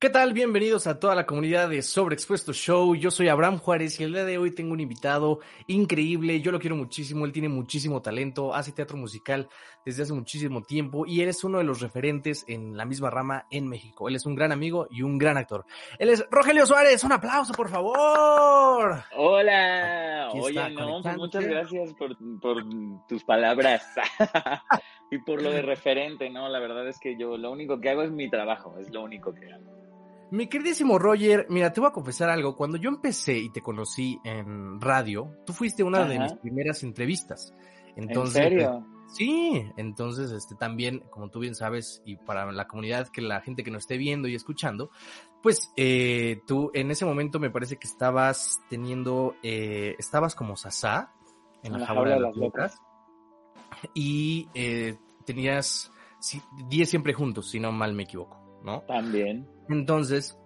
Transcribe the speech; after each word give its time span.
¿Qué 0.00 0.08
tal? 0.08 0.32
Bienvenidos 0.32 0.86
a 0.86 0.98
toda 0.98 1.14
la 1.14 1.26
comunidad 1.26 1.68
de 1.68 1.82
Sobreexpuesto 1.82 2.54
Show. 2.54 2.94
Yo 2.94 3.10
soy 3.10 3.28
Abraham 3.28 3.58
Juárez 3.58 4.00
y 4.00 4.04
el 4.04 4.14
día 4.14 4.24
de 4.24 4.38
hoy 4.38 4.50
tengo 4.50 4.72
un 4.72 4.80
invitado 4.80 5.40
increíble. 5.66 6.40
Yo 6.40 6.52
lo 6.52 6.58
quiero 6.58 6.74
muchísimo. 6.74 7.26
Él 7.26 7.32
tiene 7.32 7.50
muchísimo 7.50 8.00
talento, 8.00 8.54
hace 8.54 8.72
teatro 8.72 8.96
musical 8.96 9.50
desde 9.84 10.04
hace 10.04 10.14
muchísimo 10.14 10.62
tiempo 10.62 11.04
y 11.04 11.20
eres 11.20 11.44
uno 11.44 11.58
de 11.58 11.64
los 11.64 11.82
referentes 11.82 12.46
en 12.48 12.78
la 12.78 12.86
misma 12.86 13.10
rama 13.10 13.46
en 13.50 13.68
México. 13.68 14.08
Él 14.08 14.16
es 14.16 14.24
un 14.24 14.34
gran 14.34 14.52
amigo 14.52 14.88
y 14.90 15.02
un 15.02 15.18
gran 15.18 15.36
actor. 15.36 15.66
Él 15.98 16.08
es 16.08 16.26
Rogelio 16.30 16.64
Suárez. 16.64 17.04
Un 17.04 17.12
aplauso, 17.12 17.52
por 17.52 17.68
favor. 17.68 19.04
Hola. 19.14 20.30
Oye, 20.32 20.70
no, 20.70 21.02
pues 21.02 21.16
muchas 21.18 21.44
gracias 21.44 21.92
por, 21.92 22.16
por 22.40 22.56
tus 23.06 23.22
palabras 23.24 23.86
y 25.10 25.18
por 25.18 25.42
lo 25.42 25.50
de 25.50 25.60
referente, 25.60 26.30
¿no? 26.30 26.48
La 26.48 26.58
verdad 26.58 26.88
es 26.88 26.98
que 26.98 27.18
yo 27.18 27.36
lo 27.36 27.50
único 27.50 27.78
que 27.78 27.90
hago 27.90 28.00
es 28.00 28.10
mi 28.10 28.30
trabajo, 28.30 28.78
es 28.78 28.88
lo 28.88 29.02
único 29.02 29.34
que 29.34 29.52
hago. 29.52 29.89
Mi 30.30 30.46
queridísimo 30.46 30.98
Roger, 30.98 31.46
mira, 31.48 31.72
te 31.72 31.80
voy 31.80 31.88
a 31.88 31.92
confesar 31.92 32.30
algo. 32.30 32.56
Cuando 32.56 32.76
yo 32.76 32.88
empecé 32.88 33.38
y 33.38 33.50
te 33.50 33.62
conocí 33.62 34.20
en 34.24 34.80
radio, 34.80 35.34
tú 35.44 35.52
fuiste 35.52 35.82
una 35.82 36.04
de 36.04 36.18
mis 36.18 36.32
primeras 36.34 36.82
entrevistas. 36.82 37.52
Entonces, 37.96 38.36
¿En 38.36 38.50
serio? 38.50 38.86
Sí, 39.12 39.64
entonces, 39.76 40.30
este, 40.30 40.54
también, 40.54 41.00
como 41.10 41.30
tú 41.30 41.40
bien 41.40 41.56
sabes, 41.56 42.00
y 42.04 42.16
para 42.16 42.50
la 42.52 42.68
comunidad, 42.68 43.08
que 43.08 43.20
la 43.20 43.40
gente 43.40 43.64
que 43.64 43.70
nos 43.72 43.82
esté 43.82 43.96
viendo 43.96 44.28
y 44.28 44.36
escuchando, 44.36 44.90
pues, 45.42 45.72
eh, 45.76 46.40
tú 46.46 46.70
en 46.74 46.92
ese 46.92 47.04
momento 47.04 47.40
me 47.40 47.50
parece 47.50 47.76
que 47.76 47.88
estabas 47.88 48.60
teniendo, 48.68 49.34
eh, 49.42 49.96
estabas 49.98 50.36
como 50.36 50.56
Sasá 50.56 51.12
en 51.64 51.80
la, 51.80 51.86
jaula 51.86 52.14
de 52.14 52.20
las 52.20 52.36
locas. 52.36 52.80
Y 53.94 54.48
eh, 54.54 54.96
tenías 55.24 55.90
10 56.68 56.88
siempre 56.88 57.12
juntos, 57.12 57.50
si 57.50 57.58
no 57.58 57.72
mal 57.72 57.94
me 57.94 58.04
equivoco, 58.04 58.60
¿no? 58.62 58.82
También. 58.82 59.48
Entonces, 59.70 60.36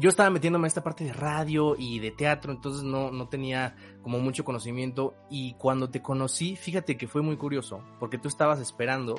yo 0.00 0.08
estaba 0.08 0.30
metiéndome 0.30 0.66
a 0.66 0.68
esta 0.68 0.82
parte 0.82 1.04
de 1.04 1.12
radio 1.12 1.76
y 1.78 1.98
de 1.98 2.10
teatro, 2.10 2.52
entonces 2.52 2.82
no, 2.82 3.10
no 3.10 3.28
tenía 3.28 3.76
como 4.02 4.18
mucho 4.18 4.44
conocimiento. 4.44 5.14
Y 5.30 5.54
cuando 5.54 5.90
te 5.90 6.02
conocí, 6.02 6.56
fíjate 6.56 6.96
que 6.96 7.06
fue 7.06 7.22
muy 7.22 7.36
curioso, 7.36 7.82
porque 8.00 8.18
tú 8.18 8.28
estabas 8.28 8.60
esperando, 8.60 9.16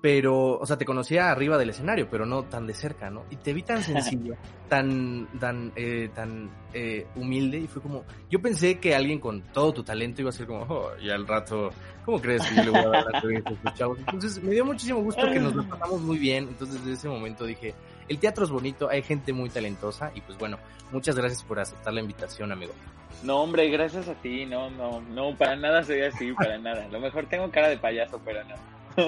pero, 0.00 0.58
o 0.58 0.64
sea, 0.64 0.78
te 0.78 0.84
conocía 0.84 1.30
arriba 1.30 1.58
del 1.58 1.70
escenario, 1.70 2.08
pero 2.10 2.24
no 2.24 2.44
tan 2.44 2.66
de 2.66 2.72
cerca, 2.72 3.10
¿no? 3.10 3.24
Y 3.30 3.36
te 3.36 3.52
vi 3.52 3.62
tan 3.62 3.82
sencillo, 3.82 4.36
tan, 4.68 5.28
tan, 5.38 5.72
eh, 5.76 6.08
tan 6.14 6.50
eh, 6.72 7.06
humilde, 7.16 7.58
y 7.58 7.66
fue 7.66 7.82
como, 7.82 8.04
yo 8.30 8.40
pensé 8.40 8.78
que 8.78 8.94
alguien 8.94 9.18
con 9.18 9.42
todo 9.52 9.72
tu 9.74 9.82
talento 9.82 10.22
iba 10.22 10.30
a 10.30 10.32
ser 10.32 10.46
como, 10.46 10.62
oh, 10.62 10.90
y 11.02 11.10
al 11.10 11.26
rato, 11.26 11.70
¿cómo 12.04 12.20
crees 12.20 12.46
que 12.46 12.56
yo 12.56 12.64
le 12.64 12.70
voy 12.70 12.80
a 12.80 12.88
dar 12.88 13.14
a 13.14 13.18
estos 13.18 13.74
chavos? 13.74 13.98
Entonces, 13.98 14.42
me 14.42 14.52
dio 14.52 14.64
muchísimo 14.64 15.02
gusto 15.02 15.22
que 15.30 15.40
nos 15.40 15.54
lo 15.54 15.68
pasamos 15.68 16.00
muy 16.00 16.18
bien, 16.18 16.48
entonces 16.48 16.78
desde 16.78 16.92
ese 16.92 17.08
momento 17.08 17.44
dije, 17.44 17.74
el 18.08 18.18
teatro 18.18 18.44
es 18.44 18.50
bonito, 18.50 18.88
hay 18.88 19.02
gente 19.02 19.32
muy 19.32 19.50
talentosa 19.50 20.10
y 20.14 20.20
pues 20.20 20.38
bueno, 20.38 20.58
muchas 20.92 21.16
gracias 21.16 21.42
por 21.42 21.60
aceptar 21.60 21.92
la 21.92 22.00
invitación, 22.00 22.52
amigo. 22.52 22.72
No, 23.22 23.42
hombre, 23.42 23.68
gracias 23.70 24.08
a 24.08 24.14
ti, 24.14 24.46
no, 24.46 24.70
no, 24.70 25.00
no, 25.00 25.36
para 25.36 25.56
nada 25.56 25.82
soy 25.82 26.02
así, 26.02 26.32
para 26.32 26.58
nada. 26.58 26.84
A 26.84 26.88
lo 26.88 27.00
mejor 27.00 27.26
tengo 27.26 27.50
cara 27.50 27.68
de 27.68 27.78
payaso, 27.78 28.20
pero 28.24 28.40
no. 28.44 28.54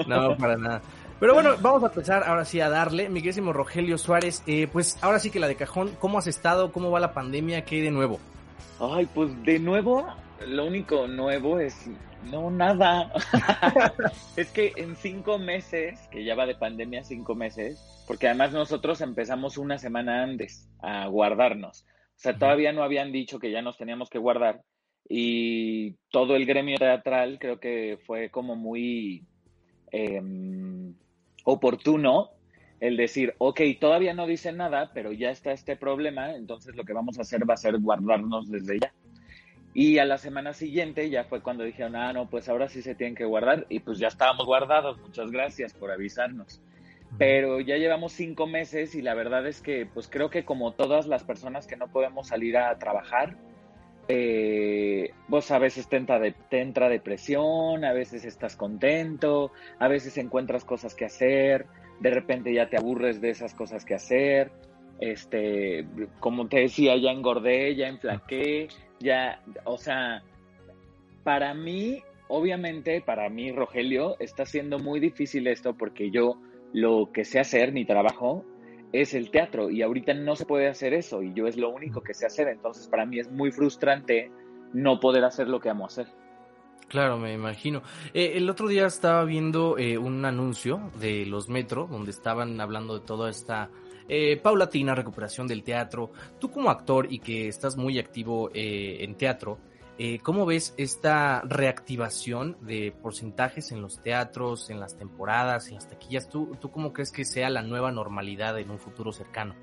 No, 0.07 0.37
para 0.37 0.57
nada. 0.57 0.81
Pero 1.19 1.33
bueno, 1.33 1.51
vamos 1.61 1.83
a 1.83 1.87
empezar 1.87 2.23
ahora 2.23 2.45
sí 2.45 2.59
a 2.59 2.69
darle. 2.69 3.09
Mi 3.09 3.21
querísimo 3.21 3.53
Rogelio 3.53 3.97
Suárez, 3.97 4.41
eh, 4.47 4.67
pues 4.71 4.97
ahora 5.01 5.19
sí 5.19 5.29
que 5.29 5.39
la 5.39 5.47
de 5.47 5.55
cajón, 5.55 5.91
¿cómo 5.99 6.17
has 6.17 6.27
estado? 6.27 6.71
¿Cómo 6.71 6.91
va 6.91 6.99
la 6.99 7.13
pandemia? 7.13 7.63
¿Qué 7.63 7.75
hay 7.75 7.81
de 7.81 7.91
nuevo? 7.91 8.19
Ay, 8.79 9.07
pues 9.13 9.29
de 9.43 9.59
nuevo, 9.59 10.07
lo 10.47 10.65
único 10.65 11.07
nuevo 11.07 11.59
es 11.59 11.89
no, 12.29 12.51
nada. 12.51 13.11
es 14.35 14.49
que 14.51 14.73
en 14.75 14.95
cinco 14.95 15.39
meses, 15.39 15.99
que 16.11 16.23
ya 16.23 16.35
va 16.35 16.45
de 16.45 16.55
pandemia 16.55 17.03
cinco 17.03 17.35
meses, 17.35 17.79
porque 18.11 18.27
además 18.27 18.51
nosotros 18.51 18.99
empezamos 18.99 19.57
una 19.57 19.77
semana 19.77 20.21
antes 20.21 20.69
a 20.81 21.07
guardarnos. 21.07 21.85
O 21.87 22.17
sea, 22.17 22.37
todavía 22.37 22.73
no 22.73 22.83
habían 22.83 23.13
dicho 23.13 23.39
que 23.39 23.51
ya 23.51 23.61
nos 23.61 23.77
teníamos 23.77 24.09
que 24.09 24.17
guardar 24.17 24.63
y 25.07 25.93
todo 26.09 26.35
el 26.35 26.45
gremio 26.45 26.77
teatral 26.77 27.39
creo 27.39 27.61
que 27.61 27.99
fue 28.05 28.29
como 28.29 28.57
muy 28.57 29.25
em, 29.93 30.93
oportuno 31.45 32.31
el 32.81 32.97
decir, 32.97 33.33
ok, 33.37 33.61
todavía 33.79 34.13
no 34.13 34.27
dicen 34.27 34.57
nada, 34.57 34.91
pero 34.93 35.13
ya 35.13 35.31
está 35.31 35.53
este 35.53 35.77
problema, 35.77 36.35
entonces 36.35 36.75
lo 36.75 36.83
que 36.83 36.91
vamos 36.91 37.17
a 37.17 37.21
hacer 37.21 37.49
va 37.49 37.53
a 37.53 37.57
ser 37.57 37.79
guardarnos 37.79 38.51
desde 38.51 38.77
ya. 38.81 38.91
Y 39.73 39.99
a 39.99 40.05
la 40.05 40.17
semana 40.17 40.51
siguiente 40.51 41.09
ya 41.09 41.23
fue 41.23 41.41
cuando 41.41 41.63
dijeron, 41.63 41.95
ah, 41.95 42.11
no, 42.11 42.29
pues 42.29 42.49
ahora 42.49 42.67
sí 42.67 42.81
se 42.81 42.93
tienen 42.93 43.15
que 43.15 43.23
guardar. 43.23 43.67
Y 43.69 43.79
pues 43.79 43.99
ya 43.99 44.09
estábamos 44.09 44.45
guardados. 44.45 44.99
Muchas 44.99 45.31
gracias 45.31 45.71
por 45.71 45.91
avisarnos. 45.91 46.59
Pero 47.17 47.59
ya 47.59 47.77
llevamos 47.77 48.13
cinco 48.13 48.47
meses 48.47 48.95
y 48.95 49.01
la 49.01 49.13
verdad 49.13 49.45
es 49.45 49.61
que, 49.61 49.85
pues 49.85 50.07
creo 50.07 50.29
que 50.29 50.45
como 50.45 50.73
todas 50.73 51.07
las 51.07 51.23
personas 51.23 51.67
que 51.67 51.75
no 51.75 51.87
podemos 51.87 52.29
salir 52.29 52.57
a 52.57 52.77
trabajar, 52.79 53.35
eh, 54.07 55.11
vos 55.27 55.51
a 55.51 55.59
veces 55.59 55.87
te 55.87 55.97
entra, 55.97 56.19
de, 56.19 56.33
te 56.49 56.61
entra 56.61 56.89
depresión, 56.89 57.85
a 57.85 57.93
veces 57.93 58.25
estás 58.25 58.55
contento, 58.55 59.51
a 59.79 59.87
veces 59.87 60.17
encuentras 60.17 60.65
cosas 60.65 60.95
que 60.95 61.05
hacer, 61.05 61.65
de 61.99 62.09
repente 62.09 62.53
ya 62.53 62.69
te 62.69 62.77
aburres 62.77 63.21
de 63.21 63.29
esas 63.29 63.53
cosas 63.53 63.85
que 63.85 63.93
hacer. 63.93 64.51
Este, 64.99 65.85
como 66.19 66.47
te 66.47 66.59
decía, 66.59 66.95
ya 66.95 67.11
engordé, 67.11 67.75
ya 67.75 67.87
enflaqué, 67.87 68.67
ya, 68.99 69.41
o 69.63 69.77
sea, 69.77 70.21
para 71.23 71.53
mí, 71.53 72.03
obviamente, 72.27 73.01
para 73.01 73.27
mí, 73.29 73.51
Rogelio, 73.51 74.15
está 74.19 74.45
siendo 74.45 74.77
muy 74.77 74.99
difícil 74.99 75.47
esto 75.47 75.73
porque 75.75 76.11
yo 76.11 76.37
lo 76.73 77.11
que 77.11 77.25
sé 77.25 77.39
hacer, 77.39 77.71
mi 77.71 77.85
trabajo, 77.85 78.45
es 78.93 79.13
el 79.13 79.31
teatro 79.31 79.69
y 79.69 79.81
ahorita 79.81 80.13
no 80.13 80.35
se 80.35 80.45
puede 80.45 80.67
hacer 80.67 80.93
eso 80.93 81.23
y 81.23 81.33
yo 81.33 81.47
es 81.47 81.57
lo 81.57 81.69
único 81.69 82.01
que 82.01 82.13
sé 82.13 82.25
hacer, 82.25 82.47
entonces 82.47 82.87
para 82.87 83.05
mí 83.05 83.19
es 83.19 83.31
muy 83.31 83.51
frustrante 83.51 84.31
no 84.73 84.99
poder 84.99 85.23
hacer 85.23 85.47
lo 85.47 85.59
que 85.59 85.69
amo 85.69 85.85
hacer. 85.85 86.07
Claro, 86.87 87.17
me 87.17 87.33
imagino. 87.33 87.83
Eh, 88.13 88.33
el 88.35 88.49
otro 88.49 88.67
día 88.67 88.85
estaba 88.85 89.23
viendo 89.23 89.77
eh, 89.77 89.97
un 89.97 90.25
anuncio 90.25 90.91
de 90.99 91.25
los 91.25 91.47
Metro 91.47 91.87
donde 91.89 92.11
estaban 92.11 92.59
hablando 92.59 92.99
de 92.99 93.05
toda 93.05 93.29
esta 93.29 93.69
eh, 94.13 94.35
paulatina 94.35 94.93
recuperación 94.93 95.47
del 95.47 95.63
teatro. 95.63 96.11
Tú 96.37 96.51
como 96.51 96.69
actor 96.69 97.07
y 97.09 97.19
que 97.19 97.47
estás 97.47 97.77
muy 97.77 97.97
activo 97.97 98.49
eh, 98.53 98.97
en 99.05 99.15
teatro, 99.15 99.57
eh, 100.03 100.17
¿cómo 100.23 100.47
ves 100.47 100.73
esta 100.77 101.41
reactivación 101.41 102.57
de 102.61 102.91
porcentajes 103.03 103.71
en 103.71 103.83
los 103.83 104.01
teatros, 104.01 104.71
en 104.71 104.79
las 104.79 104.97
temporadas, 104.97 105.67
en 105.67 105.75
las 105.75 105.87
taquillas? 105.87 106.27
¿Tú, 106.27 106.57
¿Tú 106.59 106.71
cómo 106.71 106.91
crees 106.91 107.11
que 107.11 107.23
sea 107.23 107.51
la 107.51 107.61
nueva 107.61 107.91
normalidad 107.91 108.57
en 108.57 108.71
un 108.71 108.79
futuro 108.79 109.11
cercano? 109.11 109.53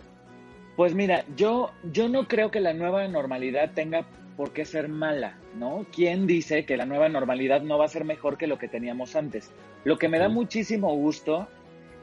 Pues 0.77 0.95
mira, 0.95 1.25
yo, 1.35 1.73
yo 1.91 2.09
no 2.09 2.29
creo 2.29 2.53
que 2.53 2.61
la 2.61 2.73
nueva 2.73 3.09
normalidad 3.09 3.73
tenga 3.75 4.07
por 4.37 4.53
qué 4.53 4.65
ser 4.65 4.89
mala, 4.89 5.37
¿no? 5.57 5.85
¿Quién 5.93 6.29
dice 6.29 6.65
que 6.65 6.77
la 6.77 6.87
nueva 6.87 7.09
normalidad 7.09 7.63
no 7.63 7.77
va 7.77 7.87
a 7.87 7.89
ser 7.89 8.05
mejor 8.05 8.39
que 8.39 8.47
lo 8.47 8.59
que 8.59 8.69
teníamos 8.69 9.17
antes? 9.17 9.51
Lo 9.83 9.99
que 9.99 10.09
me 10.09 10.21
da 10.21 10.29
muchísimo 10.29 10.95
gusto 10.95 11.49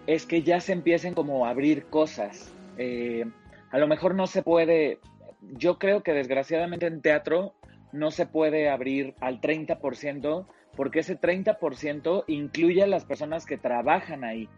es 0.07 0.25
que 0.25 0.43
ya 0.43 0.59
se 0.59 0.73
empiecen 0.73 1.13
como 1.13 1.45
a 1.45 1.51
abrir 1.51 1.85
cosas. 1.85 2.51
Eh, 2.77 3.23
a 3.71 3.77
lo 3.77 3.87
mejor 3.87 4.13
no 4.13 4.27
se 4.27 4.43
puede, 4.43 4.99
yo 5.53 5.79
creo 5.79 6.03
que 6.03 6.11
desgraciadamente 6.11 6.85
en 6.87 7.01
teatro 7.01 7.53
no 7.95 8.11
se 8.11 8.25
puede 8.25 8.69
abrir 8.69 9.15
al 9.19 9.41
30% 9.41 10.45
porque 10.75 10.99
ese 10.99 11.19
30% 11.19 12.25
incluye 12.27 12.83
a 12.83 12.87
las 12.87 13.05
personas 13.05 13.45
que 13.45 13.57
trabajan 13.57 14.23
ahí. 14.23 14.49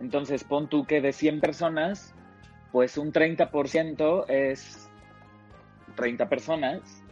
Entonces 0.00 0.44
pon 0.44 0.68
tú 0.68 0.84
que 0.84 1.00
de 1.00 1.12
100 1.12 1.40
personas, 1.40 2.14
pues 2.70 2.98
un 2.98 3.12
30% 3.12 4.26
es 4.28 4.90
30 5.96 6.28
personas 6.28 7.04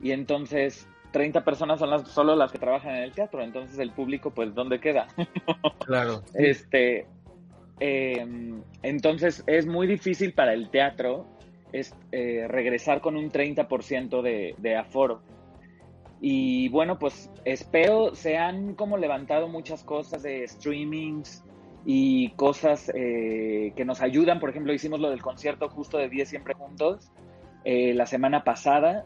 y 0.00 0.12
entonces 0.12 0.88
30 1.12 1.44
personas 1.44 1.78
son 1.78 1.90
las, 1.90 2.08
solo 2.08 2.36
las 2.36 2.52
que 2.52 2.58
trabajan 2.58 2.96
en 2.96 3.02
el 3.04 3.12
teatro, 3.12 3.42
entonces 3.42 3.78
el 3.78 3.90
público 3.90 4.32
pues 4.32 4.54
¿dónde 4.54 4.80
queda? 4.80 5.06
Claro. 5.86 6.22
Este, 6.32 7.06
Em, 7.80 8.62
entonces 8.82 9.42
es 9.46 9.66
muy 9.66 9.86
difícil 9.86 10.32
para 10.32 10.54
el 10.54 10.70
teatro 10.70 11.26
es, 11.74 11.92
eh, 12.12 12.46
regresar 12.48 13.00
con 13.00 13.16
un 13.16 13.30
30% 13.30 14.22
de, 14.22 14.54
de 14.58 14.76
aforo. 14.76 15.22
Y 16.20 16.68
bueno, 16.68 16.98
pues 16.98 17.30
espero, 17.44 18.14
se 18.14 18.38
han 18.38 18.74
como 18.74 18.96
levantado 18.96 19.48
muchas 19.48 19.82
cosas 19.82 20.22
de 20.22 20.46
streamings 20.46 21.44
y 21.84 22.30
cosas 22.30 22.90
eh, 22.94 23.72
que 23.76 23.84
nos 23.84 24.00
ayudan. 24.00 24.38
Por 24.38 24.50
ejemplo, 24.50 24.72
hicimos 24.72 25.00
lo 25.00 25.10
del 25.10 25.20
concierto 25.20 25.68
justo 25.68 25.98
de 25.98 26.08
10 26.08 26.28
siempre 26.28 26.54
juntos 26.54 27.10
eh, 27.64 27.92
la 27.92 28.06
semana 28.06 28.44
pasada 28.44 29.04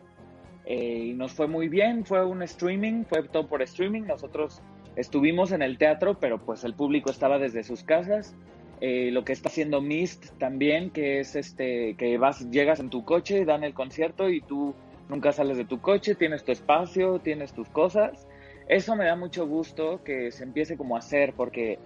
y 0.67 1.15
nos 1.15 1.33
fue 1.33 1.47
muy 1.47 1.69
bien. 1.69 2.05
Fue 2.05 2.25
un 2.27 2.43
streaming, 2.43 3.05
fue 3.05 3.27
todo 3.29 3.49
por 3.49 3.63
streaming. 3.63 4.03
Nosotros 4.03 4.63
estuvimos 4.97 5.53
en 5.53 5.63
el 5.63 5.79
teatro, 5.79 6.21
pero 6.21 6.39
pues 6.39 6.63
el 6.65 6.75
público 6.75 7.11
estaba 7.11 7.39
desde 7.39 7.65
sus 7.65 7.83
casas 7.83 8.37
eh, 8.81 9.11
lo 9.11 9.25
que 9.25 9.33
está 9.33 9.49
haciendo 9.49 9.81
Mist 9.81 10.27
también, 10.39 10.91
que 10.91 11.21
es 11.21 11.35
este, 11.35 11.95
que 11.97 12.17
vas, 12.19 12.49
llegas 12.51 12.81
en 12.81 12.91
tu 12.91 13.05
coche, 13.05 13.45
dan 13.45 13.65
el 13.65 13.75
concierto 13.75 14.29
y 14.29 14.41
tú 14.41 14.75
nunca 15.09 15.33
sales 15.33 15.57
de 15.57 15.65
tu 15.65 15.81
coche, 15.81 16.15
tienes 16.15 16.45
tu 16.45 16.53
espacio, 16.53 17.19
tienes 17.19 17.53
tus 17.53 17.69
cosas. 17.69 18.29
Eso 18.69 18.95
me 18.95 19.07
da 19.07 19.17
mucho 19.17 19.47
gusto 19.47 20.03
que 20.05 20.31
se 20.31 20.45
empiece 20.45 20.77
como 20.77 20.95
a 20.95 20.99
hacer 21.01 21.33
porque 21.33 21.79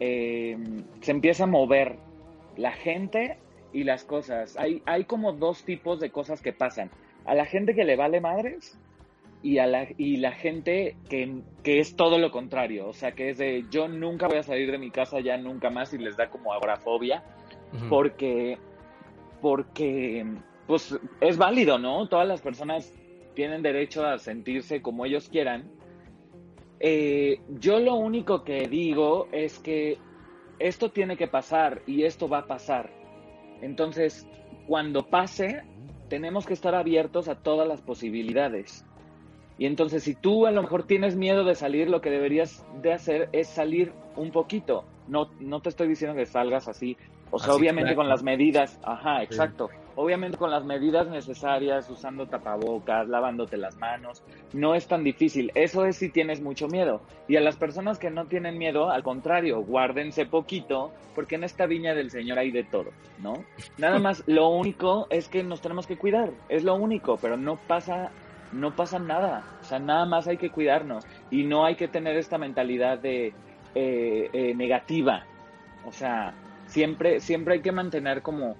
em, 0.00 0.84
se 1.00 1.12
empieza 1.12 1.44
a 1.44 1.46
mover 1.46 1.96
la 2.56 2.72
gente 2.72 3.38
y 3.72 3.84
las 3.84 4.04
cosas. 4.04 4.56
Hay, 4.58 4.82
hay 4.84 5.04
como 5.04 5.32
dos 5.32 5.64
tipos 5.64 6.00
de 6.00 6.10
cosas 6.10 6.42
que 6.42 6.52
pasan. 6.52 6.90
A 7.24 7.34
la 7.34 7.46
gente 7.46 7.74
que 7.74 7.84
le 7.84 7.96
vale 7.96 8.20
madres 8.20 8.78
y 9.42 9.58
a 9.58 9.66
la, 9.66 9.86
y 9.96 10.16
la 10.16 10.32
gente 10.32 10.96
que, 11.08 11.42
que 11.62 11.80
es 11.80 11.96
todo 11.96 12.18
lo 12.18 12.30
contrario. 12.30 12.88
O 12.88 12.92
sea, 12.92 13.12
que 13.12 13.30
es 13.30 13.38
de 13.38 13.64
yo 13.70 13.88
nunca 13.88 14.26
voy 14.26 14.38
a 14.38 14.42
salir 14.42 14.70
de 14.70 14.78
mi 14.78 14.90
casa 14.90 15.20
ya 15.20 15.36
nunca 15.36 15.70
más 15.70 15.92
y 15.94 15.98
les 15.98 16.16
da 16.16 16.30
como 16.30 16.52
agorafobia. 16.52 17.22
Porque, 17.90 18.58
porque, 19.42 20.26
pues 20.66 20.98
es 21.20 21.36
válido, 21.36 21.78
¿no? 21.78 22.08
Todas 22.08 22.26
las 22.26 22.40
personas 22.40 22.94
tienen 23.34 23.62
derecho 23.62 24.06
a 24.06 24.18
sentirse 24.18 24.80
como 24.80 25.04
ellos 25.04 25.28
quieran. 25.28 25.70
Eh, 26.80 27.40
yo 27.60 27.78
lo 27.78 27.94
único 27.96 28.42
que 28.42 28.68
digo 28.68 29.28
es 29.32 29.58
que 29.58 29.98
esto 30.58 30.90
tiene 30.90 31.16
que 31.16 31.28
pasar 31.28 31.82
y 31.86 32.04
esto 32.04 32.28
va 32.28 32.38
a 32.38 32.46
pasar. 32.46 32.90
Entonces, 33.60 34.26
cuando 34.66 35.06
pase, 35.08 35.62
tenemos 36.08 36.46
que 36.46 36.54
estar 36.54 36.74
abiertos 36.74 37.28
a 37.28 37.42
todas 37.42 37.68
las 37.68 37.82
posibilidades. 37.82 38.84
Y 39.58 39.66
entonces, 39.66 40.04
si 40.04 40.14
tú 40.14 40.46
a 40.46 40.50
lo 40.50 40.62
mejor 40.62 40.84
tienes 40.84 41.16
miedo 41.16 41.44
de 41.44 41.54
salir, 41.54 41.90
lo 41.90 42.00
que 42.00 42.10
deberías 42.10 42.64
de 42.80 42.92
hacer 42.92 43.28
es 43.32 43.48
salir 43.48 43.92
un 44.16 44.30
poquito. 44.30 44.84
No, 45.08 45.30
no 45.40 45.60
te 45.60 45.68
estoy 45.68 45.88
diciendo 45.88 46.16
que 46.16 46.26
salgas 46.26 46.68
así. 46.68 46.96
O 47.30 47.38
sea, 47.38 47.54
obviamente 47.54 47.94
con 47.94 48.08
las 48.08 48.22
medidas, 48.22 48.78
ajá, 48.82 49.22
exacto 49.22 49.68
obviamente 50.00 50.38
con 50.38 50.52
las 50.52 50.64
medidas 50.64 51.08
necesarias, 51.08 51.90
usando 51.90 52.28
tapabocas, 52.28 53.08
lavándote 53.08 53.56
las 53.56 53.76
manos, 53.78 54.22
no 54.52 54.76
es 54.76 54.86
tan 54.86 55.02
difícil. 55.02 55.50
Eso 55.56 55.84
es 55.86 55.96
si 55.96 56.08
tienes 56.08 56.40
mucho 56.40 56.68
miedo. 56.68 57.00
Y 57.26 57.34
a 57.34 57.40
las 57.40 57.56
personas 57.56 57.98
que 57.98 58.08
no 58.08 58.26
tienen 58.26 58.58
miedo, 58.58 58.90
al 58.90 59.02
contrario, 59.02 59.60
guárdense 59.60 60.24
poquito, 60.24 60.92
porque 61.16 61.34
en 61.34 61.42
esta 61.42 61.66
viña 61.66 61.96
del 61.96 62.12
Señor 62.12 62.38
hay 62.38 62.52
de 62.52 62.62
todo, 62.62 62.90
¿no? 63.18 63.42
Nada 63.76 63.98
más, 63.98 64.22
lo 64.28 64.50
único 64.50 65.08
es 65.10 65.28
que 65.28 65.42
nos 65.42 65.60
tenemos 65.60 65.88
que 65.88 65.98
cuidar, 65.98 66.30
es 66.48 66.62
lo 66.62 66.76
único, 66.76 67.16
pero 67.16 67.36
no 67.36 67.56
pasa 67.56 68.12
no 68.52 68.74
pasa 68.74 68.98
nada, 68.98 69.42
o 69.60 69.64
sea, 69.64 69.78
nada 69.78 70.06
más 70.06 70.26
hay 70.28 70.36
que 70.36 70.50
cuidarnos 70.50 71.04
y 71.30 71.44
no 71.44 71.64
hay 71.64 71.76
que 71.76 71.88
tener 71.88 72.16
esta 72.16 72.38
mentalidad 72.38 72.98
de 72.98 73.34
eh, 73.74 74.30
eh, 74.32 74.54
negativa, 74.54 75.24
o 75.84 75.92
sea, 75.92 76.34
siempre, 76.66 77.20
siempre 77.20 77.54
hay 77.54 77.60
que 77.60 77.72
mantener 77.72 78.22
como 78.22 78.56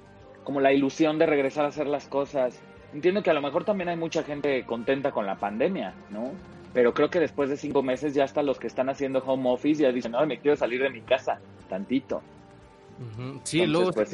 como 0.48 0.62
la 0.62 0.72
ilusión 0.72 1.18
de 1.18 1.26
regresar 1.26 1.66
a 1.66 1.68
hacer 1.68 1.86
las 1.86 2.06
cosas. 2.06 2.58
Entiendo 2.94 3.22
que 3.22 3.28
a 3.28 3.34
lo 3.34 3.42
mejor 3.42 3.66
también 3.66 3.90
hay 3.90 3.98
mucha 3.98 4.22
gente 4.22 4.64
contenta 4.64 5.12
con 5.12 5.26
la 5.26 5.34
pandemia, 5.34 5.92
¿no? 6.08 6.32
Pero 6.72 6.94
creo 6.94 7.10
que 7.10 7.20
después 7.20 7.50
de 7.50 7.58
cinco 7.58 7.82
meses 7.82 8.14
ya 8.14 8.24
hasta 8.24 8.42
los 8.42 8.58
que 8.58 8.66
están 8.66 8.88
haciendo 8.88 9.18
home 9.18 9.50
office 9.50 9.82
ya 9.82 9.92
dicen, 9.92 10.12
no, 10.12 10.24
me 10.24 10.38
quiero 10.38 10.56
salir 10.56 10.80
de 10.82 10.88
mi 10.88 11.02
casa, 11.02 11.38
tantito. 11.68 12.22
Sí, 13.42 13.66
luego 13.66 13.92
se 13.92 14.06
pues, 14.06 14.10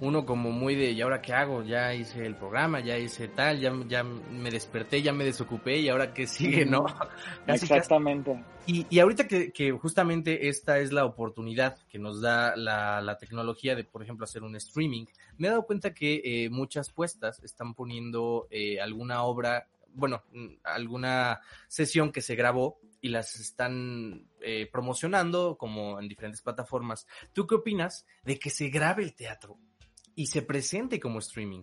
uno 0.00 0.24
como 0.24 0.52
muy 0.52 0.74
de, 0.74 0.92
¿y 0.92 1.00
ahora 1.00 1.20
qué 1.20 1.32
hago? 1.32 1.62
Ya 1.62 1.92
hice 1.94 2.24
el 2.24 2.36
programa, 2.36 2.80
ya 2.80 2.98
hice 2.98 3.28
tal, 3.28 3.58
ya, 3.58 3.72
ya 3.88 4.04
me 4.04 4.50
desperté, 4.50 5.02
ya 5.02 5.12
me 5.12 5.24
desocupé 5.24 5.78
y 5.78 5.88
ahora 5.88 6.14
qué 6.14 6.26
sigue, 6.26 6.64
¿no? 6.64 6.86
Exactamente. 7.46 8.44
Y, 8.66 8.86
y 8.90 9.00
ahorita 9.00 9.26
que, 9.26 9.50
que, 9.50 9.72
justamente 9.72 10.48
esta 10.48 10.78
es 10.78 10.92
la 10.92 11.04
oportunidad 11.04 11.78
que 11.88 11.98
nos 11.98 12.20
da 12.20 12.54
la, 12.54 13.00
la, 13.00 13.18
tecnología 13.18 13.74
de, 13.74 13.84
por 13.84 14.02
ejemplo, 14.02 14.24
hacer 14.24 14.42
un 14.42 14.54
streaming, 14.56 15.06
me 15.36 15.48
he 15.48 15.50
dado 15.50 15.66
cuenta 15.66 15.94
que 15.94 16.20
eh, 16.24 16.50
muchas 16.50 16.90
puestas 16.90 17.42
están 17.42 17.74
poniendo 17.74 18.46
eh, 18.50 18.80
alguna 18.80 19.22
obra, 19.22 19.68
bueno, 19.94 20.22
mm, 20.32 20.58
alguna 20.64 21.40
sesión 21.66 22.12
que 22.12 22.20
se 22.20 22.36
grabó 22.36 22.78
y 23.00 23.08
las 23.08 23.36
están 23.40 24.28
eh, 24.40 24.68
promocionando 24.70 25.56
como 25.56 25.98
en 25.98 26.08
diferentes 26.08 26.42
plataformas. 26.42 27.06
¿Tú 27.32 27.46
qué 27.46 27.56
opinas 27.56 28.06
de 28.22 28.38
que 28.38 28.50
se 28.50 28.68
grabe 28.68 29.02
el 29.02 29.14
teatro 29.14 29.58
y 30.18 30.26
se 30.26 30.42
presente 30.42 30.98
como 30.98 31.20
streaming? 31.20 31.62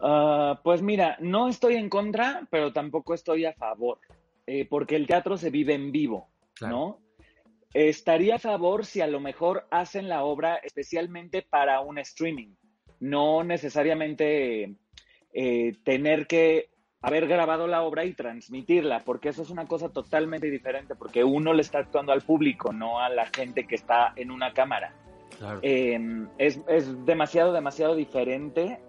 Uh, 0.00 0.54
pues 0.62 0.80
mira, 0.80 1.16
no 1.18 1.48
estoy 1.48 1.74
en 1.74 1.88
contra, 1.88 2.46
pero 2.48 2.72
tampoco 2.72 3.14
estoy 3.14 3.46
a 3.46 3.52
favor, 3.52 3.98
eh, 4.46 4.64
porque 4.64 4.94
el 4.94 5.08
teatro 5.08 5.36
se 5.36 5.50
vive 5.50 5.74
en 5.74 5.90
vivo, 5.90 6.28
¿no? 6.60 7.00
Estaría 7.72 8.36
a 8.36 8.38
favor 8.38 8.86
si 8.86 9.00
a 9.00 9.08
lo 9.08 9.18
mejor 9.18 9.66
hacen 9.72 10.08
la 10.08 10.22
obra 10.22 10.54
especialmente 10.62 11.42
para 11.42 11.80
un 11.80 11.98
streaming, 11.98 12.54
no 13.00 13.42
necesariamente 13.42 14.76
eh, 15.32 15.72
tener 15.82 16.28
que 16.28 16.70
haber 17.02 17.26
grabado 17.26 17.66
la 17.66 17.82
obra 17.82 18.04
y 18.04 18.12
transmitirla, 18.12 19.00
porque 19.00 19.30
eso 19.30 19.42
es 19.42 19.50
una 19.50 19.66
cosa 19.66 19.88
totalmente 19.88 20.48
diferente, 20.48 20.94
porque 20.94 21.24
uno 21.24 21.52
le 21.52 21.62
está 21.62 21.80
actuando 21.80 22.12
al 22.12 22.22
público, 22.22 22.72
no 22.72 23.00
a 23.00 23.08
la 23.08 23.26
gente 23.34 23.66
que 23.66 23.74
está 23.74 24.12
en 24.14 24.30
una 24.30 24.52
cámara. 24.52 24.94
Em, 25.62 26.28
es, 26.38 26.60
es, 26.68 27.04
demasiado, 27.04 27.52
demasiado 27.52 27.94
diferente 27.94 28.80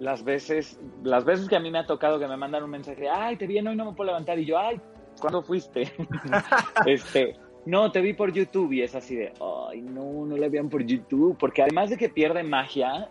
las 0.00 0.24
veces, 0.24 0.78
las 1.02 1.24
veces 1.24 1.48
que 1.48 1.56
a 1.56 1.60
mí 1.60 1.70
me 1.70 1.78
ha 1.78 1.86
tocado 1.86 2.18
que 2.18 2.26
me 2.26 2.36
mandan 2.36 2.64
un 2.64 2.70
mensaje, 2.70 3.08
ay, 3.08 3.36
te 3.36 3.46
vi 3.46 3.58
hoy 3.58 3.76
no 3.76 3.84
me 3.84 3.92
puedo 3.92 4.08
levantar, 4.08 4.38
y 4.38 4.44
yo, 4.44 4.58
ay, 4.58 4.80
¿cuándo 5.20 5.42
fuiste? 5.42 5.92
este, 6.86 7.36
no, 7.66 7.90
te 7.92 8.00
vi 8.00 8.12
por 8.12 8.32
YouTube, 8.32 8.72
y 8.72 8.82
es 8.82 8.94
así 8.94 9.14
de, 9.14 9.32
ay, 9.68 9.80
no, 9.80 10.26
no 10.26 10.36
la 10.36 10.48
vean 10.48 10.68
por 10.68 10.84
YouTube, 10.84 11.36
porque 11.38 11.62
además 11.62 11.90
de 11.90 11.96
que 11.96 12.08
pierde 12.08 12.42
magia, 12.42 13.08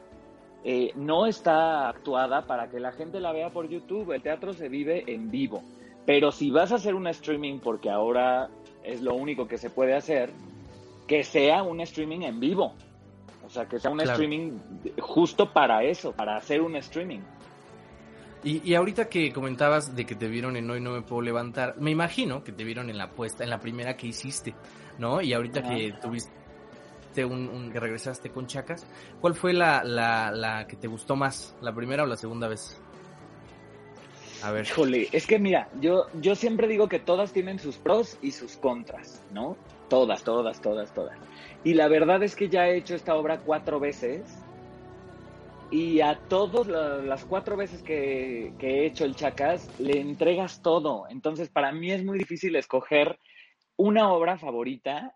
eh, 0.65 0.91
no 0.95 1.25
está 1.25 1.89
actuada 1.89 2.45
para 2.45 2.69
que 2.69 2.79
la 2.79 2.91
gente 2.91 3.19
la 3.19 3.31
vea 3.31 3.49
por 3.49 3.67
YouTube, 3.67 4.11
el 4.11 4.21
teatro 4.21 4.53
se 4.53 4.69
vive 4.69 5.03
en 5.07 5.29
vivo. 5.29 5.61
Pero 6.05 6.31
si 6.31 6.51
vas 6.51 6.71
a 6.71 6.75
hacer 6.75 6.95
un 6.95 7.07
streaming, 7.07 7.59
porque 7.59 7.89
ahora 7.89 8.49
es 8.83 9.01
lo 9.01 9.15
único 9.15 9.47
que 9.47 9.57
se 9.57 9.69
puede 9.69 9.93
hacer, 9.93 10.31
que 11.07 11.23
sea 11.23 11.63
un 11.63 11.81
streaming 11.81 12.21
en 12.21 12.39
vivo. 12.39 12.75
O 13.45 13.49
sea, 13.49 13.67
que 13.67 13.79
sea 13.79 13.91
un 13.91 14.01
streaming 14.01 14.57
justo 14.99 15.51
para 15.51 15.83
eso, 15.83 16.13
para 16.13 16.37
hacer 16.37 16.61
un 16.61 16.75
streaming. 16.77 17.19
Y, 18.43 18.61
y, 18.69 18.75
ahorita 18.75 19.07
que 19.07 19.31
comentabas 19.31 19.95
de 19.95 20.05
que 20.05 20.15
te 20.15 20.27
vieron 20.27 20.57
en 20.57 20.69
Hoy 20.69 20.81
No 20.81 20.91
Me 20.91 21.01
Puedo 21.01 21.21
Levantar, 21.21 21.75
me 21.79 21.91
imagino 21.91 22.43
que 22.43 22.51
te 22.51 22.65
vieron 22.65 22.89
en 22.89 22.97
la 22.97 23.11
puesta, 23.11 23.43
en 23.43 23.49
la 23.49 23.59
primera 23.59 23.95
que 23.95 24.07
hiciste, 24.07 24.53
¿no? 24.97 25.21
Y 25.21 25.33
ahorita 25.33 25.61
que 25.63 25.93
tuviste 26.01 27.23
un, 27.23 27.71
que 27.71 27.79
regresaste 27.79 28.31
con 28.31 28.47
Chacas, 28.47 28.85
¿cuál 29.21 29.35
fue 29.35 29.53
la, 29.53 29.83
la, 29.85 30.31
la 30.31 30.67
que 30.67 30.75
te 30.75 30.87
gustó 30.87 31.15
más, 31.15 31.55
la 31.61 31.73
primera 31.73 32.03
o 32.03 32.05
la 32.05 32.17
segunda 32.17 32.49
vez? 32.49 32.81
A 34.43 34.51
ver. 34.51 34.65
Híjole, 34.65 35.07
es 35.13 35.25
que 35.25 35.39
mira, 35.39 35.69
yo, 35.79 36.07
yo 36.19 36.35
siempre 36.35 36.67
digo 36.67 36.89
que 36.89 36.99
todas 36.99 37.31
tienen 37.31 37.59
sus 37.59 37.77
pros 37.77 38.17
y 38.21 38.31
sus 38.31 38.57
contras, 38.57 39.23
¿no? 39.31 39.55
Todas, 39.89 40.23
todas, 40.23 40.61
todas, 40.61 40.93
todas. 40.93 41.17
Y 41.63 41.73
la 41.73 41.87
verdad 41.87 42.23
es 42.23 42.35
que 42.35 42.49
ya 42.49 42.67
he 42.67 42.77
hecho 42.77 42.95
esta 42.95 43.15
obra 43.15 43.39
cuatro 43.39 43.79
veces. 43.79 44.39
Y 45.71 46.01
a 46.01 46.19
todas 46.27 46.67
las 46.67 47.25
cuatro 47.25 47.57
veces 47.57 47.81
que, 47.81 48.53
he 48.59 48.85
hecho 48.85 49.05
el 49.05 49.15
Chacas, 49.15 49.67
le 49.79 49.99
entregas 49.99 50.61
todo. 50.61 51.07
Entonces, 51.09 51.49
para 51.49 51.71
mí 51.71 51.91
es 51.91 52.03
muy 52.03 52.17
difícil 52.19 52.55
escoger 52.55 53.17
una 53.75 54.11
obra 54.13 54.37
favorita 54.37 55.15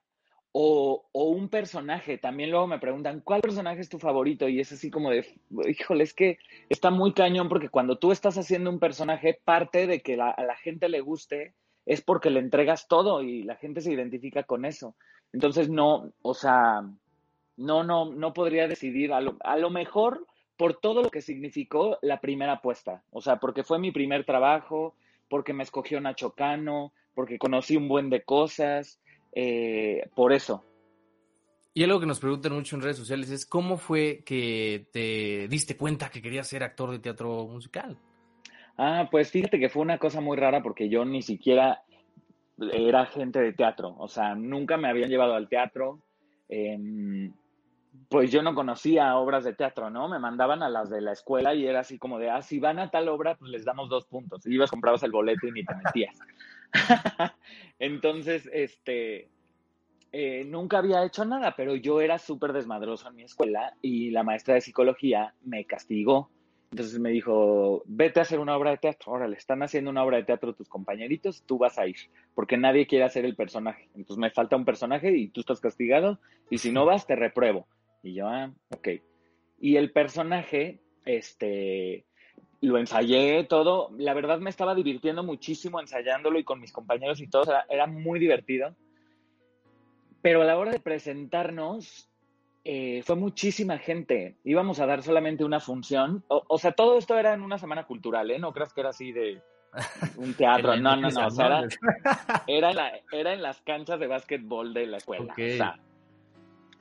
o, 0.51 1.07
o, 1.11 1.23
un 1.25 1.49
personaje. 1.49 2.17
También 2.17 2.49
luego 2.49 2.65
me 2.65 2.79
preguntan, 2.79 3.21
¿cuál 3.21 3.41
personaje 3.41 3.81
es 3.81 3.89
tu 3.89 3.99
favorito? 3.99 4.47
Y 4.47 4.59
es 4.59 4.71
así 4.71 4.89
como 4.89 5.11
de, 5.11 5.27
híjole, 5.67 6.03
es 6.03 6.15
que 6.15 6.39
está 6.69 6.89
muy 6.89 7.13
cañón 7.13 7.49
porque 7.49 7.69
cuando 7.69 7.99
tú 7.99 8.11
estás 8.11 8.37
haciendo 8.39 8.71
un 8.71 8.79
personaje, 8.79 9.39
parte 9.43 9.85
de 9.85 10.01
que 10.01 10.15
a 10.19 10.43
la 10.43 10.55
gente 10.55 10.89
le 10.89 11.01
guste 11.01 11.53
es 11.87 12.01
porque 12.01 12.29
le 12.29 12.41
entregas 12.41 12.87
todo 12.87 13.23
y 13.23 13.43
la 13.43 13.55
gente 13.55 13.81
se 13.81 13.93
identifica 13.93 14.43
con 14.43 14.65
eso. 14.65 14.95
Entonces 15.31 15.69
no, 15.69 16.11
o 16.21 16.33
sea, 16.33 16.81
no, 17.55 17.83
no, 17.83 18.13
no 18.13 18.33
podría 18.33 18.67
decidir 18.67 19.13
a 19.13 19.21
lo, 19.21 19.69
mejor 19.69 20.27
por 20.57 20.75
todo 20.75 21.01
lo 21.01 21.09
que 21.09 21.21
significó 21.21 21.97
la 22.01 22.19
primera 22.19 22.53
apuesta. 22.53 23.03
O 23.11 23.21
sea, 23.21 23.37
porque 23.37 23.63
fue 23.63 23.79
mi 23.79 23.91
primer 23.91 24.25
trabajo, 24.25 24.95
porque 25.29 25.53
me 25.53 25.63
escogió 25.63 26.01
Nacho 26.01 26.31
Cano, 26.31 26.91
porque 27.15 27.39
conocí 27.39 27.77
un 27.77 27.87
buen 27.87 28.09
de 28.09 28.21
cosas, 28.23 28.99
eh, 29.31 30.09
por 30.13 30.33
eso. 30.33 30.65
Y 31.73 31.83
algo 31.83 31.99
que 32.01 32.05
nos 32.05 32.19
preguntan 32.19 32.53
mucho 32.53 32.75
en 32.75 32.81
redes 32.81 32.97
sociales 32.97 33.29
es 33.29 33.45
cómo 33.45 33.77
fue 33.77 34.23
que 34.25 34.89
te 34.91 35.47
diste 35.47 35.77
cuenta 35.77 36.09
que 36.09 36.21
querías 36.21 36.47
ser 36.47 36.63
actor 36.63 36.91
de 36.91 36.99
teatro 36.99 37.47
musical. 37.47 37.97
Ah, 38.77 39.07
pues 39.09 39.31
fíjate 39.31 39.59
que 39.59 39.69
fue 39.69 39.81
una 39.81 39.97
cosa 39.97 40.21
muy 40.21 40.37
rara 40.37 40.61
porque 40.61 40.87
yo 40.87 41.03
ni 41.03 41.21
siquiera 41.21 41.83
era 42.59 43.05
gente 43.05 43.39
de 43.39 43.53
teatro, 43.53 43.95
o 43.97 44.07
sea, 44.07 44.35
nunca 44.35 44.77
me 44.77 44.87
habían 44.87 45.09
llevado 45.09 45.33
al 45.33 45.49
teatro. 45.49 45.99
Em, 46.49 47.33
pues 48.09 48.31
yo 48.31 48.41
no 48.41 48.55
conocía 48.55 49.17
obras 49.17 49.43
de 49.43 49.53
teatro, 49.53 49.89
¿no? 49.89 50.07
Me 50.07 50.19
mandaban 50.19 50.63
a 50.63 50.69
las 50.69 50.89
de 50.89 51.01
la 51.01 51.11
escuela 51.11 51.53
y 51.53 51.65
era 51.65 51.81
así 51.81 51.97
como 51.97 52.19
de, 52.19 52.29
ah, 52.29 52.41
si 52.41 52.59
van 52.59 52.79
a 52.79 52.89
tal 52.89 53.09
obra, 53.09 53.35
pues 53.35 53.51
les 53.51 53.65
damos 53.65 53.89
dos 53.89 54.05
puntos. 54.05 54.45
Y 54.45 54.53
ibas, 54.53 54.69
comprabas 54.69 55.03
el 55.03 55.11
boleto 55.11 55.47
y 55.47 55.51
ni 55.51 55.65
te 55.65 55.75
metías. 55.75 56.17
Entonces, 57.79 58.49
este, 58.53 59.29
eh, 60.11 60.45
nunca 60.45 60.77
había 60.77 61.03
hecho 61.03 61.25
nada, 61.25 61.55
pero 61.55 61.75
yo 61.75 61.99
era 61.99 62.17
súper 62.17 62.53
desmadroso 62.53 63.09
en 63.09 63.15
mi 63.15 63.23
escuela 63.23 63.73
y 63.81 64.11
la 64.11 64.23
maestra 64.23 64.53
de 64.53 64.61
psicología 64.61 65.33
me 65.41 65.65
castigó 65.65 66.29
entonces 66.71 66.99
me 66.99 67.11
dijo, 67.11 67.83
vete 67.85 68.19
a 68.19 68.23
hacer 68.23 68.39
una 68.39 68.57
obra 68.57 68.71
de 68.71 68.77
teatro. 68.77 69.13
Órale, 69.13 69.37
están 69.37 69.63
haciendo 69.63 69.89
una 69.89 70.03
obra 70.03 70.17
de 70.17 70.23
teatro 70.23 70.53
tus 70.53 70.67
compañeritos, 70.67 71.43
tú 71.43 71.57
vas 71.57 71.79
a 71.79 71.87
ir, 71.87 71.95
porque 72.35 72.57
nadie 72.57 72.87
quiere 72.87 73.05
hacer 73.05 73.25
el 73.25 73.35
personaje. 73.35 73.89
Entonces 73.95 74.17
me 74.17 74.31
falta 74.31 74.57
un 74.57 74.65
personaje 74.65 75.15
y 75.15 75.29
tú 75.29 75.41
estás 75.41 75.61
castigado, 75.61 76.19
y 76.49 76.57
si 76.57 76.71
no 76.71 76.85
vas, 76.85 77.07
te 77.07 77.15
repruebo. 77.15 77.67
Y 78.03 78.13
yo, 78.13 78.27
ah, 78.27 78.51
ok. 78.69 78.89
Y 79.59 79.77
el 79.77 79.91
personaje, 79.91 80.81
este, 81.05 82.05
lo 82.61 82.77
ensayé 82.77 83.43
todo. 83.45 83.91
La 83.97 84.13
verdad 84.13 84.39
me 84.39 84.49
estaba 84.49 84.75
divirtiendo 84.75 85.23
muchísimo 85.23 85.79
ensayándolo 85.79 86.37
y 86.37 86.43
con 86.43 86.59
mis 86.59 86.71
compañeros 86.71 87.21
y 87.21 87.27
todo. 87.27 87.53
era 87.69 87.87
muy 87.87 88.19
divertido. 88.19 88.75
Pero 90.21 90.41
a 90.41 90.45
la 90.45 90.57
hora 90.57 90.71
de 90.71 90.79
presentarnos, 90.79 92.09
eh, 92.69 93.01
fue 93.05 93.15
muchísima 93.15 93.77
gente. 93.77 94.35
Íbamos 94.43 94.81
a 94.81 94.85
dar 94.85 95.01
solamente 95.01 95.45
una 95.45 95.61
función. 95.61 96.25
O, 96.27 96.57
sea, 96.57 96.73
todo 96.73 96.97
esto 96.97 97.17
era 97.17 97.33
en 97.33 97.41
una 97.41 97.57
semana 97.57 97.85
cultural, 97.85 98.29
¿eh? 98.29 98.39
No 98.39 98.51
creas 98.51 98.73
que 98.73 98.81
era 98.81 98.89
así 98.89 99.13
de 99.13 99.41
un 100.17 100.33
teatro. 100.37 100.75
no, 100.75 100.97
no, 100.97 101.09
no. 101.09 101.27
O 101.27 101.31
sea, 101.31 101.61
era, 102.45 102.91
era, 103.13 103.33
en 103.33 103.41
las 103.41 103.61
canchas 103.61 104.01
de 104.01 104.07
básquetbol 104.07 104.73
de 104.73 104.85
la 104.85 104.97
escuela. 104.97 105.31
O 105.31 105.35
sea, 105.37 105.79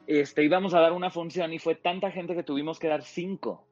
este, 0.08 0.42
íbamos 0.42 0.74
a 0.74 0.80
dar 0.80 0.92
una 0.92 1.10
función 1.10 1.52
y 1.52 1.60
fue 1.60 1.76
tanta 1.76 2.10
gente 2.10 2.34
que 2.34 2.42
tuvimos 2.42 2.80
que 2.80 2.88
dar 2.88 3.04
cinco. 3.04 3.64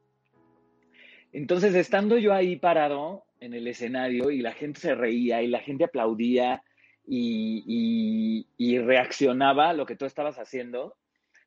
Entonces, 1.33 1.75
estando 1.75 2.17
yo 2.17 2.33
ahí 2.33 2.55
parado 2.55 3.25
en 3.41 3.55
el 3.55 3.67
escenario 3.67 4.31
y 4.31 4.41
la 4.41 4.53
gente 4.53 4.79
se 4.79 4.95
reía 4.95 5.43
y 5.43 5.49
la 5.49 5.59
gente 5.59 5.83
aplaudía 5.83 6.63
y, 7.09 8.47
y 8.57 8.79
reaccionaba 8.79 9.71
a 9.71 9.73
lo 9.73 9.85
que 9.85 9.97
tú 9.97 10.05
estabas 10.05 10.39
haciendo, 10.39 10.95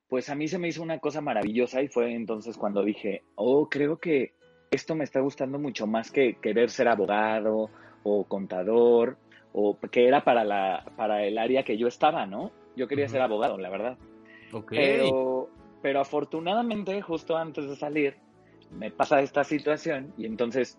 pues 0.10 0.30
a 0.30 0.36
mí 0.36 0.48
se 0.48 0.58
me 0.58 0.70
hizo 0.70 0.82
una 0.82 1.00
cosa 1.00 1.22
maravillosa 1.22 1.82
y 1.82 1.88
fue 1.88 2.14
entonces 2.14 2.58
cuando 2.58 2.84
dije, 2.84 3.24
oh, 3.36 3.68
creo 3.70 3.98
que 3.98 4.34
esto 4.72 4.96
me 4.96 5.04
está 5.04 5.20
gustando 5.20 5.60
mucho 5.60 5.88
más 5.88 6.12
que 6.12 6.36
querer 6.36 6.70
ser 6.70 6.88
abogado 6.88 7.70
o 8.04 8.24
contador 8.26 9.18
o 9.54 9.78
que 9.92 10.08
era 10.08 10.24
para, 10.24 10.44
la, 10.44 10.86
para 10.96 11.26
el 11.26 11.38
área 11.38 11.64
que 11.64 11.78
yo 11.78 11.88
estaba, 11.88 12.26
¿no? 12.26 12.52
Yo 12.76 12.88
quería 12.88 13.08
ser 13.08 13.22
abogado, 13.22 13.58
la 13.58 13.70
verdad. 13.70 13.98
Pero, 14.70 15.50
pero 15.82 16.00
afortunadamente, 16.00 17.02
justo 17.02 17.36
antes 17.36 17.68
de 17.68 17.76
salir, 17.76 18.18
me 18.72 18.92
pasa 18.92 19.22
esta 19.22 19.44
situación 19.44 20.14
y 20.18 20.26
entonces, 20.26 20.78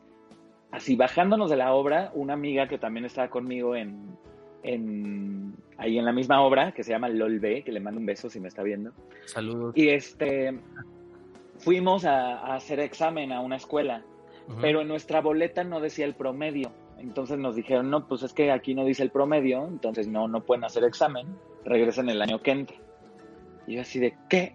así 0.70 0.96
bajándonos 0.96 1.50
de 1.50 1.56
la 1.56 1.74
obra, 1.74 2.12
una 2.14 2.34
amiga 2.34 2.68
que 2.68 2.78
también 2.78 3.04
estaba 3.04 3.28
conmigo 3.28 3.74
en, 3.74 4.16
en, 4.62 5.54
ahí 5.76 5.98
en 5.98 6.04
la 6.04 6.12
misma 6.12 6.42
obra, 6.42 6.72
que 6.72 6.82
se 6.82 6.90
llama 6.90 7.08
LOLB, 7.08 7.64
que 7.64 7.72
le 7.72 7.80
mando 7.80 8.00
un 8.00 8.06
beso 8.06 8.28
si 8.28 8.40
me 8.40 8.48
está 8.48 8.62
viendo. 8.62 8.92
Saludos. 9.26 9.76
Y 9.76 9.88
este, 9.88 10.58
fuimos 11.58 12.04
a, 12.04 12.54
hacer 12.54 12.80
examen 12.80 13.32
a 13.32 13.40
una 13.40 13.56
escuela, 13.56 14.02
pero 14.60 14.80
en 14.80 14.88
nuestra 14.88 15.20
boleta 15.20 15.64
no 15.64 15.80
decía 15.80 16.06
el 16.06 16.14
promedio. 16.14 16.72
Entonces 16.98 17.38
nos 17.38 17.54
dijeron, 17.54 17.90
no, 17.90 18.08
pues 18.08 18.22
es 18.22 18.32
que 18.32 18.50
aquí 18.50 18.74
no 18.74 18.84
dice 18.84 19.02
el 19.02 19.10
promedio, 19.10 19.66
entonces 19.66 20.08
no, 20.08 20.26
no 20.26 20.42
pueden 20.42 20.64
hacer 20.64 20.84
examen, 20.84 21.26
regresen 21.64 22.08
el 22.08 22.20
año 22.22 22.42
que 22.42 22.50
entra. 22.50 22.76
Y 23.68 23.74
yo 23.74 23.82
así 23.82 24.00
de, 24.00 24.16
¿qué? 24.30 24.54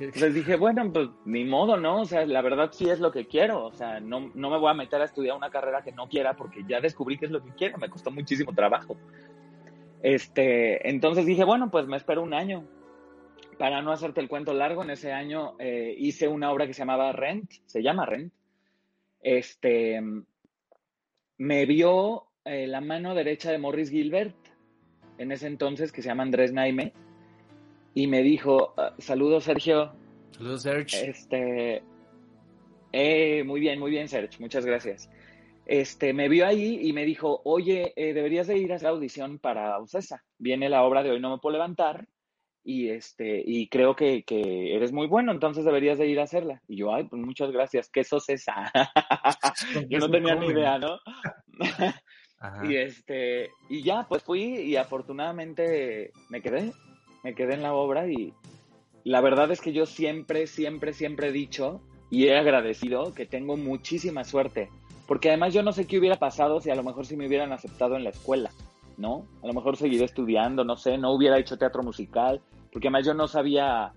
Les 0.00 0.34
dije, 0.34 0.56
bueno, 0.56 0.92
pues 0.92 1.08
ni 1.24 1.44
modo, 1.44 1.76
¿no? 1.76 2.00
O 2.00 2.04
sea, 2.04 2.26
la 2.26 2.42
verdad 2.42 2.70
sí 2.72 2.90
es 2.90 2.98
lo 2.98 3.12
que 3.12 3.28
quiero. 3.28 3.64
O 3.64 3.72
sea, 3.72 4.00
no, 4.00 4.32
no 4.34 4.50
me 4.50 4.58
voy 4.58 4.70
a 4.70 4.74
meter 4.74 5.00
a 5.00 5.04
estudiar 5.04 5.36
una 5.36 5.50
carrera 5.50 5.82
que 5.82 5.92
no 5.92 6.08
quiera 6.08 6.34
porque 6.34 6.64
ya 6.66 6.80
descubrí 6.80 7.16
que 7.16 7.26
es 7.26 7.30
lo 7.30 7.44
que 7.44 7.50
quiero. 7.50 7.78
Me 7.78 7.88
costó 7.88 8.10
muchísimo 8.10 8.52
trabajo. 8.52 8.96
Este, 10.02 10.88
entonces 10.90 11.26
dije, 11.26 11.44
bueno, 11.44 11.70
pues 11.70 11.86
me 11.86 11.96
espero 11.96 12.24
un 12.24 12.34
año. 12.34 12.66
Para 13.56 13.80
no 13.82 13.92
hacerte 13.92 14.20
el 14.20 14.28
cuento 14.28 14.52
largo, 14.52 14.82
en 14.82 14.90
ese 14.90 15.12
año 15.12 15.54
eh, 15.60 15.94
hice 15.96 16.26
una 16.26 16.50
obra 16.50 16.66
que 16.66 16.74
se 16.74 16.80
llamaba 16.80 17.12
Rent, 17.12 17.52
se 17.66 17.84
llama 17.84 18.04
Rent. 18.04 18.32
Este, 19.22 20.02
me 21.38 21.66
vio 21.66 22.26
eh, 22.44 22.66
la 22.66 22.80
mano 22.80 23.14
derecha 23.14 23.52
de 23.52 23.58
Morris 23.58 23.90
Gilbert, 23.90 24.34
en 25.18 25.30
ese 25.30 25.46
entonces, 25.46 25.92
que 25.92 26.02
se 26.02 26.08
llama 26.08 26.24
Andrés 26.24 26.52
Naime, 26.52 26.92
y 27.96 28.06
me 28.08 28.22
dijo, 28.22 28.74
ah, 28.76 28.92
saludos 28.98 29.44
Sergio. 29.44 29.90
Saludos 30.32 30.62
Sergio. 30.62 31.00
Este, 31.00 31.82
eh, 32.92 33.42
muy 33.42 33.58
bien, 33.58 33.80
muy 33.80 33.90
bien 33.90 34.06
Sergio, 34.06 34.38
muchas 34.38 34.66
gracias. 34.66 35.08
Este, 35.64 36.12
me 36.12 36.28
vio 36.28 36.46
ahí 36.46 36.78
y 36.82 36.92
me 36.92 37.06
dijo, 37.06 37.40
oye, 37.44 37.94
eh, 37.96 38.12
deberías 38.12 38.48
de 38.48 38.58
ir 38.58 38.70
a 38.70 38.76
hacer 38.76 38.88
audición 38.88 39.38
para 39.38 39.78
Ocesa. 39.78 40.22
Viene 40.36 40.68
la 40.68 40.84
obra 40.84 41.02
de 41.02 41.10
Hoy 41.10 41.20
No 41.20 41.30
Me 41.30 41.38
Puedo 41.38 41.54
Levantar 41.54 42.06
y, 42.62 42.90
este, 42.90 43.42
y 43.44 43.66
creo 43.68 43.96
que, 43.96 44.24
que, 44.24 44.76
eres 44.76 44.92
muy 44.92 45.06
bueno, 45.06 45.32
entonces 45.32 45.64
deberías 45.64 45.96
de 45.96 46.06
ir 46.06 46.20
a 46.20 46.24
hacerla. 46.24 46.60
Y 46.68 46.76
yo, 46.76 46.94
ay, 46.94 47.04
pues 47.04 47.22
muchas 47.22 47.50
gracias, 47.50 47.88
¿qué 47.88 48.00
es 48.00 48.12
Ocesa? 48.12 48.70
yo 49.88 49.98
no 50.00 50.10
tenía 50.10 50.34
ni 50.34 50.48
idea, 50.48 50.78
¿no? 50.78 50.98
y 52.68 52.76
este, 52.76 53.48
y 53.70 53.82
ya, 53.82 54.04
pues 54.06 54.22
fui 54.22 54.42
y 54.42 54.76
afortunadamente 54.76 56.10
me 56.28 56.42
quedé 56.42 56.74
me 57.26 57.34
quedé 57.34 57.54
en 57.54 57.62
la 57.62 57.74
obra 57.74 58.06
y 58.06 58.32
la 59.02 59.20
verdad 59.20 59.50
es 59.50 59.60
que 59.60 59.72
yo 59.72 59.84
siempre, 59.84 60.46
siempre, 60.46 60.92
siempre 60.92 61.28
he 61.28 61.32
dicho 61.32 61.80
y 62.08 62.28
he 62.28 62.38
agradecido 62.38 63.12
que 63.14 63.26
tengo 63.26 63.56
muchísima 63.56 64.22
suerte, 64.22 64.70
porque 65.08 65.30
además 65.30 65.52
yo 65.52 65.64
no 65.64 65.72
sé 65.72 65.88
qué 65.88 65.98
hubiera 65.98 66.20
pasado 66.20 66.60
si 66.60 66.70
a 66.70 66.76
lo 66.76 66.84
mejor 66.84 67.04
si 67.04 67.16
me 67.16 67.26
hubieran 67.26 67.52
aceptado 67.52 67.96
en 67.96 68.04
la 68.04 68.10
escuela, 68.10 68.52
¿no? 68.96 69.26
A 69.42 69.48
lo 69.48 69.54
mejor 69.54 69.76
seguiré 69.76 70.04
estudiando, 70.04 70.62
no 70.62 70.76
sé, 70.76 70.98
no 70.98 71.10
hubiera 71.10 71.36
hecho 71.36 71.58
teatro 71.58 71.82
musical, 71.82 72.40
porque 72.72 72.86
además 72.86 73.06
yo 73.06 73.14
no 73.14 73.26
sabía, 73.26 73.92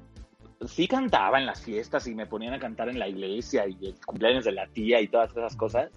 sí 0.65 0.88
cantaba 0.88 1.38
en 1.38 1.45
las 1.45 1.62
fiestas 1.62 2.07
y 2.07 2.15
me 2.15 2.25
ponían 2.25 2.55
a 2.55 2.59
cantar 2.59 2.89
en 2.89 2.98
la 2.98 3.07
iglesia 3.07 3.67
y 3.67 3.77
el 3.86 3.95
cumpleaños 4.03 4.43
de 4.43 4.53
la 4.53 4.65
tía 4.65 5.01
y 5.01 5.07
todas 5.07 5.29
esas 5.29 5.55
cosas, 5.55 5.91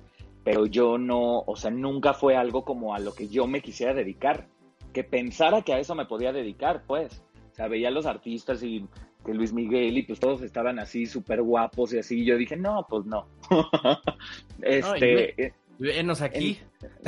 pero 0.44 0.66
yo 0.66 0.98
no, 0.98 1.38
o 1.46 1.56
sea, 1.56 1.70
nunca 1.70 2.12
fue 2.12 2.36
algo 2.36 2.62
como 2.62 2.94
a 2.94 2.98
lo 2.98 3.14
que 3.14 3.28
yo 3.28 3.46
me 3.46 3.62
quisiera 3.62 3.94
dedicar 3.94 4.48
que 4.92 5.04
pensara 5.04 5.62
que 5.62 5.72
a 5.72 5.78
eso 5.78 5.94
me 5.94 6.06
podía 6.06 6.32
dedicar, 6.32 6.84
pues. 6.86 7.22
O 7.50 7.54
sea, 7.54 7.68
veía 7.68 7.88
a 7.88 7.90
los 7.90 8.06
artistas 8.06 8.62
y 8.62 8.86
que 9.24 9.34
Luis 9.34 9.52
Miguel 9.52 9.98
y 9.98 10.02
pues 10.02 10.18
todos 10.18 10.42
estaban 10.42 10.78
así 10.78 11.06
súper 11.06 11.42
guapos 11.42 11.92
y 11.92 11.98
así. 11.98 12.20
Y 12.20 12.24
yo 12.24 12.36
dije, 12.36 12.56
no, 12.56 12.86
pues 12.88 13.04
no. 13.04 13.26
este. 14.62 15.54
menos 15.78 16.22
aquí. 16.22 16.58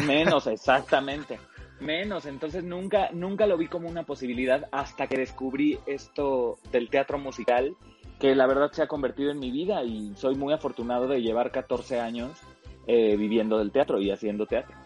menos, 0.07 0.47
exactamente. 0.47 1.39
Menos. 1.81 2.27
Entonces 2.27 2.63
nunca, 2.63 3.11
nunca 3.13 3.47
lo 3.47 3.57
vi 3.57 3.69
como 3.69 3.89
una 3.89 4.05
posibilidad 4.05 4.69
hasta 4.71 5.07
que 5.07 5.17
descubrí 5.17 5.79
esto 5.87 6.59
del 6.71 6.89
teatro 6.89 7.19
musical, 7.19 7.75
que 8.19 8.35
la 8.35 8.47
verdad 8.47 8.71
se 8.73 8.83
ha 8.83 8.87
convertido 8.87 9.31
en 9.31 9.39
mi 9.39 9.51
vida 9.51 9.83
y 9.83 10.15
soy 10.15 10.37
muy 10.37 10.53
afortunado 10.53 11.09
de 11.09 11.21
llevar 11.21 11.51
14 11.51 12.01
años 12.01 12.39
eh, 12.87 13.17
viviendo 13.17 13.59
del 13.59 13.73
teatro 13.73 14.01
y 14.01 14.11
haciendo 14.11 14.47
teatro. 14.47 14.77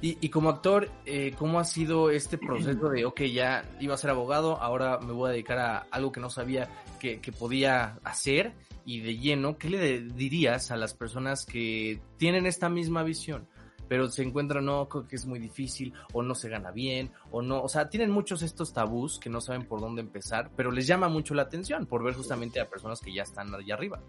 Y, 0.00 0.28
como 0.28 0.50
actor, 0.50 0.90
eh, 1.06 1.34
¿cómo 1.38 1.58
ha 1.58 1.64
sido 1.64 2.10
este 2.10 2.38
proceso 2.38 2.90
de, 2.90 3.04
ok, 3.04 3.22
ya 3.22 3.64
iba 3.80 3.94
a 3.94 3.98
ser 3.98 4.10
abogado, 4.10 4.60
ahora 4.60 4.98
me 4.98 5.12
voy 5.12 5.30
a 5.30 5.32
dedicar 5.32 5.58
a 5.58 5.78
algo 5.90 6.12
que 6.12 6.20
no 6.20 6.30
sabía 6.30 6.68
que, 7.00 7.20
podía 7.38 7.98
hacer 8.04 8.54
y 8.84 9.00
de 9.00 9.16
lleno? 9.16 9.56
¿Qué 9.56 9.70
le 9.70 10.00
dirías 10.02 10.70
a 10.70 10.76
las 10.76 10.94
personas 10.94 11.46
que 11.46 12.00
tienen 12.18 12.46
esta 12.46 12.68
misma 12.68 13.02
visión? 13.02 13.48
pero 13.88 14.08
se 14.08 14.24
encuentran, 14.24 14.64
no, 14.64 14.88
que 14.88 15.14
es 15.14 15.26
muy 15.26 15.38
difícil, 15.38 15.92
o 16.12 16.20
no 16.20 16.34
se 16.34 16.48
gana 16.48 16.72
bien, 16.72 17.12
o 17.30 17.40
no, 17.40 17.62
o 17.62 17.68
sea, 17.68 17.88
tienen 17.88 18.10
muchos 18.10 18.42
estos 18.42 18.72
tabús 18.72 19.20
que 19.20 19.30
no 19.30 19.40
saben 19.40 19.64
por 19.64 19.80
dónde 19.80 20.02
empezar, 20.02 20.50
pero 20.56 20.72
les 20.72 20.88
llama 20.88 21.08
mucho 21.08 21.34
la 21.34 21.42
atención 21.42 21.86
por 21.86 22.02
ver 22.02 22.14
justamente 22.14 22.60
a 22.60 22.68
personas 22.68 22.98
que 22.98 23.14
ya 23.14 23.22
están 23.22 23.54
allá 23.54 23.74
arriba. 23.74 24.02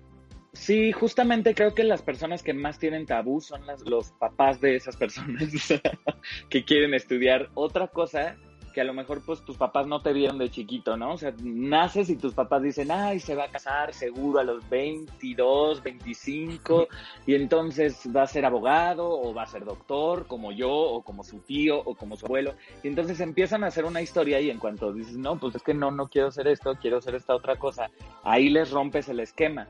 Sí, 0.53 0.91
justamente 0.91 1.53
creo 1.53 1.73
que 1.73 1.83
las 1.83 2.01
personas 2.01 2.41
que 2.41 2.53
más 2.53 2.79
tienen 2.79 3.05
tabú 3.05 3.41
son 3.41 3.61
los 3.85 4.11
papás 4.13 4.59
de 4.59 4.75
esas 4.75 4.95
personas 4.95 5.43
que 6.49 6.65
quieren 6.65 6.93
estudiar 6.93 7.49
otra 7.53 7.87
cosa 7.87 8.37
que 8.77 8.81
a 8.81 8.83
lo 8.83 8.93
mejor 8.93 9.23
pues 9.25 9.43
tus 9.43 9.57
papás 9.57 9.87
no 9.87 10.03
te 10.03 10.13
vieron 10.13 10.37
de 10.37 10.51
chiquito, 10.51 10.95
¿no? 10.97 11.13
O 11.13 11.17
sea, 11.17 11.33
naces 11.41 12.11
y 12.11 12.15
tus 12.15 12.35
papás 12.35 12.61
dicen, 12.61 12.91
ay, 12.91 13.19
se 13.19 13.33
va 13.33 13.45
a 13.45 13.49
casar 13.49 13.91
seguro 13.91 14.39
a 14.39 14.43
los 14.43 14.69
22, 14.69 15.81
25 15.81 16.87
y 17.25 17.33
entonces 17.33 18.07
va 18.15 18.21
a 18.21 18.27
ser 18.27 18.45
abogado 18.45 19.09
o 19.09 19.33
va 19.33 19.41
a 19.41 19.47
ser 19.47 19.65
doctor 19.65 20.27
como 20.27 20.51
yo 20.51 20.69
o 20.69 21.01
como 21.01 21.23
su 21.23 21.39
tío 21.39 21.79
o 21.79 21.95
como 21.95 22.17
su 22.17 22.27
abuelo. 22.27 22.53
Y 22.83 22.89
entonces 22.89 23.19
empiezan 23.19 23.63
a 23.63 23.67
hacer 23.67 23.83
una 23.83 24.03
historia 24.03 24.39
y 24.39 24.51
en 24.51 24.59
cuanto 24.59 24.93
dices, 24.93 25.17
no, 25.17 25.39
pues 25.39 25.55
es 25.55 25.63
que 25.63 25.73
no, 25.73 25.89
no 25.89 26.07
quiero 26.07 26.27
hacer 26.27 26.47
esto, 26.47 26.75
quiero 26.79 26.97
hacer 26.97 27.15
esta 27.15 27.33
otra 27.33 27.55
cosa, 27.55 27.89
ahí 28.23 28.47
les 28.47 28.69
rompes 28.69 29.09
el 29.09 29.21
esquema. 29.21 29.67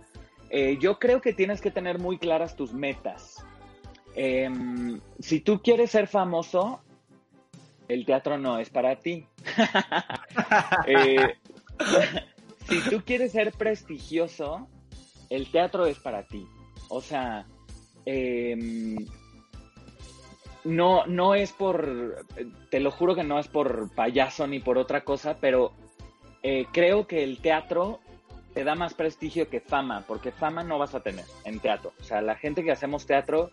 Eh, 0.50 0.78
yo 0.80 1.00
creo 1.00 1.22
que 1.22 1.34
tienes 1.34 1.62
que 1.62 1.72
tener 1.72 2.00
muy 2.00 2.18
claras 2.18 2.56
tus 2.56 2.74
metas. 2.74 3.46
Em, 4.16 5.00
si 5.20 5.42
tú 5.42 5.62
quieres 5.62 5.92
ser 5.92 6.08
famoso, 6.08 6.82
el 7.88 8.06
teatro 8.06 8.38
no 8.38 8.60
es 8.60 8.70
para 8.70 8.96
ti. 8.98 9.26
Eh, 10.88 11.36
si 12.70 12.82
tú 12.90 13.02
quieres 13.06 13.32
ser 13.32 13.52
prestigioso, 13.52 14.68
el 15.30 15.52
teatro 15.52 15.86
es 15.86 16.00
para 16.00 16.24
ti. 16.24 16.48
O 16.90 17.02
sea, 17.02 17.46
em, 18.06 19.06
no, 20.64 21.06
no 21.06 21.36
es 21.36 21.52
por, 21.52 22.26
te 22.70 22.80
lo 22.80 22.92
juro 22.92 23.16
que 23.16 23.24
no 23.24 23.40
es 23.40 23.48
por 23.48 23.94
payaso 23.94 24.48
ni 24.48 24.60
por 24.60 24.78
otra 24.78 25.04
cosa, 25.04 25.38
pero 25.40 25.74
eh, 26.44 26.66
creo 26.72 27.08
que 27.08 27.24
el 27.24 27.40
teatro 27.40 28.00
te 28.58 28.64
da 28.64 28.74
más 28.74 28.96
prestigio 28.96 29.48
que 29.52 29.60
fama, 29.60 30.04
porque 30.08 30.32
fama 30.32 30.64
no 30.64 30.80
vas 30.80 30.96
a 30.96 31.00
tener 31.00 31.26
en 31.46 31.60
teatro. 31.60 31.94
O 32.00 32.04
sea, 32.04 32.24
la 32.24 32.34
gente 32.34 32.64
que 32.64 32.72
hacemos 32.72 33.06
teatro 33.06 33.52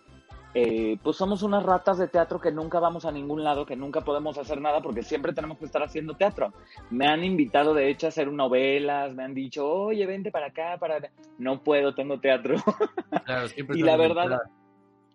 eh, 0.55 0.97
pues 1.03 1.19
somos 1.19 1.43
unas 1.43 1.63
ratas 1.63 1.99
de 1.99 2.09
teatro 2.09 2.41
que 2.41 2.51
nunca 2.51 2.81
vamos 2.81 3.05
a 3.05 3.13
ningún 3.13 3.45
lado, 3.45 3.67
que 3.67 3.77
nunca 3.77 4.01
podemos 4.01 4.39
hacer 4.39 4.63
nada 4.63 4.81
porque 4.81 5.03
siempre 5.03 5.35
tenemos 5.35 5.59
que 5.59 5.67
estar 5.67 5.83
haciendo 5.83 6.15
teatro. 6.15 6.55
Me 6.89 7.07
han 7.07 7.23
invitado 7.23 7.75
de 7.75 7.91
hecho 7.91 8.07
a 8.07 8.09
hacer 8.09 8.33
novelas, 8.33 9.15
me 9.15 9.25
han 9.25 9.35
dicho, 9.35 9.71
oye, 9.71 10.07
vente 10.07 10.31
para 10.31 10.47
acá, 10.47 10.79
para... 10.81 11.11
No 11.37 11.63
puedo, 11.63 11.95
tengo 11.95 12.19
teatro. 12.19 12.57
Claro, 13.27 13.49
siempre 13.49 13.79
y 13.79 13.83
la 13.83 13.99
verdad, 13.99 14.41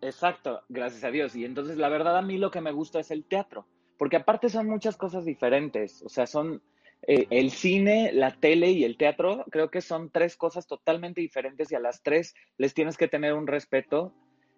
exacto, 0.01 0.62
gracias 0.69 1.03
a 1.03 1.10
Dios. 1.10 1.36
Y 1.36 1.46
entonces 1.46 1.77
la 1.77 1.89
verdad 1.89 2.15
a 2.15 2.22
mí 2.22 2.38
lo 2.38 2.51
que 2.51 2.62
me 2.62 2.72
gusta 2.72 3.00
es 3.00 3.10
el 3.10 3.24
teatro, 3.24 3.65
porque 3.98 4.17
aparte 4.17 4.50
son 4.50 4.69
muchas 4.69 4.98
cosas 4.98 5.25
diferentes, 5.25 6.03
o 6.03 6.10
sea, 6.10 6.27
son... 6.27 6.62
Eh, 7.08 7.27
el 7.29 7.51
cine, 7.51 8.12
la 8.13 8.32
tele 8.32 8.72
y 8.72 8.84
el 8.84 8.98
teatro, 8.98 9.46
creo 9.50 9.72
que 9.72 9.82
son 9.82 10.10
tres 10.10 10.36
cosas 10.36 10.68
totalmente 10.68 11.22
diferentes 11.22 11.72
y 11.72 11.75
a 11.75 11.79
las 11.79 12.03
tres 12.03 12.36
les 12.58 12.74
tienes 12.74 12.98
que 12.98 13.08
tener 13.08 13.34
un 13.34 13.48
respeto 13.48 14.13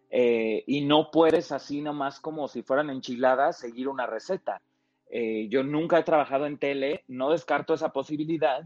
eh, 0.10 0.63
y 0.67 0.81
no 0.86 1.12
puedes 1.12 1.51
así 1.51 1.81
nomás 1.81 2.19
como 2.19 2.48
si 2.48 2.63
fueran 2.63 2.89
enchiladas 2.89 3.60
seguir 3.60 3.88
una 3.88 4.07
receta. 4.07 4.62
Eh, 5.10 5.48
yo 5.50 5.63
nunca 5.63 6.00
he 6.00 6.03
trabajado 6.03 6.45
en 6.45 6.57
tele, 6.57 7.03
no 7.07 7.31
descarto 7.31 7.74
esa 7.74 7.89
posibilidad, 7.89 8.63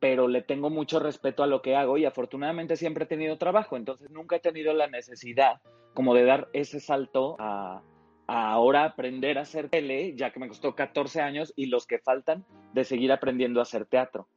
pero 0.00 0.28
le 0.28 0.42
tengo 0.42 0.70
mucho 0.70 1.00
respeto 1.00 1.42
a 1.42 1.46
lo 1.46 1.60
que 1.60 1.74
hago 1.74 1.98
y 1.98 2.04
afortunadamente 2.04 2.76
siempre 2.76 3.04
he 3.04 3.08
tenido 3.08 3.36
trabajo, 3.36 3.76
entonces 3.76 4.10
nunca 4.10 4.36
he 4.36 4.40
tenido 4.40 4.72
la 4.72 4.86
necesidad 4.86 5.60
como 5.92 6.14
de 6.14 6.24
dar 6.24 6.48
ese 6.52 6.78
salto 6.78 7.36
a, 7.38 7.82
a 7.82 7.97
ahora 8.28 8.84
aprender 8.84 9.38
a 9.38 9.42
hacer 9.42 9.70
tele, 9.70 10.14
ya 10.14 10.30
que 10.30 10.38
me 10.38 10.48
costó 10.48 10.74
14 10.74 11.22
años 11.22 11.52
y 11.56 11.66
los 11.66 11.86
que 11.86 11.98
faltan 11.98 12.44
de 12.74 12.84
seguir 12.84 13.10
aprendiendo 13.10 13.58
a 13.58 13.62
hacer 13.62 13.86
teatro. 13.86 14.28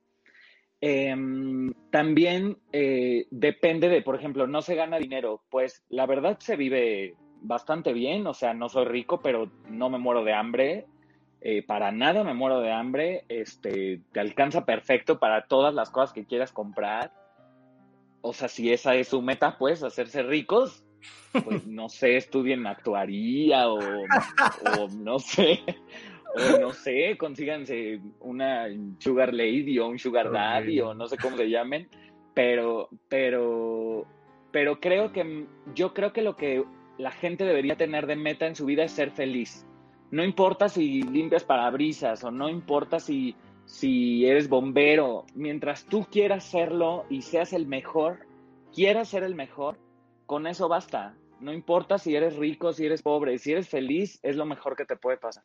Em, 0.80 1.74
también 1.92 2.58
eh, 2.72 3.28
depende 3.30 3.90
de, 3.90 4.02
por 4.02 4.16
ejemplo, 4.16 4.48
no 4.48 4.62
se 4.62 4.76
gana 4.76 4.98
dinero. 4.98 5.44
Pues 5.50 5.84
la 5.90 6.06
verdad 6.06 6.40
se 6.40 6.56
vive 6.56 7.16
bastante 7.42 7.92
bien, 7.92 8.26
o 8.26 8.34
sea, 8.34 8.54
no 8.54 8.70
soy 8.70 8.86
rico, 8.86 9.22
pero 9.22 9.52
no 9.70 9.90
me 9.90 10.00
muero 10.00 10.24
de 10.24 10.34
hambre. 10.34 10.86
Eh, 11.42 11.62
para 11.62 11.92
nada 11.92 12.24
me 12.24 12.34
muero 12.34 12.62
de 12.62 12.72
hambre. 12.72 13.26
Este, 13.28 14.02
te 14.14 14.20
alcanza 14.22 14.66
perfecto 14.66 15.20
para 15.20 15.48
todas 15.48 15.74
las 15.76 15.90
cosas 15.90 16.14
que 16.14 16.26
quieras 16.26 16.54
comprar. 16.54 17.12
O 18.22 18.32
sea, 18.32 18.48
si 18.48 18.72
esa 18.72 18.96
es 18.96 19.10
su 19.10 19.22
meta, 19.22 19.58
pues, 19.58 19.84
hacerse 19.84 20.24
ricos, 20.24 20.86
pues 21.44 21.66
no 21.68 21.90
sé, 21.90 22.18
estudien 22.18 22.66
actuaría 22.68 23.70
o, 23.70 23.80
o 23.80 24.88
no 24.98 25.20
sé, 25.20 25.62
o 26.36 26.60
no 26.60 26.74
sé, 26.74 27.18
consíganse 27.18 28.00
una 28.20 28.68
sugar 29.00 29.34
lady 29.34 29.80
o 29.80 29.88
un 29.88 30.00
sugar 30.00 30.32
daddy 30.32 30.80
o 30.82 30.94
no 30.94 31.08
sé 31.08 31.18
cómo 31.18 31.38
se 31.38 31.50
llamen, 31.50 31.88
pero, 32.34 32.90
pero, 33.08 34.06
pero 34.52 34.80
creo 34.80 35.12
que, 35.12 35.46
yo 35.76 35.94
creo 35.94 36.14
que 36.14 36.22
lo 36.22 36.36
que 36.36 36.64
la 36.98 37.12
gente 37.12 37.46
debería 37.46 37.76
tener 37.76 38.08
de 38.08 38.16
meta 38.16 38.48
en 38.48 38.56
su 38.56 38.66
vida 38.66 38.84
es 38.84 38.92
ser 38.92 39.12
feliz. 39.12 39.66
No 40.12 40.24
importa 40.24 40.68
si 40.68 41.02
limpias 41.04 41.44
parabrisas 41.44 42.24
o 42.24 42.32
no 42.32 42.50
importa 42.50 43.00
si, 43.00 43.36
si 43.66 44.26
eres 44.26 44.50
bombero, 44.50 45.26
mientras 45.36 45.86
tú 45.86 46.06
quieras 46.12 46.44
serlo 46.44 47.06
y 47.10 47.22
seas 47.22 47.54
el 47.54 47.66
mejor, 47.66 48.20
quieras 48.74 49.08
ser 49.08 49.24
el 49.24 49.36
mejor, 49.36 49.78
con 50.32 50.48
eso 50.48 50.70
basta. 50.70 51.14
No 51.42 51.52
importa 51.52 51.98
si 51.98 52.16
eres 52.16 52.38
rico, 52.38 52.72
si 52.72 52.86
eres 52.86 53.02
pobre, 53.02 53.38
si 53.38 53.52
eres 53.52 53.68
feliz, 53.68 54.18
es 54.24 54.38
lo 54.38 54.46
mejor 54.46 54.78
que 54.78 54.86
te 54.86 54.96
puede 54.96 55.18
pasar. 55.18 55.44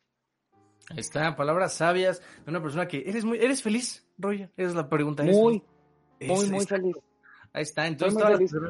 Ahí 0.91 1.01
está, 1.01 1.35
palabras 1.35 1.73
sabias 1.73 2.23
de 2.45 2.51
una 2.53 2.63
persona 2.63 2.87
que 2.87 3.03
eres 3.05 3.25
muy, 3.25 3.37
eres 3.39 3.65
feliz, 3.65 4.07
Roger, 4.17 4.53
esa 4.57 4.69
es 4.69 4.75
la 4.77 4.89
pregunta. 4.89 5.25
Muy, 5.25 5.61
muy, 6.21 6.51
muy 6.51 6.65
feliz. 6.67 6.95
Ahí 7.57 7.63
está, 7.63 7.87
entonces 7.87 8.23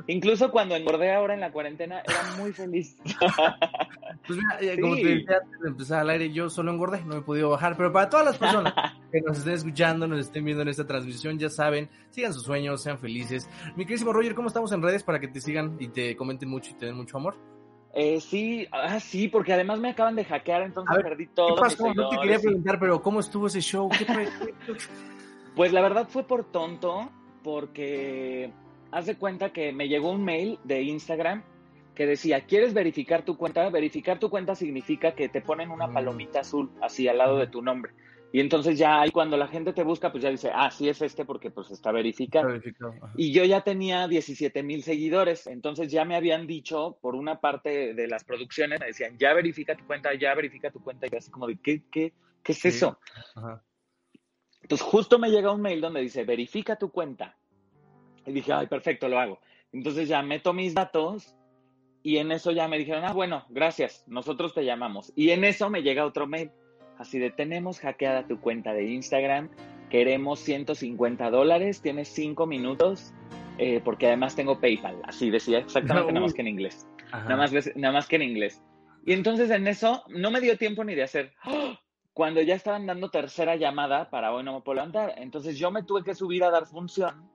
Incluso 0.06 0.52
cuando 0.52 0.76
engordé 0.76 1.12
ahora 1.12 1.34
en 1.34 1.40
la 1.40 1.50
cuarentena, 1.50 2.02
era 2.06 2.36
muy 2.38 2.52
feliz. 2.52 2.96
pues 4.28 4.38
mira, 4.38 4.80
como 4.80 4.94
te 4.94 5.06
decía 5.06 5.38
antes 5.42 5.60
de 5.60 5.68
empezar 5.68 6.00
al 6.02 6.10
aire, 6.10 6.32
yo 6.32 6.48
solo 6.48 6.70
engordé, 6.70 7.04
no 7.04 7.16
he 7.16 7.22
podido 7.22 7.50
bajar, 7.50 7.76
pero 7.76 7.92
para 7.92 8.08
todas 8.08 8.26
las 8.26 8.38
personas 8.38 8.72
que 9.10 9.20
nos 9.22 9.38
estén 9.38 9.54
escuchando, 9.54 10.06
nos 10.06 10.20
estén 10.20 10.44
viendo 10.44 10.62
en 10.62 10.68
esta 10.68 10.86
transmisión, 10.86 11.36
ya 11.36 11.50
saben, 11.50 11.90
sigan 12.10 12.32
sus 12.32 12.44
sueños, 12.44 12.80
sean 12.80 13.00
felices. 13.00 13.50
Mi 13.74 13.86
querísimo 13.86 14.12
Roger, 14.12 14.36
¿cómo 14.36 14.46
estamos 14.46 14.70
en 14.70 14.80
redes 14.80 15.02
para 15.02 15.18
que 15.18 15.26
te 15.26 15.40
sigan 15.40 15.76
y 15.80 15.88
te 15.88 16.14
comenten 16.14 16.48
mucho 16.48 16.70
y 16.70 16.74
te 16.74 16.86
den 16.86 16.94
mucho 16.94 17.16
amor? 17.16 17.34
Eh, 17.92 18.20
sí, 18.20 18.68
ah, 18.70 19.00
sí, 19.00 19.26
porque 19.26 19.52
además 19.52 19.80
me 19.80 19.90
acaban 19.90 20.14
de 20.14 20.24
hackear, 20.24 20.62
entonces 20.62 20.96
perdí 21.02 21.26
todo. 21.26 21.56
¿Qué 21.56 21.60
pasó? 21.60 21.92
No 21.92 22.08
te 22.08 22.18
quería 22.18 22.38
preguntar, 22.38 22.78
pero 22.78 23.02
¿cómo 23.02 23.18
estuvo 23.18 23.48
ese 23.48 23.60
show? 23.60 23.88
pues 25.56 25.72
la 25.72 25.80
verdad 25.80 26.06
fue 26.08 26.22
por 26.22 26.44
tonto, 26.44 27.10
porque 27.42 28.52
haz 28.96 29.04
de 29.04 29.16
cuenta 29.16 29.52
que 29.52 29.72
me 29.72 29.88
llegó 29.88 30.10
un 30.10 30.24
mail 30.24 30.58
de 30.64 30.80
Instagram 30.80 31.42
que 31.94 32.06
decía, 32.06 32.46
¿quieres 32.46 32.72
verificar 32.72 33.26
tu 33.26 33.36
cuenta? 33.36 33.68
Verificar 33.68 34.18
tu 34.18 34.30
cuenta 34.30 34.54
significa 34.54 35.14
que 35.14 35.28
te 35.28 35.42
ponen 35.42 35.70
una 35.70 35.86
mm. 35.86 35.92
palomita 35.92 36.40
azul 36.40 36.70
así 36.80 37.06
al 37.06 37.18
lado 37.18 37.36
de 37.36 37.46
tu 37.46 37.60
nombre. 37.60 37.92
Y 38.32 38.40
entonces 38.40 38.78
ya 38.78 39.02
ahí 39.02 39.10
cuando 39.10 39.36
la 39.36 39.48
gente 39.48 39.74
te 39.74 39.82
busca, 39.82 40.10
pues 40.10 40.24
ya 40.24 40.30
dice, 40.30 40.50
ah, 40.52 40.70
sí 40.70 40.88
es 40.88 41.02
este 41.02 41.26
porque 41.26 41.50
pues 41.50 41.70
está 41.70 41.92
verificado. 41.92 42.48
y 43.16 43.32
yo 43.34 43.44
ya 43.44 43.60
tenía 43.60 44.08
17 44.08 44.62
mil 44.62 44.82
seguidores, 44.82 45.46
entonces 45.46 45.90
ya 45.90 46.06
me 46.06 46.16
habían 46.16 46.46
dicho 46.46 46.96
por 47.02 47.16
una 47.16 47.38
parte 47.38 47.92
de 47.92 48.08
las 48.08 48.24
producciones, 48.24 48.80
me 48.80 48.86
decían, 48.86 49.18
ya 49.18 49.34
verifica 49.34 49.76
tu 49.76 49.86
cuenta, 49.86 50.14
ya 50.14 50.34
verifica 50.34 50.70
tu 50.70 50.82
cuenta, 50.82 51.06
y 51.06 51.14
así 51.14 51.30
como 51.30 51.46
de, 51.46 51.58
¿qué, 51.62 51.82
qué, 51.90 52.14
qué 52.42 52.52
es 52.52 52.64
eso? 52.64 52.98
Entonces 54.62 54.86
justo 54.86 55.18
me 55.18 55.30
llega 55.30 55.52
un 55.52 55.60
mail 55.60 55.82
donde 55.82 56.00
dice, 56.00 56.24
verifica 56.24 56.76
tu 56.76 56.90
cuenta. 56.90 57.36
Y 58.26 58.32
dije, 58.32 58.52
ay, 58.52 58.66
perfecto, 58.66 59.08
lo 59.08 59.18
hago. 59.18 59.40
Entonces 59.72 60.08
ya 60.08 60.22
meto 60.22 60.52
mis 60.52 60.74
datos 60.74 61.34
y 62.02 62.18
en 62.18 62.32
eso 62.32 62.52
ya 62.52 62.68
me 62.68 62.78
dijeron, 62.78 63.04
ah, 63.04 63.12
bueno, 63.12 63.44
gracias, 63.48 64.04
nosotros 64.06 64.54
te 64.54 64.64
llamamos. 64.64 65.12
Y 65.16 65.30
en 65.30 65.44
eso 65.44 65.70
me 65.70 65.82
llega 65.82 66.04
otro 66.04 66.26
mail 66.26 66.50
Así 66.98 67.18
de, 67.18 67.30
tenemos 67.30 67.78
hackeada 67.80 68.26
tu 68.26 68.40
cuenta 68.40 68.72
de 68.72 68.84
Instagram, 68.90 69.50
queremos 69.90 70.40
150 70.40 71.30
dólares, 71.30 71.82
tienes 71.82 72.08
5 72.08 72.46
minutos, 72.46 73.12
eh, 73.58 73.80
porque 73.84 74.06
además 74.06 74.34
tengo 74.34 74.60
PayPal. 74.60 75.00
Así 75.04 75.30
decía 75.30 75.58
exactamente, 75.58 76.12
nada 76.12 76.24
más 76.24 76.34
que 76.34 76.42
en 76.42 76.48
inglés. 76.48 76.88
Nada 77.12 77.36
más, 77.36 77.52
nada 77.76 77.92
más 77.92 78.08
que 78.08 78.16
en 78.16 78.22
inglés. 78.22 78.62
Y 79.04 79.12
entonces 79.12 79.50
en 79.50 79.66
eso 79.68 80.02
no 80.08 80.30
me 80.30 80.40
dio 80.40 80.56
tiempo 80.56 80.84
ni 80.84 80.94
de 80.94 81.04
hacer. 81.04 81.32
¡oh! 81.44 81.74
Cuando 82.12 82.40
ya 82.40 82.54
estaban 82.54 82.86
dando 82.86 83.10
tercera 83.10 83.56
llamada 83.56 84.08
para 84.08 84.32
hoy 84.32 84.42
no 84.42 84.54
me 84.54 84.60
puedo 84.62 84.76
levantar. 84.76 85.14
Entonces 85.18 85.58
yo 85.58 85.70
me 85.70 85.82
tuve 85.82 86.02
que 86.02 86.14
subir 86.14 86.44
a 86.44 86.50
dar 86.50 86.66
función 86.66 87.30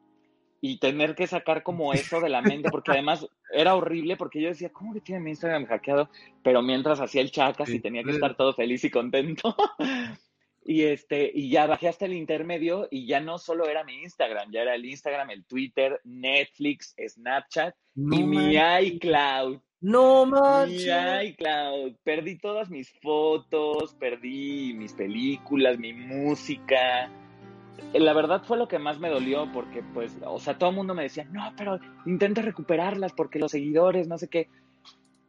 y 0.62 0.78
tener 0.78 1.15
que 1.15 1.26
sacar 1.26 1.63
como 1.63 1.91
eso 1.91 2.21
de 2.21 2.30
la 2.30 2.41
mente, 2.41 2.69
porque 2.69 2.91
además 2.91 3.28
era 3.52 3.76
horrible, 3.76 4.15
porque 4.15 4.41
yo 4.41 4.50
decía, 4.50 4.69
¿cómo 4.69 4.93
que 4.93 5.02
tiene 5.02 5.19
mi 5.19 5.32
Instagram 5.32 5.65
hackeado? 5.65 6.10
Pero 6.43 6.62
mientras 6.62 7.02
hacía 7.02 7.21
el 7.21 7.32
chacas 7.32 7.69
y 7.69 7.80
tenía 7.80 8.04
que 8.04 8.12
estar 8.12 8.38
todo 8.38 8.54
feliz 8.54 8.84
y 8.84 8.91
contento. 8.91 9.56
y 10.63 10.84
este, 10.84 11.32
y 11.34 11.50
ya 11.50 11.65
bajé 11.65 11.88
hasta 11.88 12.06
el 12.06 12.13
intermedio 12.13 12.88
y 12.91 13.08
ya 13.08 13.19
no 13.19 13.39
solo 13.39 13.67
era 13.67 13.84
mi 13.84 14.04
Instagram, 14.04 14.52
ya 14.52 14.62
era 14.62 14.76
el 14.76 14.86
Instagram, 14.86 15.32
el 15.32 15.45
Twitter, 15.45 16.00
Netflix, 16.04 16.95
Snapchat 17.08 17.76
y 17.95 18.24
mi 18.24 18.56
iCloud. 18.56 19.60
No 19.80 20.28
manches. 20.28 20.86
Mi 20.86 21.30
iCloud. 21.30 21.95
Perdí 22.04 22.38
todas 22.38 22.69
mis 22.69 22.93
fotos, 23.02 23.95
perdí 23.95 24.76
mis 24.76 24.93
películas, 24.93 25.80
mi 25.80 25.91
música 25.91 27.12
la 27.93 28.13
verdad 28.13 28.43
fue 28.43 28.57
lo 28.57 28.67
que 28.67 28.79
más 28.79 28.99
me 28.99 29.10
dolió 29.10 29.51
porque, 29.51 29.84
pues, 29.93 30.15
o 30.25 30.39
sea, 30.39 30.57
todo 30.57 30.69
el 30.69 30.75
mundo 30.75 30.93
me 30.93 31.03
decía, 31.03 31.25
no, 31.25 31.53
pero 31.57 31.79
intenta 32.05 32.41
recuperarlas 32.41 33.13
porque 33.13 33.39
los 33.39 33.51
seguidores, 33.51 34.07
no 34.07 34.17
sé 34.17 34.29
qué. 34.29 34.49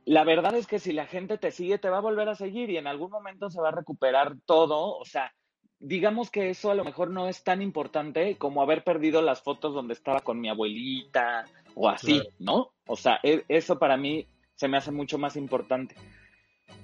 La 0.05 0.25
verdad 0.25 0.55
es 0.57 0.67
que 0.67 0.79
si 0.79 0.93
la 0.93 1.07
gente 1.07 1.39
te 1.39 1.51
sigue, 1.51 1.79
te 1.79 1.89
va 1.89 1.99
a 1.99 2.03
volver 2.03 2.29
a 2.29 2.35
seguir 2.35 2.71
y 2.71 2.77
en 2.77 2.87
algún 2.87 3.11
momento 3.11 3.51
se 3.51 3.61
va 3.61 3.69
a 3.69 3.73
recuperar 3.73 4.35
todo. 4.47 4.97
O 4.97 5.05
sea, 5.05 5.33
digamos 5.79 6.31
que 6.31 6.51
eso 6.51 6.71
a 6.71 6.75
lo 6.75 6.85
mejor 6.85 7.11
no 7.11 7.29
es 7.29 7.43
tan 7.45 7.63
importante 7.63 8.37
como 8.37 8.63
haber 8.63 8.85
perdido 8.85 9.23
las 9.23 9.43
fotos 9.43 9.75
donde 9.75 9.95
estaba 9.95 10.21
con 10.21 10.41
mi 10.41 10.49
abuelita 10.49 11.45
o 11.75 11.89
así, 11.89 12.21
¿no? 12.39 12.73
O 12.87 12.97
sea, 12.97 13.21
e, 13.23 13.45
eso 13.49 13.79
para 13.79 13.97
mí 13.97 14.27
se 14.55 14.69
me 14.69 14.77
hace 14.77 14.91
mucho 14.91 15.19
más 15.19 15.37
importante. 15.37 15.95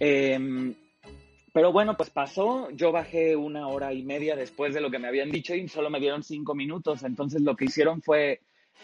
Eh, 0.01 0.75
pero 1.59 1.73
bueno, 1.73 1.97
pues 1.97 2.09
pasó, 2.09 2.71
yo 2.71 2.93
bajé 2.93 3.35
una 3.35 3.67
hora 3.67 3.93
y 3.93 4.05
media 4.05 4.37
después 4.37 4.73
de 4.75 4.81
lo 4.81 4.93
que 4.93 5.01
me 5.01 5.09
habían 5.09 5.29
dicho 5.29 5.57
y 5.57 5.67
solo 5.67 5.91
me 5.91 5.99
dieron 5.99 6.23
cinco 6.23 6.55
minutos, 6.55 7.03
entonces 7.03 7.43
lo 7.43 7.57
que 7.57 7.65
hicieron 7.65 8.01
fue 8.01 8.43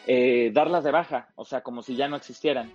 eh, 0.08 0.50
darlas 0.52 0.82
de 0.82 0.90
baja, 0.90 1.28
o 1.36 1.44
sea, 1.44 1.60
como 1.60 1.84
si 1.84 1.94
ya 1.94 2.08
no 2.08 2.16
existieran. 2.16 2.72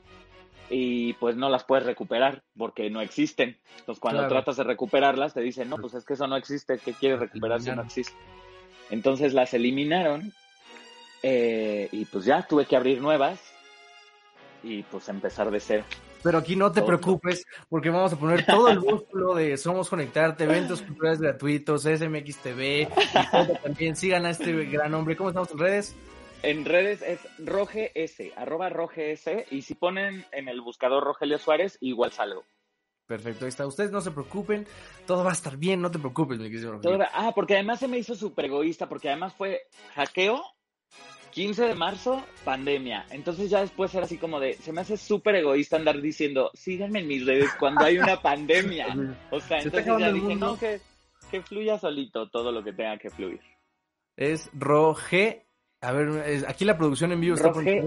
Y 0.69 1.12
pues 1.15 1.35
no 1.35 1.49
las 1.49 1.65
puedes 1.65 1.85
recuperar 1.85 2.43
porque 2.57 2.89
no 2.89 3.01
existen. 3.01 3.57
Entonces 3.79 3.99
cuando 3.99 4.25
tratas 4.29 4.55
de 4.55 4.63
recuperarlas 4.63 5.33
te 5.33 5.41
dicen, 5.41 5.67
no, 5.67 5.75
pues 5.75 5.93
es 5.93 6.05
que 6.05 6.13
eso 6.13 6.27
no 6.27 6.38
existe, 6.38 6.77
¿qué 6.77 6.93
quieres 6.93 7.19
recuperar 7.19 7.62
si 7.62 7.69
no 7.71 7.81
existe? 7.81 8.15
Entonces 8.91 9.33
las 9.33 9.53
eliminaron 9.53 10.31
eh, 11.23 11.89
y 11.91 12.05
pues 12.05 12.23
ya 12.23 12.47
tuve 12.47 12.67
que 12.67 12.77
abrir 12.77 13.01
nuevas 13.01 13.41
y 14.63 14.81
pues 14.83 15.09
empezar 15.09 15.51
de 15.51 15.59
cero. 15.59 15.83
Pero 16.21 16.38
aquí 16.38 16.55
no 16.55 16.71
te 16.71 16.82
preocupes, 16.82 17.45
porque 17.69 17.89
vamos 17.89 18.13
a 18.13 18.19
poner 18.19 18.45
todo 18.45 18.69
el 18.69 18.79
músculo 18.79 19.36
de 19.36 19.58
Somos 19.58 19.89
Conectarte, 19.89 20.43
eventos 20.43 20.82
culturales 20.82 21.21
gratuitos, 21.21 21.84
SMX 21.84 22.38
TV, 22.38 22.89
y 22.89 23.63
también 23.63 23.95
sigan 23.95 24.25
a 24.25 24.32
este 24.32 24.51
gran 24.65 24.93
hombre. 24.93 25.15
¿Cómo 25.15 25.29
estamos 25.29 25.51
en 25.51 25.60
redes? 25.60 25.95
En 26.41 26.65
redes 26.65 27.01
es 27.01 27.19
roges, 27.38 27.91
arroba 28.36 28.69
roges, 28.69 29.25
y 29.51 29.62
si 29.62 29.75
ponen 29.75 30.25
en 30.32 30.47
el 30.47 30.62
buscador 30.62 31.03
Rogelio 31.03 31.38
Suárez, 31.38 31.77
igual 31.82 32.12
salgo. 32.12 32.43
Perfecto, 33.10 33.45
ahí 33.45 33.49
está. 33.49 33.65
Ustedes 33.65 33.91
no 33.91 34.01
se 34.01 34.12
preocupen, 34.12 34.67
todo 35.08 35.23
va 35.23 35.32
a 35.32 35.34
estar 35.34 35.58
bien, 35.58 35.82
no 35.82 35.89
te 35.89 35.97
preocupes, 35.97 36.38
mi 36.38 36.49
querido 36.49 36.79
Ah, 37.12 37.32
porque 37.34 37.55
además 37.55 37.79
se 37.79 37.88
me 37.88 37.97
hizo 37.97 38.13
súper 38.13 38.45
egoísta, 38.45 38.88
porque 38.88 39.10
además 39.10 39.34
fue 39.34 39.63
hackeo, 39.95 40.43
15 41.31 41.63
de 41.65 41.75
marzo, 41.75 42.23
pandemia. 42.43 43.05
Entonces 43.11 43.49
ya 43.49 43.61
después 43.61 43.93
era 43.93 44.05
así 44.05 44.17
como 44.17 44.39
de, 44.39 44.53
se 44.53 44.71
me 44.71 44.81
hace 44.81 44.97
súper 44.97 45.35
egoísta 45.35 45.77
andar 45.77 46.01
diciendo, 46.01 46.51
síganme 46.53 46.99
en 46.99 47.07
mis 47.07 47.25
redes 47.25 47.49
cuando 47.59 47.85
hay 47.85 47.97
una 47.97 48.17
pandemia. 48.21 48.87
O 49.31 49.39
sea, 49.39 49.59
entonces 49.59 49.85
ya 49.99 50.11
dije, 50.11 50.35
no, 50.35 50.57
que, 50.57 50.81
que 51.31 51.41
fluya 51.41 51.77
solito 51.77 52.29
todo 52.29 52.51
lo 52.51 52.63
que 52.63 52.73
tenga 52.73 52.97
que 52.97 53.09
fluir. 53.09 53.39
Es 54.15 54.49
Roge 54.53 55.45
a 55.81 55.93
ver, 55.93 56.45
aquí 56.47 56.65
la 56.65 56.77
producción 56.77 57.13
en 57.13 57.21
vivo 57.21 57.35
está 57.35 57.49
Roge... 57.49 57.81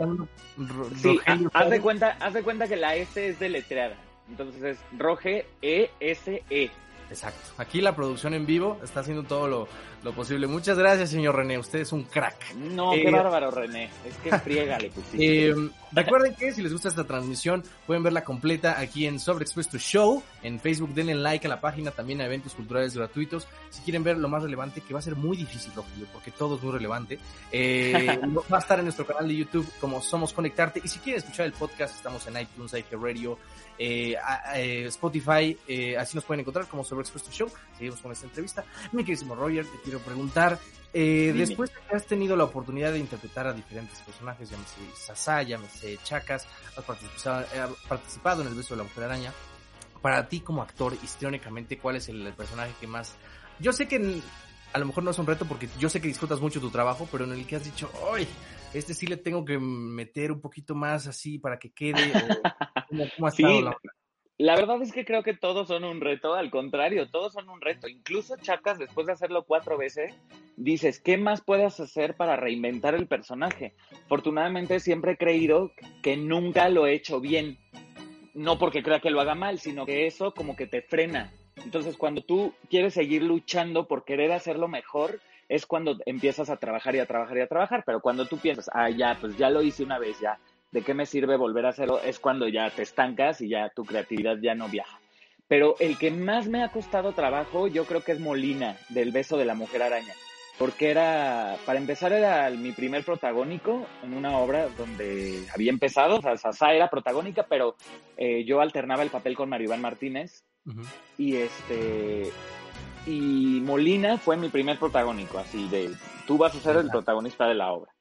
sí, 0.97 1.21
haz 1.53 1.71
de 1.71 1.81
cuenta, 1.81 2.17
haz 2.21 2.33
de 2.33 2.43
cuenta 2.43 2.67
que 2.67 2.77
la 2.77 2.97
S 2.97 3.29
es 3.29 3.39
deletreada. 3.39 3.97
Entonces 4.31 4.63
es 4.63 4.99
Roge 4.99 5.47
E-S-E. 5.61 6.43
-E. 6.49 6.71
Exacto. 7.13 7.51
Aquí 7.59 7.83
la 7.83 7.95
producción 7.95 8.33
en 8.33 8.47
vivo 8.47 8.81
está 8.83 9.01
haciendo 9.01 9.23
todo 9.25 9.47
lo, 9.47 9.69
lo 10.03 10.13
posible. 10.13 10.47
Muchas 10.47 10.79
gracias, 10.79 11.11
señor 11.11 11.37
René. 11.37 11.59
Usted 11.59 11.81
es 11.81 11.93
un 11.93 12.05
crack. 12.05 12.55
No, 12.55 12.93
qué 12.93 13.03
eh, 13.03 13.11
bárbaro, 13.11 13.51
René. 13.51 13.91
Es 14.05 14.17
que 14.17 14.37
friega 14.39 14.79
le 14.79 14.91
eh, 15.19 15.55
recuerden 15.93 16.35
que 16.35 16.53
si 16.53 16.63
les 16.63 16.73
gusta 16.73 16.89
esta 16.89 17.05
transmisión, 17.05 17.63
pueden 17.87 18.03
verla 18.03 18.25
completa 18.25 18.81
aquí 18.81 19.07
en 19.07 19.21
Sobre 19.21 19.45
Expuesto 19.45 19.77
Show. 19.77 20.23
En 20.43 20.61
Facebook, 20.61 20.95
denle 20.95 21.15
like 21.15 21.47
a 21.47 21.51
la 21.51 21.61
página, 21.61 21.91
también 21.91 22.21
a 22.21 22.27
eventos 22.27 22.55
culturales 22.55 22.97
gratuitos. 22.97 23.47
Si 23.71 23.83
quieren 23.83 24.03
ver 24.03 24.19
lo 24.19 24.29
más 24.29 24.43
relevante, 24.43 24.81
que 24.81 24.93
va 24.93 25.01
a 25.01 25.03
ser 25.03 25.17
muy 25.17 25.37
difícil, 25.37 25.73
Rogelio, 25.75 26.07
porque 26.13 26.31
todo 26.31 26.57
es 26.57 26.63
muy 26.63 26.73
relevante. 26.73 27.19
Eh, 27.51 28.19
va 28.53 28.57
a 28.57 28.61
estar 28.61 28.79
en 28.79 28.87
nuestro 28.87 29.07
canal 29.07 29.29
de 29.29 29.37
YouTube 29.37 29.67
como 29.81 30.01
Somos 30.01 30.33
Conectarte. 30.33 30.81
Y 30.85 30.89
si 30.89 30.99
quieren 30.99 31.21
escuchar 31.21 31.47
el 31.47 31.53
podcast, 31.53 31.97
estamos 31.97 32.27
en 32.27 32.41
iTunes, 32.41 32.73
iHeartRadio, 32.73 33.03
Radio, 33.03 33.39
eh, 33.79 34.17
eh, 34.55 34.85
Spotify, 34.87 35.57
eh, 35.67 35.97
así 35.97 36.17
nos 36.17 36.25
pueden 36.25 36.41
encontrar 36.41 36.67
como 36.67 36.85
Sobre 36.85 37.03
Expuesto 37.03 37.31
Show. 37.31 37.49
Seguimos 37.77 38.01
con 38.01 38.13
esta 38.13 38.27
entrevista. 38.27 38.65
Mi 38.93 39.03
queridísimo 39.03 39.35
Roger, 39.35 39.65
te 39.65 39.81
quiero 39.83 39.99
preguntar, 40.01 40.59
eh, 40.95 41.33
después 41.35 41.71
de 41.71 41.77
que 41.89 41.97
has 41.97 42.05
tenido 42.05 42.37
la 42.37 42.45
oportunidad 42.45 42.93
de 42.93 42.99
interpretar 42.99 43.47
a 43.47 43.53
diferentes 43.55 43.99
personajes, 44.01 44.51
llámese 44.51 44.77
Sasá, 44.95 45.43
llámese 45.43 45.99
Chacas, 46.05 46.47
has 46.77 46.85
participado, 46.85 47.41
eh, 47.41 47.75
participado 47.89 48.43
en 48.43 48.49
El 48.49 48.55
Beso 48.55 48.75
de 48.75 48.79
la 48.79 48.83
Mujer 48.85 49.05
Araña, 49.05 49.33
para 50.03 50.29
ti 50.29 50.41
como 50.41 50.61
actor, 50.63 50.95
histriónicamente, 51.03 51.79
¿cuál 51.79 51.97
es 51.97 52.09
el, 52.09 52.33
personaje 52.35 52.75
que 52.81 52.87
más... 52.87 53.17
Yo 53.61 53.73
sé 53.73 53.89
que 53.89 54.21
a 54.73 54.79
lo 54.79 54.87
mejor 54.87 55.05
no 55.05 55.13
es 55.13 55.19
un 55.19 55.27
reto 55.27 55.47
porque 55.47 55.69
yo 55.79 55.89
sé 55.89 56.01
que 56.01 56.09
disfrutas 56.09 56.41
mucho 56.41 56.61
tu 56.61 56.71
trabajo, 56.71 57.09
pero 57.11 57.25
en 57.25 57.33
el 57.33 57.47
que 57.47 57.57
has 57.57 57.65
dicho, 57.65 57.91
¡ay! 58.13 58.27
Este 58.75 58.95
sí 58.95 59.07
le 59.07 59.17
tengo 59.17 59.45
que 59.45 59.59
meter 59.59 60.33
un 60.33 60.41
poquito 60.41 60.75
más 60.75 61.07
así 61.07 61.39
para 61.39 61.59
que 61.59 61.73
quede. 61.73 61.95
¿Cómo, 62.89 63.27
ha 63.27 63.29
estado 63.29 63.63
la 63.63 63.77
la 64.43 64.57
verdad 64.57 64.83
es 64.83 64.93
que 64.93 65.05
creo 65.05 65.23
que 65.23 65.35
todos 65.35 65.69
son 65.69 65.85
un 65.85 66.01
reto, 66.01 66.35
al 66.35 66.51
contrario, 66.51 67.09
todos 67.09 67.35
son 67.35 67.49
un 67.49 67.61
reto. 67.61 67.87
Incluso 67.87 68.35
Chacas, 68.37 68.77
después 68.77 69.07
de 69.07 69.13
hacerlo 69.13 69.45
cuatro 69.45 69.79
veces, 69.79 70.19
dices, 70.57 71.01
¿qué 71.01 71.17
más 71.17 71.43
puedes 71.43 71.79
hacer 71.79 72.17
para 72.17 72.35
reinventar 72.35 72.97
el 72.97 73.07
personaje? 73.07 73.77
Afortunadamente 74.07 74.81
siempre 74.81 75.13
he 75.13 75.17
creído 75.17 75.71
que 76.03 76.17
nunca 76.17 76.69
lo 76.71 76.89
he 76.89 76.95
hecho 76.95 77.21
bien. 77.21 77.59
No 78.35 78.59
porque 78.59 78.83
crea 78.83 79.01
que 79.01 79.11
lo 79.11 79.21
haga 79.21 79.35
mal, 79.35 79.59
sino 79.59 79.85
que 79.85 80.07
eso 80.07 80.33
como 80.33 80.57
que 80.57 80.67
te 80.67 80.83
frena. 80.83 81.33
Entonces, 81.65 81.97
cuando 81.97 82.23
tú 82.23 82.55
quieres 82.71 82.95
seguir 82.95 83.23
luchando 83.23 83.87
por 83.87 84.05
querer 84.05 84.33
hacerlo 84.33 84.69
mejor, 84.69 85.21
es 85.49 85.67
cuando 85.67 85.99
empiezas 86.07 86.49
a 86.49 86.57
trabajar 86.57 86.95
y 86.95 87.01
a 87.01 87.07
trabajar 87.07 87.37
y 87.37 87.41
a 87.43 87.47
trabajar. 87.47 87.83
Pero 87.85 88.01
cuando 88.01 88.27
tú 88.27 88.39
piensas, 88.39 88.71
ah, 88.73 88.89
ya, 88.89 89.19
pues 89.21 89.37
ya 89.37 89.51
lo 89.51 89.63
hice 89.63 89.85
una 89.85 89.99
vez, 89.99 90.19
ya, 90.21 90.39
¿de 90.71 90.83
qué 90.83 90.95
me 90.95 91.07
sirve 91.07 91.37
volver 91.37 91.67
a 91.67 91.71
hacerlo? 91.71 92.01
Es 92.03 92.19
cuando 92.19 92.49
ya 92.49 92.71
te 92.71 92.83
estancas 92.83 93.41
y 93.43 93.49
ya 93.49 93.69
tu 93.69 93.85
creatividad 93.85 94.39
ya 94.41 94.55
no 94.55 94.69
viaja. 94.69 94.99
Pero 95.49 95.77
el 95.81 95.99
que 95.99 96.11
más 96.11 96.49
me 96.49 96.63
ha 96.63 96.71
costado 96.71 97.13
trabajo, 97.13 97.69
yo 97.69 97.85
creo 97.85 98.03
que 98.03 98.13
es 98.13 98.21
Molina, 98.21 98.79
del 98.89 99.13
beso 99.13 99.37
de 99.37 99.45
la 99.45 99.55
mujer 99.55 99.83
araña. 99.83 100.15
Porque 100.59 100.91
era, 100.91 101.57
para 101.65 101.79
empezar, 101.79 102.13
era 102.13 102.49
mi 102.51 102.73
primer 102.73 103.05
protagónico 103.05 103.87
en 104.03 104.15
una 104.15 104.37
obra 104.39 104.69
donde 104.77 105.45
había 105.55 105.71
empezado. 105.71 106.19
O 106.19 106.23
sea, 106.23 106.37
Sasá 106.37 106.73
era 106.73 106.91
protagónica, 106.91 107.47
pero 107.49 107.77
eh, 108.17 108.45
yo 108.45 108.61
alternaba 108.61 109.03
el 109.03 109.11
papel 109.11 109.35
con 109.35 109.49
Maribán 109.49 109.81
Martínez. 109.81 110.45
Y 111.19 111.37
este. 111.37 112.31
Y 113.07 113.61
Molina 113.63 114.19
fue 114.19 114.37
mi 114.37 114.49
primer 114.49 114.79
protagónico, 114.79 115.39
así 115.39 115.69
de. 115.69 115.91
Tú 116.27 116.39
vas 116.39 116.55
a 116.55 116.61
ser 116.61 116.77
el 116.77 116.89
protagonista 116.89 117.47
de 117.47 117.55
la 117.55 117.73
obra. 117.73 117.93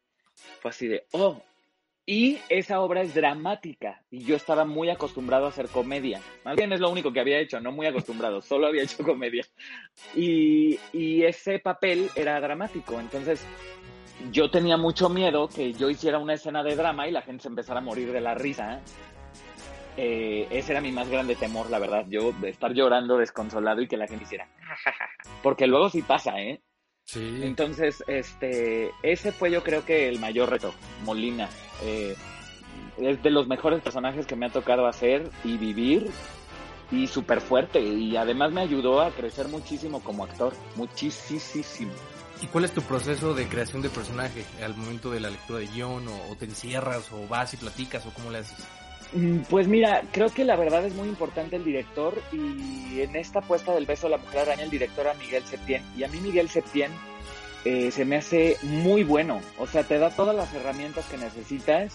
Fue 0.62 0.70
así 0.70 0.88
de, 0.88 1.06
oh, 1.12 1.42
y 2.12 2.42
esa 2.50 2.82
obra 2.82 3.04
es 3.04 3.14
dramática 3.14 4.02
y 4.12 4.26
yo 4.26 4.36
estaba 4.36 4.66
muy 4.66 4.90
acostumbrado 4.90 5.46
a 5.46 5.48
hacer 5.48 5.70
comedia. 5.70 6.20
Más 6.44 6.58
bien 6.58 6.74
es 6.74 6.82
lo 6.82 6.90
único 6.90 7.14
que 7.14 7.22
había 7.22 7.40
hecho, 7.40 7.62
no 7.62 7.72
muy 7.72 7.88
acostumbrado, 7.88 8.42
solo 8.42 8.68
había 8.68 8.84
hecho 8.84 9.02
comedia. 9.02 9.46
Y, 10.14 10.78
ese 11.24 11.60
papel 11.60 12.10
era 12.14 12.42
dramático, 12.42 13.00
entonces 13.00 13.46
yo 14.30 14.52
tenía 14.52 14.76
mucho 14.76 15.08
miedo 15.08 15.48
que 15.48 15.72
yo 15.72 15.90
hiciera 15.90 16.20
una 16.20 16.34
escena 16.34 16.64
de 16.64 16.76
drama 16.76 17.08
y 17.08 17.12
la 17.12 17.22
gente 17.22 17.44
se 17.44 17.48
empezara 17.48 17.80
a 17.80 17.84
morir 17.84 18.12
de 18.12 18.20
la 18.20 18.36
risa. 18.36 18.82
Eh, 19.96 20.48
ese 20.52 20.74
era 20.74 20.82
mi 20.82 20.92
más 20.92 21.08
grande 21.08 21.36
temor, 21.36 21.70
la 21.70 21.80
verdad, 21.80 22.06
yo 22.10 22.34
de 22.42 22.50
estar 22.50 22.74
llorando 22.74 23.18
desconsolado 23.18 23.82
y 23.82 23.88
que 23.88 23.96
la 23.96 24.08
gente 24.08 24.26
hiciera, 24.26 24.50
porque 25.44 25.66
luego 25.66 25.90
sí 25.90 26.02
pasa, 26.02 26.42
¿eh? 26.42 26.62
Entonces, 27.16 28.04
este, 28.08 28.92
ese 29.02 29.32
fue 29.32 29.50
yo 29.50 29.64
creo 29.64 29.86
que 29.86 30.08
el 30.10 30.20
mayor 30.20 30.50
reto, 30.50 30.74
Molina. 31.04 31.50
Eh, 31.84 32.16
es 32.98 33.24
de 33.24 33.30
los 33.30 33.48
mejores 33.48 33.82
personajes 33.82 34.26
que 34.26 34.36
me 34.36 34.46
ha 34.46 34.50
tocado 34.50 34.86
hacer 34.86 35.30
y 35.44 35.58
vivir 35.58 36.10
y 36.92 37.08
súper 37.08 37.42
fuerte 37.42 37.82
y 37.82 38.16
además 38.18 38.52
me 38.52 38.62
ayudó 38.62 39.02
a 39.02 39.12
crecer 39.12 39.48
muchísimo 39.48 40.02
como 40.02 40.26
actor, 40.26 40.54
muchísimo. 40.76 41.92
¿Y 42.42 42.48
cuál 42.48 42.66
es 42.66 42.72
tu 42.72 42.82
proceso 42.82 43.34
de 43.34 43.48
creación 43.48 43.82
de 43.82 43.90
personaje 43.90 44.44
al 44.64 44.76
momento 44.76 45.12
de 45.12 45.20
la 45.20 45.30
lectura 45.30 45.60
de 45.60 45.68
guion 45.68 46.08
o, 46.08 46.36
te 46.38 46.46
encierras 46.46 47.12
o 47.12 47.28
vas 47.28 47.54
y 47.54 47.58
platicas 47.58 48.06
o 48.06 48.14
cómo 48.14 48.32
le 48.32 48.40
haces? 48.40 48.66
Mm, 49.14 49.42
pues 49.50 49.68
mira, 49.68 50.04
creo 50.12 50.30
que 50.30 50.44
la 50.44 50.56
verdad 50.56 50.86
es 50.86 50.96
muy 50.96 51.08
importante 51.08 51.56
el 51.56 51.64
director 51.64 52.20
y 52.32 53.02
en 53.02 53.16
esta 53.16 53.42
puesta 53.42 53.74
del 53.74 53.86
beso 53.86 54.08
de 54.08 54.12
la 54.12 54.18
mujer 54.18 54.40
araña 54.40 54.64
el 54.64 54.70
director 54.70 55.08
a 55.08 55.14
Miguel 55.16 55.44
Septién 55.46 55.84
y 55.96 56.04
a 56.04 56.08
mí 56.08 56.20
Miguel 56.20 56.50
Septién 56.50 56.92
eh, 57.66 57.92
se 57.92 58.06
me 58.06 58.18
hace 58.18 58.58
muy 58.64 59.04
bueno, 59.04 59.42
o 59.58 59.68
sea, 59.68 59.84
te 59.84 60.00
da 60.00 60.10
todas 60.10 60.36
las 60.36 60.54
herramientas 60.54 61.06
que 61.06 61.18
necesitas 61.18 61.94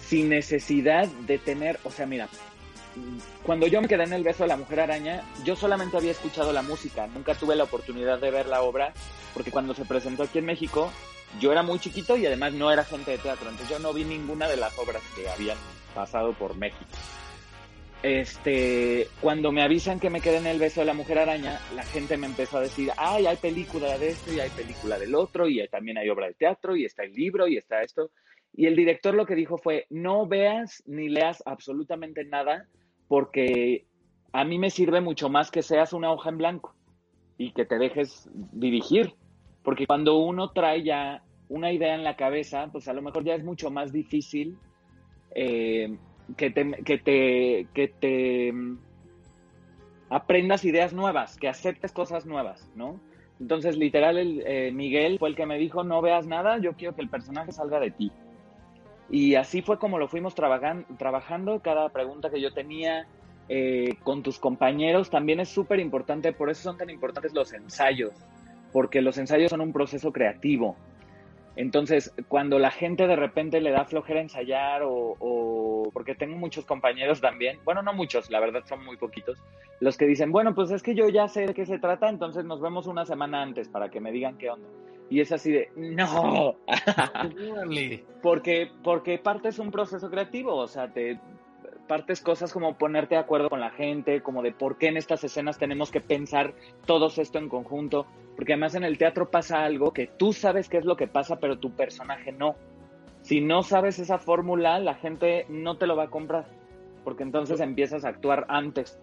sin 0.00 0.28
necesidad 0.28 1.06
de 1.06 1.38
tener, 1.38 1.78
o 1.84 1.90
sea, 1.90 2.06
mira, 2.06 2.28
cuando 3.44 3.66
yo 3.66 3.80
me 3.80 3.88
quedé 3.88 4.04
en 4.04 4.12
el 4.12 4.24
beso 4.24 4.42
de 4.42 4.48
la 4.48 4.56
mujer 4.56 4.80
araña, 4.80 5.22
yo 5.44 5.54
solamente 5.54 5.96
había 5.96 6.10
escuchado 6.10 6.52
la 6.52 6.62
música, 6.62 7.06
nunca 7.06 7.34
tuve 7.34 7.54
la 7.54 7.64
oportunidad 7.64 8.18
de 8.18 8.30
ver 8.30 8.46
la 8.46 8.62
obra, 8.62 8.92
porque 9.32 9.52
cuando 9.52 9.74
se 9.74 9.84
presentó 9.84 10.24
aquí 10.24 10.38
en 10.38 10.46
México, 10.46 10.90
yo 11.38 11.52
era 11.52 11.62
muy 11.62 11.78
chiquito 11.78 12.16
y 12.16 12.26
además 12.26 12.52
no 12.54 12.72
era 12.72 12.84
gente 12.84 13.12
de 13.12 13.18
teatro, 13.18 13.48
entonces 13.48 13.68
yo 13.68 13.78
no 13.78 13.92
vi 13.92 14.04
ninguna 14.04 14.48
de 14.48 14.56
las 14.56 14.76
obras 14.78 15.02
que 15.14 15.28
habían 15.28 15.56
pasado 15.94 16.32
por 16.32 16.56
México. 16.56 16.84
Este, 18.02 19.08
cuando 19.20 19.52
me 19.52 19.62
avisan 19.62 20.00
que 20.00 20.08
me 20.08 20.22
quedé 20.22 20.38
en 20.38 20.46
el 20.46 20.58
beso 20.58 20.80
de 20.80 20.86
la 20.86 20.94
mujer 20.94 21.18
araña, 21.18 21.60
la 21.74 21.82
gente 21.84 22.16
me 22.16 22.26
empezó 22.26 22.56
a 22.56 22.62
decir, 22.62 22.90
ay, 22.96 23.26
hay 23.26 23.36
película 23.36 23.98
de 23.98 24.08
esto 24.08 24.32
y 24.32 24.40
hay 24.40 24.48
película 24.50 24.98
del 24.98 25.14
otro 25.14 25.46
y 25.48 25.66
también 25.68 25.98
hay 25.98 26.08
obra 26.08 26.28
de 26.28 26.34
teatro 26.34 26.76
y 26.76 26.86
está 26.86 27.02
el 27.02 27.12
libro 27.12 27.46
y 27.46 27.58
está 27.58 27.82
esto. 27.82 28.10
Y 28.54 28.66
el 28.66 28.74
director 28.74 29.14
lo 29.14 29.26
que 29.26 29.34
dijo 29.34 29.58
fue, 29.58 29.86
no 29.90 30.26
veas 30.26 30.82
ni 30.86 31.10
leas 31.10 31.42
absolutamente 31.44 32.24
nada 32.24 32.66
porque 33.06 33.84
a 34.32 34.44
mí 34.44 34.58
me 34.58 34.70
sirve 34.70 35.00
mucho 35.02 35.28
más 35.28 35.50
que 35.50 35.62
seas 35.62 35.92
una 35.92 36.10
hoja 36.10 36.30
en 36.30 36.38
blanco 36.38 36.74
y 37.36 37.52
que 37.52 37.66
te 37.66 37.78
dejes 37.78 38.30
dirigir. 38.32 39.14
Porque 39.62 39.86
cuando 39.86 40.16
uno 40.18 40.52
trae 40.52 40.82
ya 40.82 41.22
una 41.48 41.70
idea 41.70 41.94
en 41.94 42.04
la 42.04 42.16
cabeza, 42.16 42.68
pues 42.72 42.88
a 42.88 42.94
lo 42.94 43.02
mejor 43.02 43.24
ya 43.24 43.34
es 43.34 43.44
mucho 43.44 43.70
más 43.70 43.92
difícil 43.92 44.56
eh, 45.34 45.98
que 46.36 46.50
te, 46.50 46.70
que 46.84 46.98
te, 46.98 47.66
que 47.74 47.88
te 47.88 48.52
mm, 48.52 48.78
aprendas 50.10 50.64
ideas 50.64 50.92
nuevas, 50.92 51.36
que 51.36 51.48
aceptes 51.48 51.92
cosas 51.92 52.26
nuevas, 52.26 52.70
¿no? 52.74 53.00
Entonces, 53.40 53.76
literal, 53.76 54.18
el, 54.18 54.42
eh, 54.46 54.70
Miguel 54.72 55.18
fue 55.18 55.30
el 55.30 55.36
que 55.36 55.46
me 55.46 55.58
dijo, 55.58 55.82
no 55.82 56.02
veas 56.02 56.26
nada, 56.26 56.58
yo 56.58 56.74
quiero 56.74 56.94
que 56.94 57.00
el 57.00 57.08
personaje 57.08 57.52
salga 57.52 57.80
de 57.80 57.90
ti. 57.90 58.12
Y 59.08 59.34
así 59.34 59.62
fue 59.62 59.78
como 59.78 59.98
lo 59.98 60.08
fuimos 60.08 60.34
trabajando, 60.34 61.60
cada 61.60 61.88
pregunta 61.88 62.30
que 62.30 62.40
yo 62.40 62.52
tenía 62.52 63.06
eh, 63.48 63.96
con 64.04 64.22
tus 64.22 64.38
compañeros 64.38 65.10
también 65.10 65.40
es 65.40 65.48
súper 65.48 65.80
importante, 65.80 66.32
por 66.32 66.50
eso 66.50 66.62
son 66.62 66.76
tan 66.76 66.90
importantes 66.90 67.32
los 67.34 67.52
ensayos, 67.52 68.12
porque 68.72 69.00
los 69.00 69.18
ensayos 69.18 69.50
son 69.50 69.62
un 69.62 69.72
proceso 69.72 70.12
creativo. 70.12 70.76
Entonces, 71.60 72.14
cuando 72.26 72.58
la 72.58 72.70
gente 72.70 73.06
de 73.06 73.16
repente 73.16 73.60
le 73.60 73.70
da 73.70 73.84
flojera 73.84 74.22
ensayar 74.22 74.80
o, 74.82 75.90
porque 75.92 76.14
tengo 76.14 76.38
muchos 76.38 76.64
compañeros 76.64 77.20
también, 77.20 77.58
bueno, 77.66 77.82
no 77.82 77.92
muchos, 77.92 78.30
la 78.30 78.40
verdad 78.40 78.62
son 78.64 78.82
muy 78.82 78.96
poquitos, 78.96 79.36
los 79.78 79.98
que 79.98 80.06
dicen, 80.06 80.32
bueno, 80.32 80.54
pues 80.54 80.70
es 80.70 80.82
que 80.82 80.94
yo 80.94 81.10
ya 81.10 81.28
sé 81.28 81.48
de 81.48 81.52
qué 81.52 81.66
se 81.66 81.78
trata, 81.78 82.08
entonces 82.08 82.46
nos 82.46 82.62
vemos 82.62 82.86
una 82.86 83.04
semana 83.04 83.42
antes 83.42 83.68
para 83.68 83.90
que 83.90 84.00
me 84.00 84.10
digan 84.10 84.38
qué 84.38 84.48
onda. 84.48 84.66
Y 85.10 85.20
es 85.20 85.32
así 85.32 85.52
de, 85.52 85.68
no, 85.76 86.56
porque, 88.22 88.70
porque 88.82 89.18
parte 89.18 89.48
es 89.48 89.58
un 89.58 89.70
proceso 89.70 90.08
creativo, 90.08 90.56
o 90.56 90.66
sea, 90.66 90.90
te 90.90 91.20
partes 91.90 92.20
cosas 92.20 92.52
como 92.52 92.78
ponerte 92.78 93.16
de 93.16 93.20
acuerdo 93.20 93.50
con 93.50 93.58
la 93.58 93.70
gente, 93.70 94.22
como 94.22 94.42
de 94.42 94.52
por 94.52 94.78
qué 94.78 94.86
en 94.86 94.96
estas 94.96 95.24
escenas 95.24 95.58
tenemos 95.58 95.90
que 95.90 96.00
pensar 96.00 96.54
todos 96.86 97.18
esto 97.18 97.38
en 97.38 97.48
conjunto, 97.48 98.06
porque 98.36 98.52
además 98.52 98.76
en 98.76 98.84
el 98.84 98.96
teatro 98.96 99.28
pasa 99.28 99.64
algo 99.64 99.92
que 99.92 100.06
tú 100.06 100.32
sabes 100.32 100.68
qué 100.68 100.76
es 100.76 100.84
lo 100.84 100.96
que 100.96 101.08
pasa, 101.08 101.40
pero 101.40 101.58
tu 101.58 101.72
personaje 101.72 102.30
no. 102.30 102.54
Si 103.22 103.40
no 103.40 103.64
sabes 103.64 103.98
esa 103.98 104.18
fórmula, 104.18 104.78
la 104.78 104.94
gente 104.94 105.46
no 105.48 105.78
te 105.78 105.88
lo 105.88 105.96
va 105.96 106.04
a 106.04 106.10
comprar, 106.10 106.46
porque 107.02 107.24
entonces 107.24 107.58
empiezas 107.58 108.04
a 108.04 108.10
actuar 108.10 108.46
antes. 108.48 108.96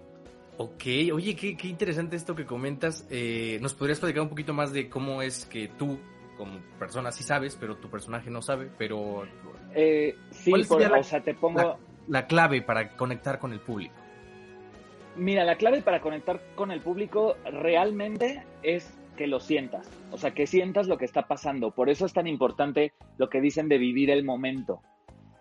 Ok, 0.58 0.84
oye, 1.14 1.36
qué, 1.36 1.58
qué 1.58 1.68
interesante 1.68 2.16
esto 2.16 2.38
que 2.38 2.46
comentas. 2.46 3.06
Eh, 3.12 3.60
¿Nos 3.62 3.74
podrías 3.74 4.00
platicar 4.00 4.24
un 4.24 4.30
poquito 4.30 4.54
más 4.54 4.72
de 4.72 4.88
cómo 4.88 5.22
es 5.22 5.46
que 5.46 5.68
tú, 5.68 6.00
como 6.38 6.62
persona, 6.80 7.12
sí 7.12 7.26
sabes, 7.26 7.58
pero 7.60 7.76
tu 7.76 7.90
personaje 7.90 8.30
no 8.30 8.42
sabe? 8.42 8.72
Pero. 8.78 9.26
Eh, 9.76 10.16
sí, 10.32 10.54
o 10.54 11.04
sea, 11.04 11.22
te 11.22 11.34
pongo. 11.34 11.60
La, 11.60 11.78
clave 12.28 12.62
para 12.62 12.96
conectar 12.96 13.40
con 13.40 13.54
el 13.54 13.60
público. 13.60 13.94
Mira, 15.16 15.44
la 15.44 15.56
clave 15.56 15.82
para 15.82 16.00
conectar 16.00 16.40
con 16.56 16.72
el 16.72 16.82
público 16.82 17.38
realmente 17.46 18.44
es 18.62 18.98
que 19.18 19.28
lo 19.28 19.40
sientas. 19.40 19.90
O 20.12 20.18
sea, 20.18 20.32
que 20.32 20.46
sientas 20.46 20.88
lo 20.88 20.98
que 20.98 21.06
está 21.06 21.28
pasando. 21.28 21.72
Por 21.72 21.90
eso 21.90 22.06
es 22.06 22.14
tan 22.14 22.28
importante 22.28 22.94
lo 23.18 23.30
que 23.30 23.42
dicen 23.42 23.68
de 23.68 23.80
vivir 23.80 24.12
el 24.12 24.24
momento. 24.24 24.82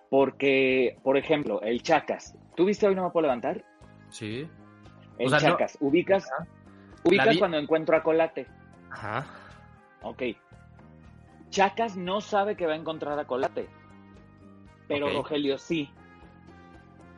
Porque, 0.08 0.96
por 1.02 1.16
ejemplo, 1.16 1.60
el 1.62 1.82
Chacas. 1.82 2.36
¿Tú 2.56 2.64
viste 2.64 2.86
hoy 2.86 2.94
no 2.94 3.04
me 3.04 3.10
puedo 3.10 3.22
levantar? 3.22 3.64
Sí. 4.08 4.48
El 5.18 5.30
Chacas, 5.30 5.76
ubicas, 5.80 6.28
ubicas 7.04 7.36
cuando 7.38 7.58
encuentro 7.58 7.96
a 7.96 8.02
Colate. 8.02 8.46
Ajá. 8.90 9.26
Ok. 10.02 10.22
Chacas 11.50 11.96
no 11.96 12.20
sabe 12.20 12.56
que 12.56 12.66
va 12.66 12.72
a 12.72 12.76
encontrar 12.76 13.18
a 13.18 13.26
Colate, 13.26 13.68
pero 14.88 15.10
Rogelio 15.10 15.58
sí. 15.58 15.90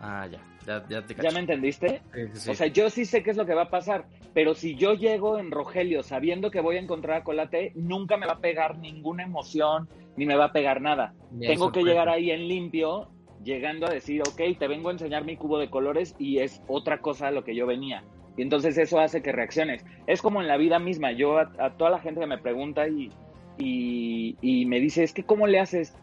Ah, 0.00 0.26
ya. 0.30 0.38
Ya, 0.66 0.84
ya, 0.88 1.06
te 1.06 1.14
¿Ya 1.14 1.30
me 1.30 1.40
entendiste? 1.40 2.02
O 2.48 2.54
sea, 2.54 2.66
yo 2.66 2.90
sí 2.90 3.04
sé 3.04 3.22
qué 3.22 3.30
es 3.30 3.36
lo 3.36 3.46
que 3.46 3.54
va 3.54 3.62
a 3.62 3.70
pasar, 3.70 4.06
pero 4.34 4.54
si 4.54 4.74
yo 4.74 4.92
llego 4.92 5.38
en 5.38 5.50
Rogelio 5.50 6.02
sabiendo 6.02 6.50
que 6.50 6.60
voy 6.60 6.76
a 6.76 6.80
encontrar 6.80 7.18
a 7.18 7.24
Colate, 7.24 7.72
nunca 7.74 8.16
me 8.18 8.26
va 8.26 8.34
a 8.34 8.38
pegar 8.40 8.78
ninguna 8.78 9.22
emoción, 9.22 9.88
ni 10.16 10.26
me 10.26 10.36
va 10.36 10.46
a 10.46 10.52
pegar 10.52 10.82
nada. 10.82 11.14
Tengo 11.40 11.72
que 11.72 11.82
llegar 11.82 12.08
ahí 12.08 12.30
en 12.30 12.48
limpio 12.48 13.08
llegando 13.42 13.86
a 13.86 13.90
decir, 13.90 14.22
ok, 14.22 14.58
te 14.58 14.68
vengo 14.68 14.90
a 14.90 14.92
enseñar 14.92 15.24
mi 15.24 15.36
cubo 15.36 15.58
de 15.58 15.70
colores 15.70 16.14
y 16.18 16.38
es 16.38 16.62
otra 16.66 16.98
cosa 16.98 17.28
a 17.28 17.30
lo 17.30 17.44
que 17.44 17.54
yo 17.54 17.66
venía. 17.66 18.04
Y 18.36 18.42
entonces 18.42 18.78
eso 18.78 19.00
hace 19.00 19.22
que 19.22 19.32
reacciones. 19.32 19.84
Es 20.06 20.22
como 20.22 20.40
en 20.40 20.48
la 20.48 20.56
vida 20.56 20.78
misma. 20.78 21.12
Yo 21.12 21.38
a, 21.38 21.76
toda 21.76 21.90
la 21.90 21.98
gente 21.98 22.20
que 22.20 22.26
me 22.26 22.38
pregunta 22.38 22.86
y, 22.86 23.10
y, 23.58 24.66
me 24.66 24.78
dice, 24.80 25.02
es 25.02 25.12
que 25.12 25.24
¿cómo 25.24 25.46
le 25.46 25.58
haces? 25.58 25.96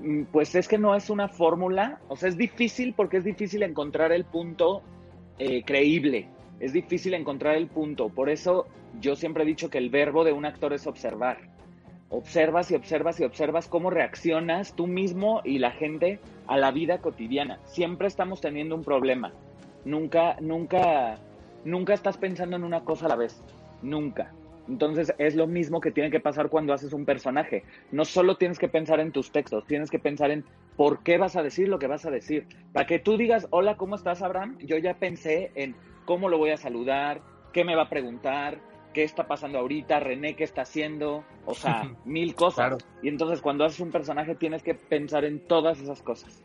Mm, 0.00 0.24
pues 0.32 0.54
es 0.54 0.68
que 0.68 0.78
no 0.78 0.94
es 0.94 1.10
una 1.10 1.28
fórmula. 1.28 2.00
O 2.08 2.16
sea, 2.16 2.28
es 2.28 2.36
difícil 2.36 2.94
porque 2.94 3.18
es 3.18 3.24
difícil 3.24 3.62
encontrar 3.62 4.12
el 4.12 4.24
punto 4.24 4.82
eh, 5.38 5.62
creíble. 5.64 6.28
Es 6.60 6.72
difícil 6.72 7.14
encontrar 7.14 7.56
el 7.56 7.68
punto. 7.68 8.08
Por 8.08 8.30
eso 8.30 8.66
yo 9.00 9.16
siempre 9.16 9.44
he 9.44 9.46
dicho 9.46 9.70
que 9.70 9.78
el 9.78 9.90
verbo 9.90 10.24
de 10.24 10.32
un 10.32 10.44
actor 10.44 10.72
es 10.72 10.86
observar 10.86 11.38
observas 12.10 12.70
y 12.70 12.74
observas 12.74 13.20
y 13.20 13.24
observas 13.24 13.68
cómo 13.68 13.88
reaccionas 13.88 14.74
tú 14.74 14.86
mismo 14.86 15.40
y 15.44 15.58
la 15.58 15.70
gente 15.70 16.18
a 16.46 16.58
la 16.58 16.72
vida 16.72 16.98
cotidiana. 16.98 17.60
Siempre 17.64 18.08
estamos 18.08 18.40
teniendo 18.40 18.74
un 18.74 18.84
problema. 18.84 19.32
Nunca, 19.84 20.36
nunca, 20.40 21.18
nunca 21.64 21.94
estás 21.94 22.18
pensando 22.18 22.56
en 22.56 22.64
una 22.64 22.84
cosa 22.84 23.06
a 23.06 23.10
la 23.10 23.16
vez. 23.16 23.42
Nunca. 23.80 24.32
Entonces 24.70 25.12
es 25.18 25.34
lo 25.34 25.48
mismo 25.48 25.80
que 25.80 25.90
tiene 25.90 26.10
que 26.10 26.20
pasar 26.20 26.48
cuando 26.48 26.72
haces 26.72 26.92
un 26.92 27.04
personaje. 27.04 27.64
No 27.90 28.04
solo 28.04 28.36
tienes 28.36 28.58
que 28.58 28.68
pensar 28.68 29.00
en 29.00 29.10
tus 29.10 29.32
textos, 29.32 29.66
tienes 29.66 29.90
que 29.90 29.98
pensar 29.98 30.30
en 30.30 30.44
por 30.76 31.02
qué 31.02 31.18
vas 31.18 31.34
a 31.34 31.42
decir 31.42 31.68
lo 31.68 31.80
que 31.80 31.88
vas 31.88 32.06
a 32.06 32.10
decir. 32.10 32.46
Para 32.72 32.86
que 32.86 33.00
tú 33.00 33.16
digas, 33.16 33.48
hola, 33.50 33.76
¿cómo 33.76 33.96
estás, 33.96 34.22
Abraham? 34.22 34.58
Yo 34.60 34.78
ya 34.78 34.94
pensé 34.94 35.50
en 35.56 35.74
cómo 36.04 36.28
lo 36.28 36.38
voy 36.38 36.50
a 36.50 36.56
saludar, 36.56 37.20
qué 37.52 37.64
me 37.64 37.74
va 37.74 37.82
a 37.82 37.88
preguntar, 37.88 38.60
qué 38.94 39.02
está 39.02 39.26
pasando 39.26 39.58
ahorita, 39.58 39.98
René 39.98 40.36
qué 40.36 40.44
está 40.44 40.62
haciendo, 40.62 41.24
o 41.46 41.54
sea, 41.54 41.90
mil 42.04 42.36
cosas. 42.36 42.78
Y 43.02 43.08
entonces 43.08 43.40
cuando 43.40 43.64
haces 43.64 43.80
un 43.80 43.90
personaje 43.90 44.36
tienes 44.36 44.62
que 44.62 44.74
pensar 44.74 45.24
en 45.24 45.40
todas 45.40 45.80
esas 45.80 46.00
cosas. 46.00 46.44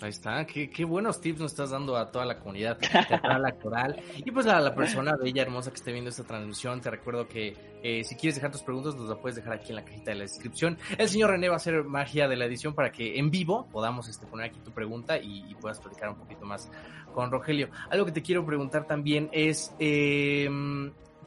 Ahí 0.00 0.08
está, 0.08 0.44
qué, 0.46 0.84
buenos 0.84 1.20
tips 1.20 1.40
nos 1.40 1.52
estás 1.52 1.70
dando 1.70 1.96
a 1.96 2.10
toda 2.10 2.24
la 2.24 2.38
comunidad 2.38 2.76
teatral 2.78 3.44
actoral. 3.44 4.02
Y 4.16 4.30
pues 4.32 4.46
a 4.46 4.58
la 4.60 4.74
persona 4.74 5.14
bella, 5.16 5.42
hermosa 5.42 5.70
que 5.70 5.76
esté 5.76 5.92
viendo 5.92 6.10
esta 6.10 6.24
transmisión, 6.24 6.80
te 6.80 6.90
recuerdo 6.90 7.28
que 7.28 7.56
eh, 7.82 8.02
si 8.02 8.16
quieres 8.16 8.34
dejar 8.34 8.50
tus 8.50 8.62
preguntas, 8.62 8.96
nos 8.96 9.08
las 9.08 9.18
puedes 9.18 9.36
dejar 9.36 9.52
aquí 9.54 9.70
en 9.70 9.76
la 9.76 9.84
cajita 9.84 10.10
de 10.10 10.16
la 10.16 10.22
descripción. 10.22 10.76
El 10.98 11.08
señor 11.08 11.30
René 11.30 11.48
va 11.48 11.54
a 11.54 11.56
hacer 11.58 11.84
magia 11.84 12.26
de 12.26 12.36
la 12.36 12.46
edición 12.46 12.74
para 12.74 12.90
que 12.90 13.18
en 13.18 13.30
vivo 13.30 13.68
podamos 13.70 14.08
este, 14.08 14.26
poner 14.26 14.46
aquí 14.46 14.58
tu 14.60 14.72
pregunta 14.72 15.18
y, 15.18 15.54
puedas 15.60 15.78
platicar 15.78 16.08
un 16.08 16.16
poquito 16.16 16.44
más 16.44 16.68
con 17.14 17.30
Rogelio. 17.30 17.68
Algo 17.88 18.04
que 18.04 18.10
te 18.10 18.22
quiero 18.22 18.44
preguntar 18.44 18.84
también 18.88 19.28
es, 19.30 19.72
eh, 19.78 20.48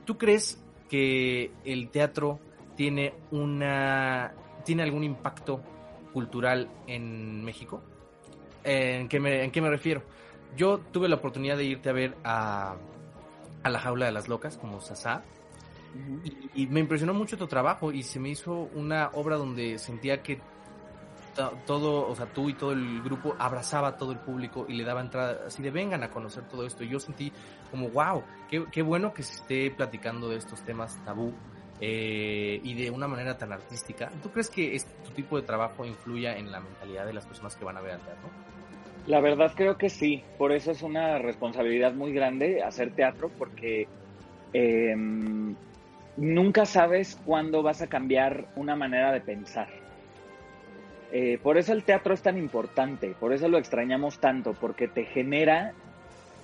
¿tú 0.03 0.17
crees 0.17 0.61
que 0.89 1.51
el 1.63 1.89
teatro 1.89 2.39
tiene 2.75 3.13
una 3.31 4.33
tiene 4.65 4.83
algún 4.83 5.05
impacto 5.05 5.61
cultural 6.11 6.69
en 6.87 7.45
México? 7.45 7.81
¿En 8.65 9.07
qué 9.07 9.19
me, 9.19 9.43
en 9.43 9.51
qué 9.51 9.61
me 9.61 9.69
refiero? 9.69 10.03
Yo 10.57 10.79
tuve 10.79 11.07
la 11.07 11.15
oportunidad 11.15 11.57
de 11.57 11.65
irte 11.65 11.89
a 11.89 11.93
ver 11.93 12.15
a, 12.23 12.75
a 13.63 13.69
la 13.69 13.79
jaula 13.79 14.07
de 14.07 14.11
las 14.11 14.27
locas 14.27 14.57
como 14.57 14.81
Sasá 14.81 15.23
y, 16.23 16.63
y, 16.63 16.67
me 16.67 16.81
impresionó 16.81 17.13
mucho 17.13 17.37
tu 17.37 17.47
trabajo 17.47 17.91
y 17.91 18.03
se 18.03 18.19
me 18.19 18.29
hizo 18.29 18.69
una 18.73 19.11
obra 19.13 19.37
donde 19.37 19.77
sentía 19.77 20.21
que 20.21 20.41
todo, 21.65 22.07
o 22.07 22.15
sea, 22.15 22.27
tú 22.27 22.49
y 22.49 22.53
todo 22.53 22.71
el 22.71 23.01
grupo 23.01 23.35
abrazaba 23.37 23.89
a 23.89 23.97
todo 23.97 24.11
el 24.11 24.19
público 24.19 24.65
y 24.67 24.73
le 24.73 24.83
daba 24.83 25.01
entrada 25.01 25.41
así 25.47 25.61
de 25.61 25.71
vengan 25.71 26.03
a 26.03 26.09
conocer 26.09 26.47
todo 26.47 26.65
esto. 26.65 26.83
Y 26.83 26.89
yo 26.89 26.99
sentí 26.99 27.31
como, 27.71 27.89
wow, 27.89 28.23
qué, 28.49 28.65
qué 28.71 28.81
bueno 28.81 29.13
que 29.13 29.23
se 29.23 29.35
esté 29.35 29.71
platicando 29.71 30.29
de 30.29 30.37
estos 30.37 30.61
temas 30.61 30.97
tabú 31.03 31.33
eh, 31.81 32.59
y 32.63 32.73
de 32.73 32.89
una 32.89 33.07
manera 33.07 33.37
tan 33.37 33.51
artística. 33.51 34.09
¿Tú 34.23 34.31
crees 34.31 34.49
que 34.49 34.75
este, 34.75 34.93
tu 35.03 35.11
tipo 35.11 35.35
de 35.35 35.43
trabajo 35.43 35.85
influya 35.85 36.37
en 36.37 36.51
la 36.51 36.59
mentalidad 36.59 37.05
de 37.05 37.13
las 37.13 37.25
personas 37.25 37.55
que 37.55 37.65
van 37.65 37.77
a 37.77 37.81
ver 37.81 37.93
al 37.93 38.01
teatro? 38.01 38.29
La 39.07 39.19
verdad 39.19 39.53
creo 39.55 39.77
que 39.77 39.89
sí, 39.89 40.23
por 40.37 40.51
eso 40.51 40.71
es 40.71 40.81
una 40.81 41.19
responsabilidad 41.19 41.93
muy 41.93 42.11
grande 42.11 42.63
hacer 42.63 42.91
teatro 42.93 43.31
porque 43.37 43.87
em, 44.53 45.55
nunca 46.17 46.65
sabes 46.65 47.15
cuándo 47.23 47.61
vas 47.61 47.81
a 47.81 47.87
cambiar 47.87 48.47
una 48.55 48.75
manera 48.75 49.11
de 49.11 49.21
pensar 49.21 49.67
eh, 51.11 51.37
por 51.41 51.57
eso 51.57 51.71
el 51.71 51.85
teatro 51.85 52.13
es 52.13 52.21
tan 52.21 52.37
importante, 52.37 53.15
por 53.17 53.31
eso 53.31 53.47
lo 53.47 53.57
extrañamos 53.57 54.19
tanto, 54.19 54.53
porque 54.53 54.89
te 54.89 55.05
genera 55.05 55.73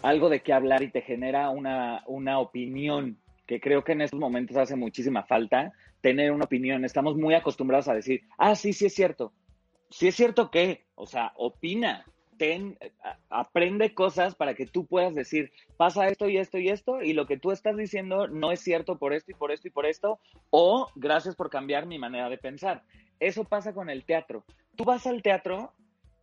algo 0.02 0.30
de 0.30 0.40
qué 0.40 0.54
hablar 0.54 0.82
y 0.82 0.90
te 0.90 1.02
genera 1.02 1.50
una, 1.50 2.04
una 2.08 2.40
opinión, 2.40 3.18
que 3.46 3.60
creo 3.60 3.84
que 3.84 3.92
en 3.92 4.02
estos 4.02 4.20
momentos 4.20 4.56
hace 4.56 4.78
muchísima 4.78 5.24
falta 5.24 5.74
tener 6.00 6.32
una 6.32 6.46
opinión. 6.46 6.86
Estamos 6.86 7.18
muy 7.18 7.34
acostumbrados 7.34 7.90
a 7.90 7.96
decir, 7.96 8.24
ah, 8.38 8.56
sí, 8.56 8.72
sí 8.72 8.86
es 8.86 8.94
cierto. 8.94 9.34
Sí 9.90 10.08
es 10.08 10.16
cierto 10.16 10.50
que, 10.50 10.86
o 10.96 11.06
sea, 11.06 11.34
opina, 11.36 12.06
ten, 12.42 12.76
aprende 13.30 13.94
cosas 13.94 14.34
para 14.34 14.56
que 14.56 14.66
tú 14.66 14.88
puedas 14.88 15.14
decir, 15.14 15.52
pasa 15.78 16.08
esto 16.08 16.28
y 16.28 16.38
esto 16.38 16.58
y 16.58 16.70
esto, 16.70 17.04
y 17.04 17.14
lo 17.14 17.28
que 17.28 17.38
tú 17.38 17.52
estás 17.52 17.78
diciendo 17.78 18.28
no 18.28 18.52
es 18.52 18.62
cierto 18.62 18.98
por 18.98 19.14
esto 19.14 19.30
y 19.30 19.36
por 19.36 19.52
esto 19.52 19.68
y 19.68 19.70
por 19.70 19.86
esto, 19.86 20.18
o 20.50 20.88
gracias 20.96 21.36
por 21.36 21.52
cambiar 21.52 21.86
mi 21.86 22.00
manera 22.00 22.30
de 22.30 22.40
pensar. 22.40 22.82
Eso 23.20 23.44
pasa 23.44 23.76
con 23.76 23.92
el 23.92 24.06
teatro. 24.06 24.44
Tú 24.76 24.86
vas 24.86 25.06
al 25.06 25.22
teatro 25.22 25.74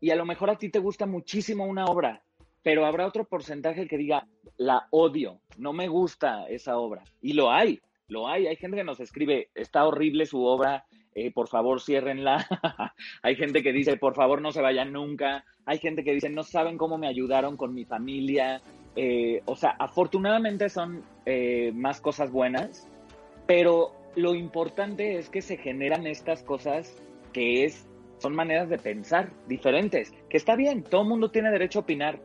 y 0.00 0.10
a 0.10 0.16
lo 0.16 0.26
mejor 0.26 0.50
a 0.50 0.58
ti 0.58 0.70
te 0.70 0.80
gusta 0.80 1.06
muchísimo 1.06 1.64
una 1.64 1.84
obra, 1.84 2.20
pero 2.64 2.84
habrá 2.84 3.06
otro 3.06 3.22
porcentaje 3.22 3.86
que 3.86 3.96
diga, 3.96 4.26
la 4.56 4.88
odio, 4.90 5.38
no 5.56 5.72
me 5.72 5.86
gusta 5.86 6.48
esa 6.48 6.78
obra. 6.78 7.04
Y 7.22 7.34
lo 7.34 7.52
hay, 7.52 7.80
lo 8.08 8.28
hay. 8.28 8.46
Hay 8.46 8.56
gente 8.56 8.76
que 8.76 8.84
nos 8.84 9.00
escribe, 9.00 9.50
está 9.54 9.86
horrible 9.86 10.26
su 10.26 10.42
obra, 10.44 10.84
eh, 11.14 11.30
por 11.30 11.48
favor 11.48 11.80
ciérrenla. 11.80 12.46
hay 13.22 13.36
gente 13.36 13.62
que 13.62 13.72
dice, 13.72 13.96
por 13.96 14.14
favor 14.14 14.42
no 14.42 14.50
se 14.50 14.62
vayan 14.62 14.92
nunca. 14.92 15.44
Hay 15.66 15.78
gente 15.78 16.02
que 16.02 16.14
dice, 16.14 16.30
no 16.30 16.42
saben 16.42 16.78
cómo 16.78 16.98
me 16.98 17.06
ayudaron 17.06 17.56
con 17.56 17.74
mi 17.74 17.84
familia. 17.84 18.62
Eh, 18.96 19.42
o 19.44 19.54
sea, 19.54 19.76
afortunadamente 19.78 20.68
son 20.68 21.04
eh, 21.26 21.70
más 21.74 22.00
cosas 22.00 22.32
buenas, 22.32 22.88
pero 23.46 23.92
lo 24.16 24.34
importante 24.34 25.18
es 25.18 25.28
que 25.28 25.42
se 25.42 25.56
generan 25.58 26.06
estas 26.06 26.42
cosas 26.42 27.00
que 27.32 27.64
es, 27.64 27.86
son 28.18 28.34
maneras 28.34 28.68
de 28.68 28.78
pensar 28.78 29.30
diferentes, 29.46 30.12
que 30.28 30.38
está 30.38 30.56
bien, 30.56 30.82
todo 30.82 31.02
el 31.02 31.08
mundo 31.08 31.30
tiene 31.30 31.50
derecho 31.52 31.80
a 31.80 31.82
opinar, 31.82 32.18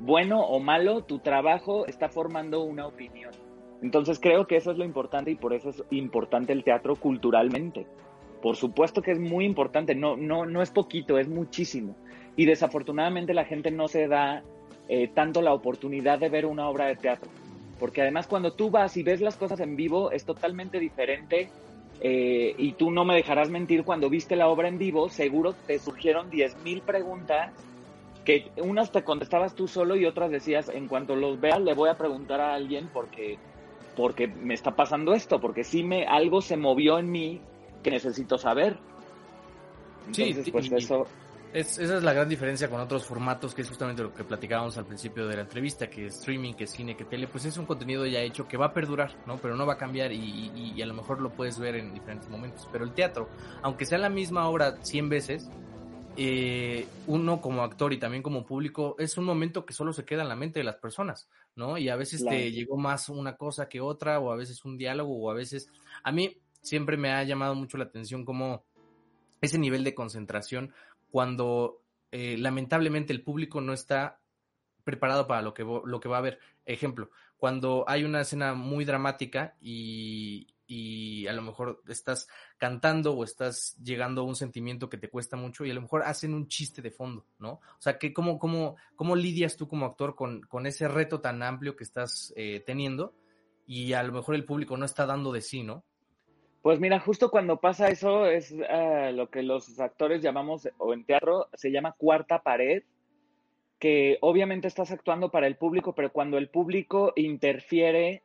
bueno 0.00 0.42
o 0.42 0.60
malo, 0.60 1.04
tu 1.04 1.20
trabajo 1.20 1.86
está 1.86 2.10
formando 2.10 2.62
una 2.62 2.86
opinión. 2.86 3.47
Entonces 3.82 4.18
creo 4.20 4.46
que 4.46 4.56
eso 4.56 4.72
es 4.72 4.78
lo 4.78 4.84
importante 4.84 5.30
y 5.30 5.36
por 5.36 5.52
eso 5.52 5.70
es 5.70 5.82
importante 5.90 6.52
el 6.52 6.64
teatro 6.64 6.96
culturalmente. 6.96 7.86
Por 8.42 8.56
supuesto 8.56 9.02
que 9.02 9.12
es 9.12 9.18
muy 9.18 9.44
importante, 9.44 9.94
no, 9.94 10.16
no, 10.16 10.46
no 10.46 10.62
es 10.62 10.70
poquito, 10.70 11.18
es 11.18 11.28
muchísimo. 11.28 11.96
Y 12.36 12.44
desafortunadamente 12.44 13.34
la 13.34 13.44
gente 13.44 13.70
no 13.70 13.88
se 13.88 14.06
da 14.06 14.42
eh, 14.88 15.08
tanto 15.08 15.42
la 15.42 15.52
oportunidad 15.52 16.18
de 16.18 16.28
ver 16.28 16.46
una 16.46 16.68
obra 16.68 16.86
de 16.86 16.96
teatro 16.96 17.30
porque 17.78 18.02
además 18.02 18.26
cuando 18.26 18.52
tú 18.52 18.70
vas 18.70 18.96
y 18.96 19.02
ves 19.02 19.20
las 19.20 19.36
cosas 19.36 19.60
en 19.60 19.76
vivo 19.76 20.10
es 20.10 20.24
totalmente 20.24 20.78
diferente 20.78 21.48
eh, 22.00 22.54
y 22.56 22.72
tú 22.72 22.90
no 22.90 23.04
me 23.04 23.14
dejarás 23.14 23.50
mentir, 23.50 23.84
cuando 23.84 24.08
viste 24.08 24.36
la 24.36 24.48
obra 24.48 24.68
en 24.68 24.78
vivo, 24.78 25.08
seguro 25.08 25.52
te 25.52 25.78
surgieron 25.78 26.30
10.000 26.30 26.82
preguntas 26.82 27.52
que 28.24 28.50
unas 28.58 28.92
te 28.92 29.02
contestabas 29.02 29.54
tú 29.54 29.66
solo 29.66 29.96
y 29.96 30.04
otras 30.04 30.30
decías, 30.30 30.68
en 30.68 30.86
cuanto 30.86 31.16
los 31.16 31.40
vea, 31.40 31.58
le 31.58 31.74
voy 31.74 31.88
a 31.88 31.96
preguntar 31.96 32.40
a 32.40 32.54
alguien 32.54 32.88
porque, 32.92 33.38
porque 33.98 34.28
me 34.28 34.54
está 34.54 34.76
pasando 34.76 35.12
esto, 35.12 35.40
porque 35.40 35.64
sí 35.64 35.82
me, 35.82 36.06
algo 36.06 36.40
se 36.40 36.56
movió 36.56 37.00
en 37.00 37.10
mí 37.10 37.40
que 37.82 37.90
necesito 37.90 38.38
saber. 38.38 38.78
Entonces, 40.06 40.44
sí, 40.44 40.52
pues 40.52 40.70
eso 40.70 41.04
esa 41.52 41.82
es 41.82 42.02
la 42.02 42.12
gran 42.12 42.28
diferencia 42.28 42.68
con 42.68 42.78
otros 42.78 43.06
formatos, 43.06 43.54
que 43.54 43.62
es 43.62 43.68
justamente 43.68 44.02
lo 44.02 44.12
que 44.12 44.22
platicábamos 44.22 44.76
al 44.76 44.84
principio 44.84 45.26
de 45.26 45.36
la 45.36 45.42
entrevista, 45.42 45.88
que 45.88 46.06
streaming, 46.06 46.52
que 46.52 46.66
cine, 46.66 46.94
que 46.94 47.04
tele, 47.04 47.26
pues 47.26 47.46
es 47.46 47.56
un 47.56 47.64
contenido 47.64 48.04
ya 48.04 48.20
hecho 48.20 48.46
que 48.46 48.58
va 48.58 48.66
a 48.66 48.74
perdurar, 48.74 49.16
¿no? 49.26 49.38
Pero 49.38 49.56
no 49.56 49.64
va 49.64 49.72
a 49.74 49.78
cambiar 49.78 50.12
y, 50.12 50.80
a 50.82 50.86
lo 50.86 50.92
mejor 50.92 51.22
lo 51.22 51.30
puedes 51.30 51.58
ver 51.58 51.76
en 51.76 51.94
diferentes 51.94 52.28
momentos. 52.28 52.68
Pero 52.70 52.84
el 52.84 52.92
teatro, 52.92 53.28
aunque 53.62 53.86
sea 53.86 53.96
la 53.96 54.10
misma 54.10 54.46
obra 54.46 54.76
100 54.82 55.08
veces, 55.08 55.50
eh, 56.20 56.88
uno 57.06 57.40
como 57.40 57.62
actor 57.62 57.92
y 57.92 57.98
también 57.98 58.24
como 58.24 58.44
público, 58.44 58.96
es 58.98 59.16
un 59.18 59.24
momento 59.24 59.64
que 59.64 59.72
solo 59.72 59.92
se 59.92 60.04
queda 60.04 60.22
en 60.22 60.28
la 60.28 60.34
mente 60.34 60.58
de 60.58 60.64
las 60.64 60.74
personas, 60.74 61.28
¿no? 61.54 61.78
Y 61.78 61.88
a 61.88 61.94
veces 61.94 62.24
te 62.24 62.50
llegó 62.50 62.76
más 62.76 63.08
una 63.08 63.36
cosa 63.36 63.68
que 63.68 63.80
otra, 63.80 64.18
o 64.18 64.32
a 64.32 64.36
veces 64.36 64.64
un 64.64 64.76
diálogo, 64.76 65.16
o 65.16 65.30
a 65.30 65.34
veces... 65.34 65.70
A 66.02 66.10
mí 66.10 66.36
siempre 66.60 66.96
me 66.96 67.12
ha 67.12 67.22
llamado 67.22 67.54
mucho 67.54 67.78
la 67.78 67.84
atención 67.84 68.24
como 68.24 68.64
ese 69.40 69.58
nivel 69.58 69.84
de 69.84 69.94
concentración 69.94 70.72
cuando 71.12 71.82
eh, 72.10 72.36
lamentablemente 72.36 73.12
el 73.12 73.22
público 73.22 73.60
no 73.60 73.72
está 73.72 74.18
preparado 74.82 75.28
para 75.28 75.42
lo 75.42 75.54
que, 75.54 75.62
lo 75.62 76.00
que 76.00 76.08
va 76.08 76.18
a 76.18 76.22
ver. 76.22 76.40
Ejemplo, 76.66 77.10
cuando 77.36 77.84
hay 77.86 78.02
una 78.02 78.22
escena 78.22 78.54
muy 78.54 78.84
dramática 78.84 79.54
y, 79.60 80.48
y 80.68 81.26
a 81.26 81.32
lo 81.32 81.40
mejor 81.40 81.82
estás 81.88 82.28
cantando 82.58 83.14
o 83.14 83.24
estás 83.24 83.74
llegando 83.82 84.20
a 84.20 84.24
un 84.24 84.36
sentimiento 84.36 84.90
que 84.90 84.98
te 84.98 85.08
cuesta 85.08 85.36
mucho 85.36 85.64
y 85.64 85.70
a 85.70 85.74
lo 85.74 85.80
mejor 85.80 86.02
hacen 86.02 86.34
un 86.34 86.46
chiste 86.46 86.82
de 86.82 86.90
fondo, 86.90 87.24
¿no? 87.38 87.52
O 87.52 87.80
sea, 87.80 87.98
que 87.98 88.12
¿cómo, 88.12 88.38
cómo, 88.38 88.76
cómo 88.94 89.16
lidias 89.16 89.56
tú 89.56 89.66
como 89.66 89.86
actor 89.86 90.14
con, 90.14 90.42
con 90.42 90.66
ese 90.66 90.86
reto 90.86 91.20
tan 91.20 91.42
amplio 91.42 91.74
que 91.74 91.84
estás 91.84 92.34
eh, 92.36 92.62
teniendo 92.64 93.14
y 93.66 93.94
a 93.94 94.02
lo 94.02 94.12
mejor 94.12 94.34
el 94.34 94.44
público 94.44 94.76
no 94.76 94.84
está 94.84 95.06
dando 95.06 95.32
de 95.32 95.40
sí, 95.40 95.62
¿no? 95.62 95.82
Pues 96.60 96.80
mira, 96.80 97.00
justo 97.00 97.30
cuando 97.30 97.58
pasa 97.58 97.88
eso 97.88 98.26
es 98.26 98.52
eh, 98.52 99.12
lo 99.14 99.30
que 99.30 99.42
los 99.42 99.80
actores 99.80 100.22
llamamos, 100.22 100.68
o 100.76 100.92
en 100.92 101.04
teatro 101.04 101.48
se 101.54 101.70
llama 101.70 101.92
cuarta 101.92 102.42
pared, 102.42 102.82
que 103.78 104.18
obviamente 104.20 104.68
estás 104.68 104.90
actuando 104.90 105.30
para 105.30 105.46
el 105.46 105.56
público, 105.56 105.94
pero 105.94 106.12
cuando 106.12 106.36
el 106.36 106.50
público 106.50 107.12
interfiere 107.16 108.22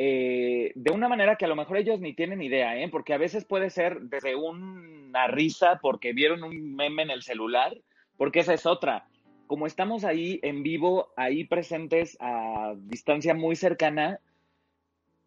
eh, 0.00 0.70
de 0.76 0.92
una 0.92 1.08
manera 1.08 1.34
que 1.34 1.44
a 1.44 1.48
lo 1.48 1.56
mejor 1.56 1.76
ellos 1.76 1.98
ni 1.98 2.14
tienen 2.14 2.40
idea, 2.40 2.80
¿eh? 2.80 2.88
porque 2.88 3.14
a 3.14 3.18
veces 3.18 3.44
puede 3.44 3.68
ser 3.68 4.00
desde 4.02 4.36
una 4.36 5.26
risa 5.26 5.80
porque 5.82 6.12
vieron 6.12 6.44
un 6.44 6.76
meme 6.76 7.02
en 7.02 7.10
el 7.10 7.24
celular, 7.24 7.76
porque 8.16 8.38
esa 8.38 8.54
es 8.54 8.64
otra. 8.64 9.08
Como 9.48 9.66
estamos 9.66 10.04
ahí 10.04 10.38
en 10.44 10.62
vivo, 10.62 11.08
ahí 11.16 11.42
presentes 11.42 12.16
a 12.20 12.74
distancia 12.76 13.34
muy 13.34 13.56
cercana, 13.56 14.20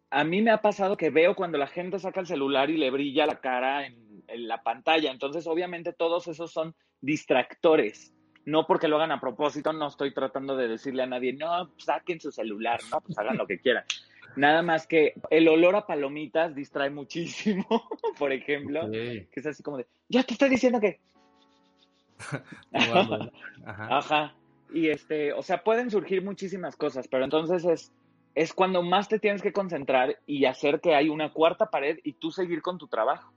a 0.08 0.24
mí 0.24 0.40
me 0.40 0.50
ha 0.50 0.62
pasado 0.62 0.96
que 0.96 1.10
veo 1.10 1.36
cuando 1.36 1.58
la 1.58 1.66
gente 1.66 1.98
saca 1.98 2.20
el 2.20 2.26
celular 2.26 2.70
y 2.70 2.78
le 2.78 2.90
brilla 2.90 3.26
la 3.26 3.40
cara 3.40 3.84
en, 3.84 4.00
la 4.34 4.62
pantalla. 4.62 5.10
Entonces, 5.10 5.46
obviamente, 5.46 5.92
todos 5.92 6.28
esos 6.28 6.50
son 6.50 6.74
distractores. 7.02 8.14
No 8.46 8.66
porque 8.66 8.88
lo 8.88 8.96
hagan 8.96 9.12
a 9.12 9.20
propósito, 9.20 9.74
no 9.74 9.88
estoy 9.88 10.14
tratando 10.14 10.56
de 10.56 10.68
decirle 10.68 11.02
a 11.02 11.06
nadie, 11.06 11.34
no, 11.34 11.70
saquen 11.76 12.18
su 12.18 12.32
celular, 12.32 12.80
no, 12.90 13.02
pues 13.02 13.18
hagan 13.18 13.36
lo 13.36 13.46
que 13.46 13.58
quieran. 13.58 13.84
Nada 14.36 14.62
más 14.62 14.86
que 14.86 15.14
el 15.30 15.48
olor 15.48 15.76
a 15.76 15.86
palomitas 15.86 16.54
distrae 16.54 16.90
muchísimo, 16.90 17.66
por 18.18 18.32
ejemplo, 18.32 18.90
que 18.90 19.28
es 19.30 19.46
así 19.46 19.62
como 19.62 19.78
de, 19.78 19.86
ya 20.08 20.22
te 20.22 20.34
estoy 20.34 20.48
diciendo 20.48 20.80
que... 20.80 21.00
Ajá. 22.72 23.30
Ajá. 23.66 24.34
Y 24.72 24.88
este, 24.88 25.32
o 25.32 25.42
sea, 25.42 25.62
pueden 25.62 25.90
surgir 25.90 26.24
muchísimas 26.24 26.76
cosas, 26.76 27.08
pero 27.08 27.24
entonces 27.24 27.64
es 27.64 27.92
es 28.34 28.54
cuando 28.54 28.82
más 28.82 29.08
te 29.08 29.18
tienes 29.18 29.42
que 29.42 29.52
concentrar 29.52 30.18
y 30.26 30.44
hacer 30.46 30.80
que 30.80 30.94
hay 30.94 31.08
una 31.08 31.32
cuarta 31.32 31.66
pared 31.66 31.98
y 32.02 32.14
tú 32.14 32.30
seguir 32.30 32.62
con 32.62 32.78
tu 32.78 32.88
trabajo. 32.88 33.32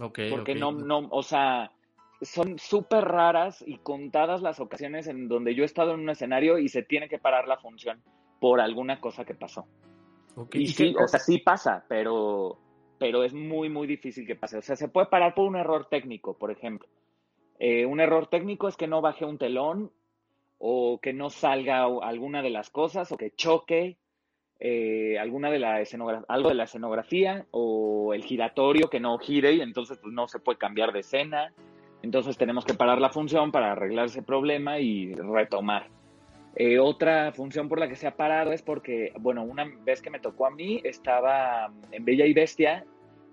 Ok. 0.00 0.20
Porque 0.30 0.54
no, 0.54 0.72
no, 0.72 1.08
o 1.10 1.22
sea, 1.22 1.72
son 2.20 2.58
súper 2.58 3.04
raras 3.04 3.62
y 3.66 3.78
contadas 3.78 4.40
las 4.40 4.60
ocasiones 4.60 5.08
en 5.08 5.28
donde 5.28 5.54
yo 5.54 5.64
he 5.64 5.66
estado 5.66 5.94
en 5.94 6.00
un 6.00 6.10
escenario 6.10 6.58
y 6.58 6.68
se 6.68 6.82
tiene 6.82 7.08
que 7.08 7.18
parar 7.18 7.48
la 7.48 7.58
función 7.58 8.00
por 8.42 8.60
alguna 8.60 9.00
cosa 9.00 9.24
que 9.24 9.36
pasó. 9.36 9.68
Okay. 10.34 10.62
Y, 10.62 10.66
sí, 10.66 10.92
o 11.00 11.06
sea, 11.06 11.20
sí 11.20 11.38
pasa, 11.38 11.84
pero, 11.88 12.58
pero 12.98 13.22
es 13.22 13.32
muy, 13.32 13.68
muy 13.68 13.86
difícil 13.86 14.26
que 14.26 14.34
pase. 14.34 14.58
O 14.58 14.62
sea, 14.62 14.74
se 14.74 14.88
puede 14.88 15.06
parar 15.06 15.32
por 15.32 15.46
un 15.46 15.54
error 15.54 15.86
técnico, 15.88 16.36
por 16.36 16.50
ejemplo. 16.50 16.88
Eh, 17.60 17.86
un 17.86 18.00
error 18.00 18.26
técnico 18.26 18.66
es 18.66 18.76
que 18.76 18.88
no 18.88 19.00
baje 19.00 19.24
un 19.24 19.38
telón 19.38 19.92
o 20.58 20.98
que 21.00 21.12
no 21.12 21.30
salga 21.30 21.84
alguna 21.84 22.42
de 22.42 22.50
las 22.50 22.68
cosas 22.68 23.12
o 23.12 23.16
que 23.16 23.30
choque 23.30 23.96
eh, 24.58 25.20
alguna 25.20 25.48
de 25.48 25.60
la 25.60 25.80
algo 26.26 26.48
de 26.48 26.54
la 26.56 26.64
escenografía 26.64 27.46
o 27.52 28.12
el 28.12 28.24
giratorio 28.24 28.90
que 28.90 28.98
no 28.98 29.18
gire 29.18 29.52
y 29.52 29.60
entonces 29.60 30.00
pues, 30.02 30.12
no 30.12 30.26
se 30.26 30.40
puede 30.40 30.58
cambiar 30.58 30.92
de 30.92 31.00
escena. 31.00 31.52
Entonces 32.02 32.36
tenemos 32.36 32.64
que 32.64 32.74
parar 32.74 33.00
la 33.00 33.10
función 33.10 33.52
para 33.52 33.70
arreglar 33.70 34.06
ese 34.06 34.22
problema 34.22 34.80
y 34.80 35.14
retomar. 35.14 36.01
Eh, 36.54 36.78
otra 36.78 37.32
función 37.32 37.68
por 37.68 37.80
la 37.80 37.88
que 37.88 37.96
se 37.96 38.06
ha 38.06 38.16
parado 38.16 38.52
es 38.52 38.62
porque, 38.62 39.12
bueno, 39.18 39.42
una 39.42 39.64
vez 39.84 40.02
que 40.02 40.10
me 40.10 40.20
tocó 40.20 40.46
a 40.46 40.50
mí, 40.50 40.80
estaba 40.84 41.72
en 41.90 42.04
Bella 42.04 42.26
y 42.26 42.34
Bestia 42.34 42.84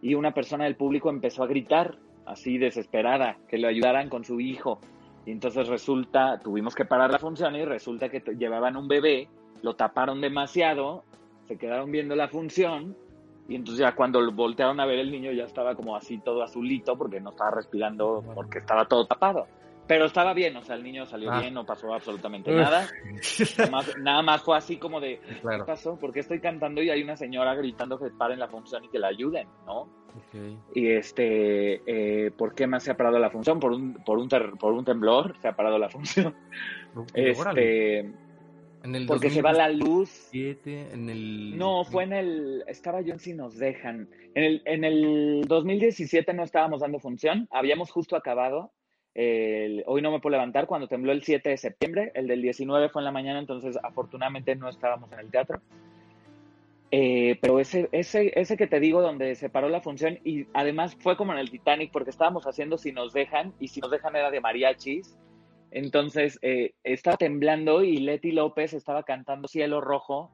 y 0.02 0.14
una 0.14 0.34
persona 0.34 0.64
del 0.64 0.76
público 0.76 1.10
empezó 1.10 1.44
a 1.44 1.48
gritar, 1.48 1.98
así 2.26 2.58
desesperada, 2.58 3.38
que 3.48 3.58
le 3.58 3.68
ayudaran 3.68 4.10
con 4.10 4.24
su 4.24 4.40
hijo. 4.40 4.80
Y 5.26 5.32
entonces 5.32 5.68
resulta, 5.68 6.40
tuvimos 6.40 6.76
que 6.76 6.86
parar 6.86 7.12
la 7.12 7.20
función 7.20 7.56
y 7.56 7.66
resulta 7.66 8.10
que 8.10 8.22
llevaban 8.38 8.78
un 8.78 8.88
bebé, 8.88 9.28
lo 9.62 9.76
taparon 9.76 10.22
demasiado, 10.22 11.04
se 11.48 11.58
quedaron 11.58 11.92
viendo 11.92 12.16
la 12.16 12.30
función 12.30 12.96
y 13.50 13.56
entonces 13.56 13.80
ya 13.80 13.96
cuando 13.96 14.32
voltearon 14.32 14.80
a 14.80 14.86
ver 14.86 15.00
el 15.00 15.12
niño 15.12 15.32
ya 15.32 15.44
estaba 15.44 15.74
como 15.74 15.96
así 15.96 16.20
todo 16.20 16.44
azulito 16.44 16.96
porque 16.96 17.20
no 17.20 17.32
estaba 17.32 17.52
respirando 17.52 18.24
porque 18.36 18.60
estaba 18.60 18.86
todo 18.86 19.08
tapado. 19.08 19.48
Pero 19.90 20.06
estaba 20.06 20.36
bien, 20.36 20.56
o 20.56 20.62
sea, 20.62 20.76
el 20.76 20.84
niño 20.84 21.08
salió 21.08 21.32
ah. 21.32 21.40
bien, 21.40 21.52
no 21.52 21.66
pasó 21.66 21.92
absolutamente 21.92 22.52
nada. 22.52 22.88
Nada 24.00 24.22
más, 24.22 24.44
fue 24.44 24.56
así 24.56 24.78
como 24.78 25.00
de, 25.00 25.20
¿qué 25.20 25.64
pasó? 25.66 25.98
Porque 26.00 26.20
estoy 26.20 26.40
cantando 26.40 26.84
y 26.84 26.92
hay 26.92 27.02
una 27.02 27.16
señora 27.16 27.56
gritando 27.56 27.98
que 27.98 28.12
paren 28.12 28.38
la 28.38 28.48
función 28.48 28.86
y 28.86 28.90
que 28.90 29.00
la 29.00 29.08
ayuden, 29.08 29.48
¿no? 29.66 29.90
Y 30.76 30.92
este, 30.92 31.82
eh, 31.88 32.30
¿por 32.30 32.54
qué 32.54 32.68
más 32.68 32.84
se 32.84 32.92
ha 32.92 32.98
parado 32.98 33.18
la 33.18 33.32
función? 33.32 33.60
Por 33.60 33.72
un, 33.72 33.96
por 34.06 34.20
un, 34.20 34.30
por 34.30 34.74
un 34.74 34.86
temblor 34.86 35.36
se 35.42 35.48
ha 35.48 35.56
parado 35.56 35.80
la 35.80 35.90
función. 35.90 36.36
este, 37.16 38.00
en 38.02 38.96
el 38.96 39.08
porque 39.08 39.32
se 39.32 39.42
va 39.42 39.54
la 39.54 39.70
luz. 39.70 40.30
En 40.32 41.10
el... 41.10 41.58
No, 41.58 41.84
fue 41.84 42.04
en 42.04 42.14
el, 42.14 42.64
estaba 42.68 43.02
yo 43.02 43.14
en 43.14 43.20
si 43.20 43.34
nos 43.34 43.58
dejan. 43.58 44.08
En 44.36 44.44
el, 44.44 44.62
en 44.66 44.84
el 44.84 45.46
2017 45.48 46.32
no 46.36 46.44
estábamos 46.44 46.82
dando 46.82 47.00
función, 47.00 47.48
habíamos 47.50 47.90
justo 47.90 48.16
acabado 48.16 48.72
hoy 49.16 50.02
no 50.02 50.12
me 50.12 50.20
puedo 50.20 50.32
levantar 50.32 50.68
cuando 50.68 50.88
tembló 50.88 51.12
el 51.12 51.24
7 51.24 51.50
de 51.50 51.58
septiembre, 51.58 52.12
el 52.16 52.28
del 52.28 52.42
19 52.42 52.90
fue 52.90 53.02
en 53.02 53.06
la 53.06 53.12
mañana, 53.12 53.40
entonces 53.40 53.78
afortunadamente 53.82 54.56
no 54.56 54.70
estábamos 54.70 55.12
en 55.12 55.20
el 55.20 55.32
teatro. 55.32 55.62
Eh, 56.92 57.38
pero 57.40 57.60
ese, 57.60 57.88
ese, 57.92 58.32
ese 58.40 58.58
que 58.58 58.66
te 58.66 58.80
digo 58.80 59.02
donde 59.02 59.36
se 59.36 59.50
paró 59.50 59.70
la 59.70 59.82
función 59.82 60.18
y 60.24 60.48
además 60.54 60.96
fue 61.00 61.16
como 61.18 61.34
en 61.34 61.40
el 61.40 61.52
Titanic 61.52 61.92
porque 61.92 62.10
estábamos 62.10 62.48
haciendo 62.48 62.80
Si 62.80 62.92
nos 62.92 63.14
dejan 63.14 63.54
y 63.60 63.68
Si 63.68 63.80
nos 63.80 63.92
dejan 63.92 64.16
era 64.16 64.32
de 64.32 64.42
mariachis. 64.42 65.16
Entonces 65.72 66.40
eh, 66.42 66.74
estaba 66.84 67.18
temblando 67.18 67.84
y 67.84 67.98
Leti 67.98 68.32
López 68.32 68.74
estaba 68.74 69.04
cantando 69.04 69.48
Cielo 69.48 69.82
Rojo. 69.82 70.32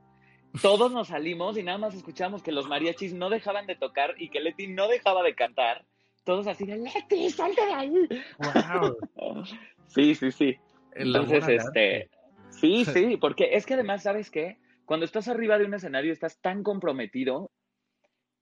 Todos 0.62 0.94
nos 0.94 1.10
salimos 1.10 1.58
y 1.58 1.64
nada 1.64 1.78
más 1.78 1.94
escuchamos 1.94 2.42
que 2.42 2.54
los 2.54 2.70
mariachis 2.70 3.14
no 3.14 3.30
dejaban 3.30 3.68
de 3.68 3.76
tocar 3.76 4.16
y 4.18 4.30
que 4.30 4.40
Leti 4.40 4.68
no 4.68 4.88
dejaba 4.88 5.24
de 5.24 5.36
cantar 5.36 5.84
todos 6.26 6.48
así 6.48 6.66
de 6.66 6.78
Leti, 6.78 7.30
salte 7.30 7.66
de 7.66 7.74
ahí. 7.74 8.10
Wow. 8.40 9.46
sí, 9.88 10.16
sí, 10.16 10.32
sí. 10.32 10.58
Entonces, 10.94 11.48
este, 11.48 12.10
sí, 12.50 12.84
sí, 12.86 13.18
porque 13.18 13.52
es 13.54 13.66
que 13.66 13.76
además, 13.76 14.04
¿sabes 14.04 14.30
qué? 14.30 14.58
Cuando 14.86 15.06
estás 15.06 15.28
arriba 15.28 15.58
de 15.58 15.66
un 15.66 15.74
escenario 15.74 16.12
estás 16.12 16.42
tan 16.42 16.64
comprometido 16.64 17.52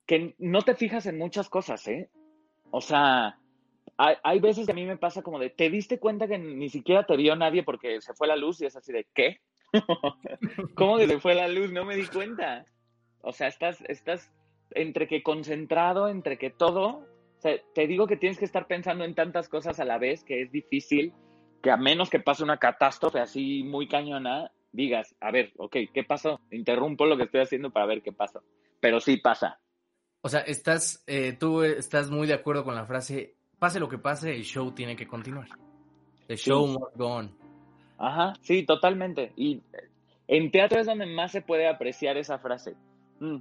que 0.06 0.36
no 0.40 0.64
te 0.64 0.76
fijas 0.76 1.06
en 1.06 1.18
muchas 1.18 1.50
cosas, 1.50 1.88
¿eh? 1.88 2.10
O 2.72 2.82
sea, 2.82 3.38
hay, 3.98 4.16
hay, 4.24 4.40
veces 4.40 4.66
que 4.66 4.72
a 4.72 4.76
mí 4.76 4.86
me 4.86 4.98
pasa 4.98 5.22
como 5.22 5.40
de, 5.40 5.50
¿te 5.50 5.70
diste 5.70 6.00
cuenta 6.00 6.28
que 6.28 6.38
ni 6.38 6.70
siquiera 6.70 7.06
te 7.06 7.16
vio 7.16 7.36
nadie 7.36 7.64
porque 7.64 8.02
se 8.02 8.14
fue 8.14 8.28
la 8.28 8.36
luz? 8.36 8.62
Y 8.62 8.66
es 8.66 8.76
así 8.76 8.92
de, 8.92 9.08
¿qué? 9.14 9.40
¿Cómo 10.76 10.98
que 10.98 11.08
se 11.08 11.20
fue 11.20 11.36
la 11.36 11.48
luz? 11.48 11.72
No 11.72 11.86
me 11.86 11.96
di 11.96 12.06
cuenta. 12.08 12.66
O 13.22 13.32
sea, 13.32 13.48
estás, 13.48 13.82
estás 13.88 14.32
entre 14.72 15.08
que 15.08 15.24
concentrado, 15.24 16.10
entre 16.10 16.38
que 16.38 16.50
todo, 16.50 17.08
te 17.74 17.88
digo 17.88 18.08
que 18.08 18.18
tienes 18.18 18.40
que 18.40 18.46
estar 18.46 18.68
pensando 18.68 19.04
en 19.04 19.16
tantas 19.16 19.50
cosas 19.50 19.80
a 19.80 19.86
la 19.86 19.98
vez 19.98 20.24
que 20.24 20.42
es 20.42 20.52
difícil 20.52 21.14
que 21.62 21.72
a 21.72 21.78
menos 21.78 22.10
que 22.10 22.20
pase 22.20 22.44
una 22.44 22.58
catástrofe 22.58 23.20
así 23.20 23.64
muy 23.64 23.88
cañona, 23.88 24.52
digas, 24.74 25.16
a 25.22 25.32
ver, 25.32 25.54
ok, 25.58 25.78
¿qué 25.94 26.04
pasó? 26.04 26.42
Interrumpo 26.52 27.06
lo 27.06 27.16
que 27.16 27.24
estoy 27.24 27.42
haciendo 27.42 27.72
para 27.72 27.86
ver 27.86 28.02
qué 28.02 28.12
pasó. 28.12 28.44
Pero 28.82 29.00
sí 29.00 29.18
pasa. 29.18 29.60
O 30.22 30.30
sea, 30.30 30.42
estás, 30.42 31.04
eh, 31.08 31.34
tú 31.34 31.64
estás 31.64 32.12
muy 32.12 32.28
de 32.28 32.34
acuerdo 32.34 32.66
con 32.66 32.76
la 32.76 32.86
frase, 32.86 33.36
pase 33.60 33.80
lo 33.80 33.88
que 33.88 33.98
pase, 33.98 34.36
el 34.36 34.44
show 34.44 34.74
tiene 34.74 34.98
que 34.98 35.08
continuar. 35.08 35.48
The 36.28 36.36
show 36.36 36.68
must 36.68 36.98
go 36.98 37.08
on. 37.08 37.32
Ajá, 37.98 38.34
sí, 38.42 38.66
totalmente. 38.66 39.32
Y 39.38 39.62
en 40.28 40.52
teatro 40.52 40.82
es 40.82 40.86
donde 40.86 41.06
más 41.06 41.32
se 41.32 41.42
puede 41.42 41.68
apreciar 41.68 42.18
esa 42.18 42.40
frase. 42.40 42.76
Mm. 43.20 43.38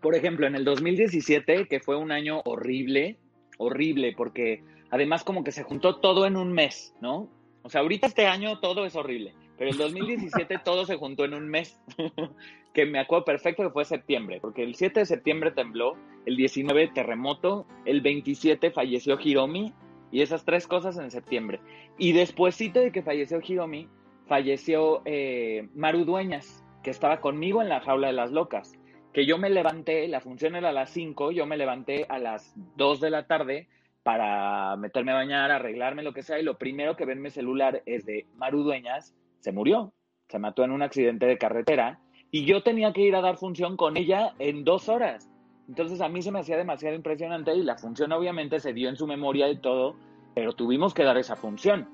Por 0.00 0.14
ejemplo, 0.14 0.46
en 0.46 0.54
el 0.54 0.64
2017, 0.64 1.66
que 1.66 1.80
fue 1.80 1.96
un 1.96 2.12
año 2.12 2.40
horrible, 2.44 3.18
horrible, 3.58 4.14
porque 4.16 4.62
además 4.90 5.24
como 5.24 5.44
que 5.44 5.52
se 5.52 5.64
juntó 5.64 5.96
todo 5.96 6.26
en 6.26 6.36
un 6.36 6.52
mes, 6.52 6.94
¿no? 7.00 7.28
O 7.62 7.70
sea, 7.70 7.80
ahorita 7.80 8.06
este 8.06 8.26
año 8.26 8.60
todo 8.60 8.86
es 8.86 8.94
horrible, 8.96 9.34
pero 9.58 9.70
el 9.70 9.76
2017 9.76 10.58
todo 10.64 10.86
se 10.86 10.96
juntó 10.96 11.24
en 11.24 11.34
un 11.34 11.48
mes, 11.48 11.80
que 12.72 12.86
me 12.86 13.00
acuerdo 13.00 13.24
perfecto 13.24 13.64
que 13.64 13.70
fue 13.70 13.84
septiembre, 13.84 14.38
porque 14.40 14.62
el 14.62 14.74
7 14.74 15.00
de 15.00 15.06
septiembre 15.06 15.50
tembló, 15.50 15.96
el 16.26 16.36
19 16.36 16.88
terremoto, 16.94 17.66
el 17.84 18.00
27 18.00 18.70
falleció 18.70 19.18
Hiromi, 19.20 19.74
y 20.10 20.22
esas 20.22 20.44
tres 20.44 20.66
cosas 20.66 20.96
en 20.98 21.10
septiembre. 21.10 21.60
Y 21.98 22.12
despuésito 22.12 22.80
de 22.80 22.92
que 22.92 23.02
falleció 23.02 23.40
Hiromi, 23.46 23.88
falleció 24.26 25.02
eh, 25.04 25.68
Maru 25.74 26.04
Dueñas, 26.04 26.64
que 26.82 26.90
estaba 26.90 27.20
conmigo 27.20 27.60
en 27.60 27.68
la 27.68 27.80
jaula 27.80 28.06
de 28.06 28.12
las 28.12 28.30
locas. 28.30 28.77
Que 29.18 29.26
yo 29.26 29.36
me 29.36 29.50
levanté, 29.50 30.06
la 30.06 30.20
función 30.20 30.54
era 30.54 30.68
a 30.68 30.72
las 30.72 30.90
5, 30.90 31.32
yo 31.32 31.44
me 31.44 31.56
levanté 31.56 32.06
a 32.08 32.20
las 32.20 32.54
2 32.76 33.00
de 33.00 33.10
la 33.10 33.26
tarde 33.26 33.66
para 34.04 34.76
meterme 34.76 35.10
a 35.10 35.16
bañar, 35.16 35.50
arreglarme, 35.50 36.04
lo 36.04 36.12
que 36.12 36.22
sea, 36.22 36.38
y 36.38 36.44
lo 36.44 36.56
primero 36.56 36.94
que 36.94 37.04
ven 37.04 37.18
en 37.18 37.24
mi 37.24 37.30
celular 37.30 37.82
es 37.84 38.06
de 38.06 38.26
Maru 38.36 38.62
Dueñas, 38.62 39.16
se 39.40 39.50
murió, 39.50 39.92
se 40.28 40.38
mató 40.38 40.62
en 40.62 40.70
un 40.70 40.82
accidente 40.82 41.26
de 41.26 41.36
carretera, 41.36 41.98
y 42.30 42.44
yo 42.44 42.62
tenía 42.62 42.92
que 42.92 43.00
ir 43.00 43.16
a 43.16 43.20
dar 43.20 43.38
función 43.38 43.76
con 43.76 43.96
ella 43.96 44.34
en 44.38 44.62
dos 44.62 44.88
horas. 44.88 45.28
Entonces 45.66 46.00
a 46.00 46.08
mí 46.08 46.22
se 46.22 46.30
me 46.30 46.38
hacía 46.38 46.56
demasiado 46.56 46.94
impresionante 46.94 47.52
y 47.56 47.64
la 47.64 47.76
función 47.76 48.12
obviamente 48.12 48.60
se 48.60 48.72
dio 48.72 48.88
en 48.88 48.94
su 48.94 49.08
memoria 49.08 49.50
y 49.50 49.56
todo, 49.56 49.96
pero 50.32 50.52
tuvimos 50.52 50.94
que 50.94 51.02
dar 51.02 51.18
esa 51.18 51.34
función. 51.34 51.88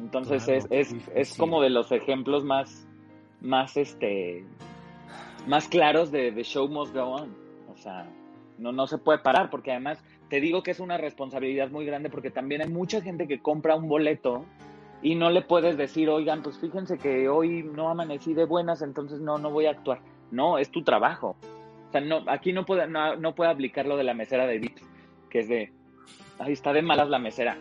Entonces 0.00 0.48
es, 0.48 0.66
es, 0.70 0.94
es, 1.14 1.36
como 1.36 1.60
de 1.60 1.68
los 1.68 1.92
ejemplos 1.92 2.42
más, 2.42 2.88
más, 3.42 3.76
este, 3.76 4.46
más 5.46 5.68
claros 5.68 6.10
de 6.10 6.32
The 6.32 6.42
Show 6.42 6.68
Must 6.68 6.94
Go 6.94 7.04
On. 7.04 7.34
O 7.72 7.76
sea, 7.76 8.08
no, 8.58 8.72
no 8.72 8.86
se 8.86 8.98
puede 8.98 9.18
parar 9.18 9.50
porque 9.50 9.70
además 9.70 10.02
te 10.28 10.40
digo 10.40 10.62
que 10.62 10.70
es 10.70 10.80
una 10.80 10.98
responsabilidad 10.98 11.70
muy 11.70 11.86
grande 11.86 12.10
porque 12.10 12.30
también 12.30 12.62
hay 12.62 12.68
mucha 12.68 13.00
gente 13.00 13.26
que 13.28 13.40
compra 13.40 13.76
un 13.76 13.88
boleto 13.88 14.44
y 15.02 15.14
no 15.14 15.30
le 15.30 15.42
puedes 15.42 15.76
decir, 15.76 16.08
oigan, 16.08 16.42
pues 16.42 16.58
fíjense 16.58 16.98
que 16.98 17.28
hoy 17.28 17.62
no 17.62 17.90
amanecí 17.90 18.34
de 18.34 18.44
buenas, 18.44 18.82
entonces 18.82 19.20
no, 19.20 19.38
no 19.38 19.50
voy 19.50 19.66
a 19.66 19.70
actuar. 19.70 20.00
No, 20.30 20.58
es 20.58 20.70
tu 20.70 20.82
trabajo. 20.82 21.36
O 21.88 21.92
sea, 21.92 22.00
no, 22.00 22.24
aquí 22.26 22.52
no 22.52 22.64
puede, 22.64 22.88
no, 22.88 23.16
no 23.16 23.34
puede 23.34 23.50
aplicar 23.50 23.86
lo 23.86 23.96
de 23.96 24.04
la 24.04 24.14
mesera 24.14 24.46
de 24.46 24.58
Vips, 24.58 24.82
que 25.30 25.40
es 25.40 25.48
de, 25.48 25.72
ahí 26.38 26.52
está 26.52 26.72
de 26.72 26.82
malas 26.82 27.08
la 27.08 27.18
mesera. 27.18 27.58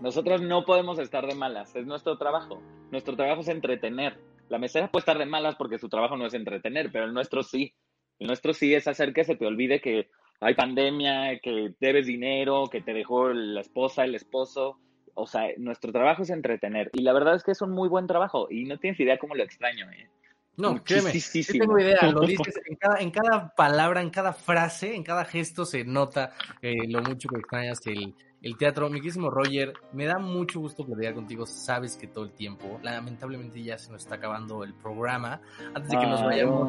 Nosotros 0.00 0.42
no 0.42 0.64
podemos 0.64 0.98
estar 0.98 1.26
de 1.26 1.34
malas, 1.34 1.74
es 1.74 1.86
nuestro 1.86 2.18
trabajo. 2.18 2.60
Nuestro 2.90 3.16
trabajo 3.16 3.40
es 3.40 3.48
entretener. 3.48 4.18
La 4.48 4.58
mesera 4.58 4.90
puede 4.90 5.02
estar 5.02 5.18
de 5.18 5.26
malas 5.26 5.56
porque 5.56 5.78
su 5.78 5.88
trabajo 5.88 6.16
no 6.16 6.26
es 6.26 6.34
entretener, 6.34 6.90
pero 6.92 7.04
el 7.04 7.12
nuestro 7.12 7.42
sí. 7.42 7.74
El 8.18 8.26
nuestro 8.26 8.52
sí 8.52 8.74
es 8.74 8.88
hacer 8.88 9.12
que 9.12 9.24
se 9.24 9.36
te 9.36 9.46
olvide 9.46 9.80
que 9.80 10.08
hay 10.40 10.54
pandemia, 10.54 11.38
que 11.40 11.74
debes 11.80 12.06
dinero, 12.06 12.68
que 12.70 12.80
te 12.80 12.92
dejó 12.92 13.30
la 13.30 13.60
esposa, 13.60 14.04
el 14.04 14.14
esposo. 14.14 14.78
O 15.14 15.26
sea, 15.26 15.48
nuestro 15.56 15.92
trabajo 15.92 16.22
es 16.22 16.30
entretener. 16.30 16.90
Y 16.92 17.02
la 17.02 17.12
verdad 17.12 17.34
es 17.34 17.42
que 17.42 17.52
es 17.52 17.60
un 17.60 17.72
muy 17.72 17.88
buen 17.88 18.06
trabajo 18.06 18.48
y 18.50 18.64
no 18.64 18.78
tienes 18.78 19.00
idea 19.00 19.18
cómo 19.18 19.34
lo 19.34 19.42
extraño. 19.42 19.90
¿eh? 19.90 20.08
No, 20.56 20.82
créeme, 20.82 21.12
tengo 21.46 21.78
idea, 21.78 22.02
lo 22.10 22.20
dices 22.26 22.60
en 22.66 22.76
cada, 22.76 23.00
en 23.00 23.10
cada 23.10 23.54
palabra, 23.54 24.00
en 24.00 24.10
cada 24.10 24.32
frase, 24.32 24.94
en 24.94 25.04
cada 25.04 25.24
gesto 25.24 25.64
se 25.64 25.84
nota 25.84 26.32
eh, 26.62 26.88
lo 26.88 27.00
mucho 27.02 27.28
que 27.28 27.38
extrañas 27.38 27.80
el, 27.86 28.14
el 28.42 28.56
teatro. 28.56 28.88
Mi 28.90 29.00
querísimo 29.00 29.30
Roger, 29.30 29.74
me 29.92 30.06
da 30.06 30.18
mucho 30.18 30.60
gusto 30.60 30.84
platicar 30.84 31.14
contigo. 31.14 31.46
Sabes 31.46 31.96
que 31.96 32.06
todo 32.06 32.24
el 32.24 32.32
tiempo, 32.32 32.78
lamentablemente 32.82 33.62
ya 33.62 33.78
se 33.78 33.90
nos 33.90 34.02
está 34.02 34.16
acabando 34.16 34.64
el 34.64 34.74
programa. 34.74 35.40
Antes 35.74 35.90
de 35.90 35.98
que 35.98 36.06
nos 36.06 36.22
vayamos, 36.22 36.68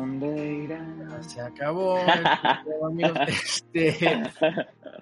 se 1.22 1.42
acabó. 1.42 2.00
Este, 3.30 4.24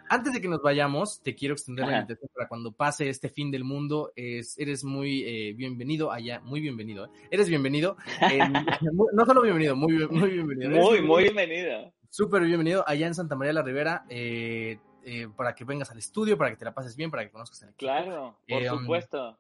antes 0.10 0.34
de 0.34 0.42
que 0.42 0.48
nos 0.48 0.62
vayamos, 0.62 1.22
te 1.22 1.36
quiero 1.36 1.54
extender 1.54 1.86
la 1.88 2.00
invitación 2.00 2.30
para 2.34 2.48
cuando 2.48 2.72
pase 2.72 3.10
este 3.10 3.30
fin 3.30 3.52
del 3.52 3.64
mundo. 3.64 4.12
Es, 4.16 4.58
eres 4.58 4.84
muy 4.84 5.24
eh, 5.24 5.54
bienvenido 5.54 6.12
allá, 6.12 6.40
muy 6.42 6.62
bienvenido. 6.62 7.06
¿eh? 7.06 7.10
Eres 7.32 7.50
bienvenido. 7.50 7.98
no 9.14 9.26
solo 9.26 9.42
bienvenido, 9.42 9.76
muy, 9.76 10.08
muy 10.08 10.32
bienvenido. 10.32 10.72
Muy, 10.72 11.02
muy 11.02 11.24
bienvenido. 11.24 11.94
Súper 12.10 12.44
bienvenido 12.44 12.84
allá 12.88 13.08
en 13.08 13.16
Santa 13.16 13.36
María 13.36 13.54
la 13.54 13.64
Ribera. 13.64 14.06
Eh, 14.10 14.80
eh, 15.10 15.30
para 15.34 15.56
que 15.56 15.64
vengas 15.64 15.90
al 15.90 16.00
estudio, 16.00 16.38
para 16.38 16.50
que 16.50 16.58
te 16.58 16.66
la 16.66 16.74
pases 16.74 16.98
bien, 16.98 17.10
para 17.10 17.24
que 17.24 17.32
conozcas 17.32 17.62
el 17.62 17.70
equipo. 17.70 17.80
Claro, 17.80 18.38
por 18.46 18.62
eh, 18.62 18.70
um, 18.70 18.80
supuesto. 18.80 19.40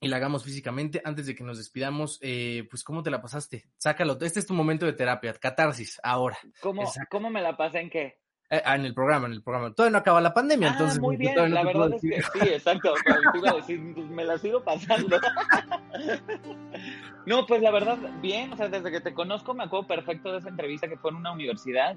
Y 0.00 0.08
la 0.08 0.16
hagamos 0.16 0.44
físicamente. 0.44 1.02
Antes 1.04 1.26
de 1.26 1.34
que 1.34 1.44
nos 1.44 1.58
despidamos, 1.58 2.18
eh, 2.22 2.66
pues, 2.70 2.82
¿cómo 2.82 3.02
te 3.02 3.10
la 3.10 3.20
pasaste? 3.20 3.66
Sácalo. 3.76 4.16
Este 4.22 4.40
es 4.40 4.46
tu 4.46 4.54
momento 4.54 4.86
de 4.86 4.94
terapia, 4.94 5.34
catarsis, 5.34 6.00
ahora. 6.02 6.38
¿Cómo, 6.60 6.90
¿cómo 7.10 7.28
me 7.28 7.42
la 7.42 7.54
pasé 7.54 7.80
en 7.80 7.90
qué? 7.90 8.18
Ah, 8.48 8.76
en 8.76 8.86
el 8.86 8.94
programa, 8.94 9.26
en 9.26 9.34
el 9.34 9.42
programa. 9.42 9.74
Todavía 9.74 9.92
no 9.92 9.98
acaba 9.98 10.22
la 10.22 10.32
pandemia, 10.32 10.68
ah, 10.68 10.72
entonces. 10.72 10.98
Muy 10.98 11.18
pues, 11.18 11.34
bien, 11.34 11.52
la 11.52 11.64
verdad 11.64 11.90
es 11.92 12.00
que 12.00 12.22
sí, 12.22 12.48
exacto. 12.48 12.94
Pues, 13.40 13.68
me 14.08 14.24
la 14.24 14.38
sigo 14.38 14.64
pasando. 14.64 15.20
no, 17.26 17.46
pues 17.46 17.60
la 17.60 17.70
verdad, 17.70 17.98
bien. 18.22 18.54
O 18.54 18.56
sea, 18.56 18.70
desde 18.70 18.90
que 18.90 19.02
te 19.02 19.12
conozco 19.12 19.52
me 19.52 19.64
acuerdo 19.64 19.86
perfecto 19.86 20.32
de 20.32 20.38
esa 20.38 20.48
entrevista 20.48 20.88
que 20.88 20.96
fue 20.96 21.10
en 21.10 21.16
una 21.16 21.32
universidad. 21.32 21.94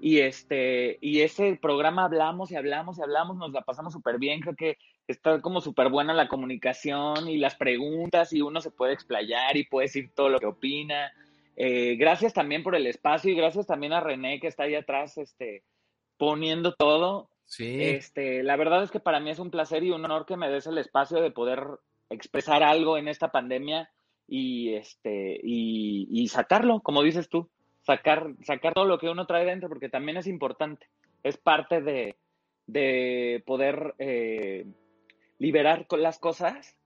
Y 0.00 0.20
este, 0.20 0.98
y 1.00 1.22
ese 1.22 1.58
programa 1.60 2.04
hablamos 2.04 2.52
y 2.52 2.56
hablamos 2.56 2.98
y 2.98 3.02
hablamos, 3.02 3.36
nos 3.36 3.52
la 3.52 3.62
pasamos 3.62 3.92
súper 3.92 4.18
bien, 4.18 4.40
creo 4.40 4.54
que 4.54 4.78
está 5.08 5.40
como 5.40 5.60
súper 5.60 5.88
buena 5.88 6.14
la 6.14 6.28
comunicación 6.28 7.28
y 7.28 7.38
las 7.38 7.56
preguntas 7.56 8.32
y 8.32 8.40
uno 8.40 8.60
se 8.60 8.70
puede 8.70 8.92
explayar 8.92 9.56
y 9.56 9.64
puede 9.64 9.86
decir 9.86 10.10
todo 10.14 10.28
lo 10.28 10.38
que 10.38 10.46
opina. 10.46 11.12
Eh, 11.56 11.96
gracias 11.96 12.32
también 12.32 12.62
por 12.62 12.76
el 12.76 12.86
espacio 12.86 13.32
y 13.32 13.34
gracias 13.36 13.66
también 13.66 13.92
a 13.92 14.00
René 14.00 14.38
que 14.38 14.46
está 14.46 14.64
ahí 14.64 14.76
atrás, 14.76 15.18
este, 15.18 15.64
poniendo 16.16 16.74
todo. 16.74 17.30
Sí. 17.46 17.82
Este, 17.82 18.44
la 18.44 18.56
verdad 18.56 18.84
es 18.84 18.92
que 18.92 19.00
para 19.00 19.18
mí 19.18 19.30
es 19.30 19.40
un 19.40 19.50
placer 19.50 19.82
y 19.82 19.90
un 19.90 20.04
honor 20.04 20.26
que 20.26 20.36
me 20.36 20.50
des 20.50 20.66
el 20.66 20.78
espacio 20.78 21.20
de 21.20 21.32
poder 21.32 21.64
expresar 22.10 22.62
algo 22.62 22.96
en 22.98 23.08
esta 23.08 23.32
pandemia 23.32 23.90
y 24.28 24.74
este, 24.74 25.40
y, 25.42 26.06
y 26.10 26.28
sacarlo, 26.28 26.80
como 26.80 27.02
dices 27.02 27.28
tú 27.28 27.50
sacar, 27.88 28.34
sacar 28.42 28.74
todo 28.74 28.84
lo 28.84 28.98
que 28.98 29.08
uno 29.08 29.26
trae 29.26 29.46
dentro, 29.46 29.70
porque 29.70 29.88
también 29.88 30.18
es 30.18 30.26
importante. 30.26 30.86
Es 31.22 31.38
parte 31.38 31.80
de, 31.80 32.16
de 32.66 33.42
poder 33.46 33.94
eh, 33.98 34.66
liberar 35.38 35.86
las 35.92 36.18
cosas, 36.18 36.76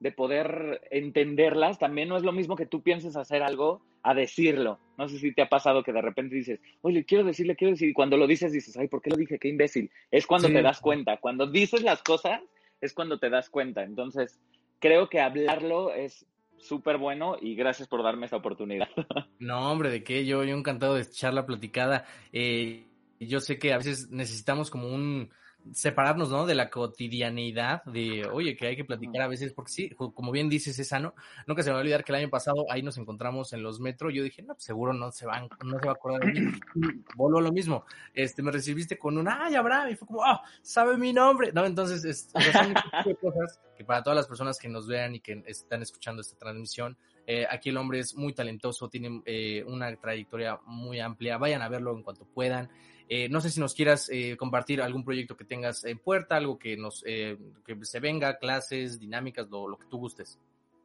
de 0.00 0.12
poder 0.12 0.82
entenderlas. 0.90 1.78
También 1.78 2.10
no 2.10 2.18
es 2.18 2.24
lo 2.24 2.32
mismo 2.32 2.56
que 2.56 2.66
tú 2.66 2.82
pienses 2.82 3.16
hacer 3.16 3.42
algo 3.42 3.80
a 4.02 4.12
decirlo. 4.12 4.78
No 4.98 5.08
sé 5.08 5.18
si 5.18 5.32
te 5.32 5.40
ha 5.40 5.48
pasado 5.48 5.82
que 5.82 5.94
de 5.94 6.02
repente 6.02 6.34
dices, 6.34 6.60
oye, 6.82 7.06
quiero 7.06 7.24
decirle, 7.24 7.56
quiero 7.56 7.72
decir, 7.72 7.88
y 7.88 7.94
cuando 7.94 8.18
lo 8.18 8.26
dices 8.26 8.52
dices, 8.52 8.76
ay, 8.76 8.88
¿por 8.88 9.00
qué 9.00 9.08
lo 9.08 9.16
dije? 9.16 9.38
Qué 9.38 9.48
imbécil. 9.48 9.90
Es 10.10 10.26
cuando 10.26 10.48
te 10.48 10.60
das 10.60 10.82
cuenta. 10.82 11.16
Cuando 11.16 11.46
dices 11.46 11.82
las 11.82 12.02
cosas 12.02 12.42
es 12.82 12.92
cuando 12.92 13.18
te 13.18 13.30
das 13.30 13.48
cuenta. 13.48 13.82
Entonces, 13.82 14.38
creo 14.78 15.08
que 15.08 15.20
hablarlo 15.20 15.94
es 15.94 16.26
súper 16.62 16.98
bueno 16.98 17.36
y 17.40 17.54
gracias 17.54 17.88
por 17.88 18.02
darme 18.02 18.26
esta 18.26 18.36
oportunidad. 18.36 18.88
No, 19.38 19.72
hombre, 19.72 19.90
de 19.90 20.04
qué, 20.04 20.26
yo, 20.26 20.44
yo 20.44 20.54
encantado 20.54 20.94
de 20.94 21.02
echar 21.02 21.32
la 21.32 21.46
platicada. 21.46 22.04
Eh, 22.30 22.86
yo 23.18 23.40
sé 23.40 23.58
que 23.58 23.72
a 23.72 23.78
veces 23.78 24.08
necesitamos 24.10 24.70
como 24.70 24.88
un, 24.88 25.30
separarnos, 25.72 26.30
¿no? 26.30 26.46
De 26.46 26.54
la 26.54 26.70
cotidianeidad, 26.70 27.84
de, 27.84 28.26
oye, 28.26 28.56
que 28.56 28.66
hay 28.66 28.76
que 28.76 28.84
platicar 28.84 29.22
a 29.22 29.28
veces, 29.28 29.52
porque 29.52 29.72
sí, 29.72 29.90
como 29.90 30.32
bien 30.32 30.48
dices, 30.48 30.78
es 30.78 30.88
sano. 30.88 31.14
Nunca 31.46 31.62
se 31.62 31.70
me 31.70 31.74
va 31.74 31.78
a 31.78 31.82
olvidar 31.82 32.04
que 32.04 32.12
el 32.12 32.18
año 32.18 32.30
pasado 32.30 32.66
ahí 32.70 32.82
nos 32.82 32.98
encontramos 32.98 33.52
en 33.52 33.62
los 33.62 33.80
metros. 33.80 34.12
Yo 34.14 34.22
dije, 34.22 34.42
no, 34.42 34.54
pues 34.54 34.64
seguro 34.64 34.92
no 34.92 35.10
se 35.12 35.26
van, 35.26 35.48
no 35.64 35.78
se 35.78 35.86
va 35.86 35.92
a 35.92 35.94
acordar 35.94 36.20
de 36.20 36.40
mí. 36.40 36.52
Vuelvo 37.16 37.38
a 37.38 37.42
lo 37.42 37.52
mismo. 37.52 37.84
Este, 38.14 38.42
me 38.42 38.50
recibiste 38.50 38.98
con 38.98 39.18
un, 39.18 39.28
ay, 39.28 39.54
Abraham, 39.54 39.90
y 39.90 39.96
fue 39.96 40.08
como, 40.08 40.24
ah, 40.24 40.42
sabe 40.62 40.96
mi 40.96 41.12
nombre. 41.12 41.52
No, 41.52 41.64
entonces, 41.64 42.04
es, 42.04 42.30
son 42.30 42.74
cosas 43.20 43.60
que 43.76 43.84
para 43.84 44.02
todas 44.02 44.16
las 44.16 44.26
personas 44.26 44.58
que 44.58 44.68
nos 44.68 44.86
vean 44.86 45.14
y 45.14 45.20
que 45.20 45.42
están 45.46 45.82
escuchando 45.82 46.22
esta 46.22 46.36
transmisión, 46.36 46.96
eh, 47.26 47.46
aquí 47.48 47.68
el 47.68 47.76
hombre 47.76 48.00
es 48.00 48.16
muy 48.16 48.32
talentoso, 48.32 48.88
tiene 48.88 49.22
eh, 49.24 49.64
una 49.66 49.94
trayectoria 49.96 50.58
muy 50.66 51.00
amplia. 51.00 51.38
Vayan 51.38 51.62
a 51.62 51.68
verlo 51.68 51.94
en 51.94 52.02
cuanto 52.02 52.24
puedan. 52.24 52.68
Eh, 53.12 53.28
no 53.28 53.40
sé 53.40 53.50
si 53.50 53.58
nos 53.58 53.74
quieras 53.74 54.08
eh, 54.08 54.36
compartir 54.36 54.80
algún 54.80 55.04
proyecto 55.04 55.36
que 55.36 55.44
tengas 55.44 55.84
en 55.84 55.98
puerta, 55.98 56.36
algo 56.36 56.60
que 56.60 56.76
nos 56.76 57.02
eh, 57.04 57.36
que 57.66 57.76
se 57.84 57.98
venga, 57.98 58.38
clases, 58.38 59.00
dinámicas, 59.00 59.50
lo, 59.50 59.76
que 59.76 59.86
tú 59.86 59.98
gustes. 59.98 60.38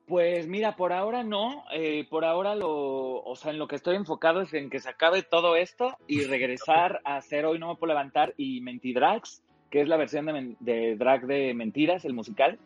Pues 0.07 0.47
mira, 0.47 0.75
por 0.75 0.91
ahora 0.91 1.23
no, 1.23 1.65
por 2.09 2.25
ahora 2.25 2.55
lo, 2.55 3.21
o 3.23 3.35
sea, 3.35 3.51
en 3.51 3.59
lo 3.59 3.67
que 3.67 3.75
estoy 3.75 3.95
enfocado 3.95 4.41
es 4.41 4.51
en 4.55 4.71
que 4.71 4.79
se 4.79 4.89
acabe 4.89 5.21
todo 5.21 5.55
esto 5.55 5.97
y 6.07 6.23
regresar 6.25 6.99
a 7.05 7.17
hacer 7.17 7.45
Hoy 7.45 7.59
No 7.59 7.67
Me 7.67 7.75
Puedo 7.75 7.93
Levantar 7.93 8.33
y 8.37 8.59
Mentidrags, 8.59 9.43
que 9.69 9.81
es 9.81 9.87
la 9.87 9.97
versión 9.97 10.25
de, 10.25 10.55
de 10.59 10.95
drag 10.95 11.27
de 11.27 11.53
Mentiras, 11.53 12.05
el 12.05 12.13
musical. 12.13 12.57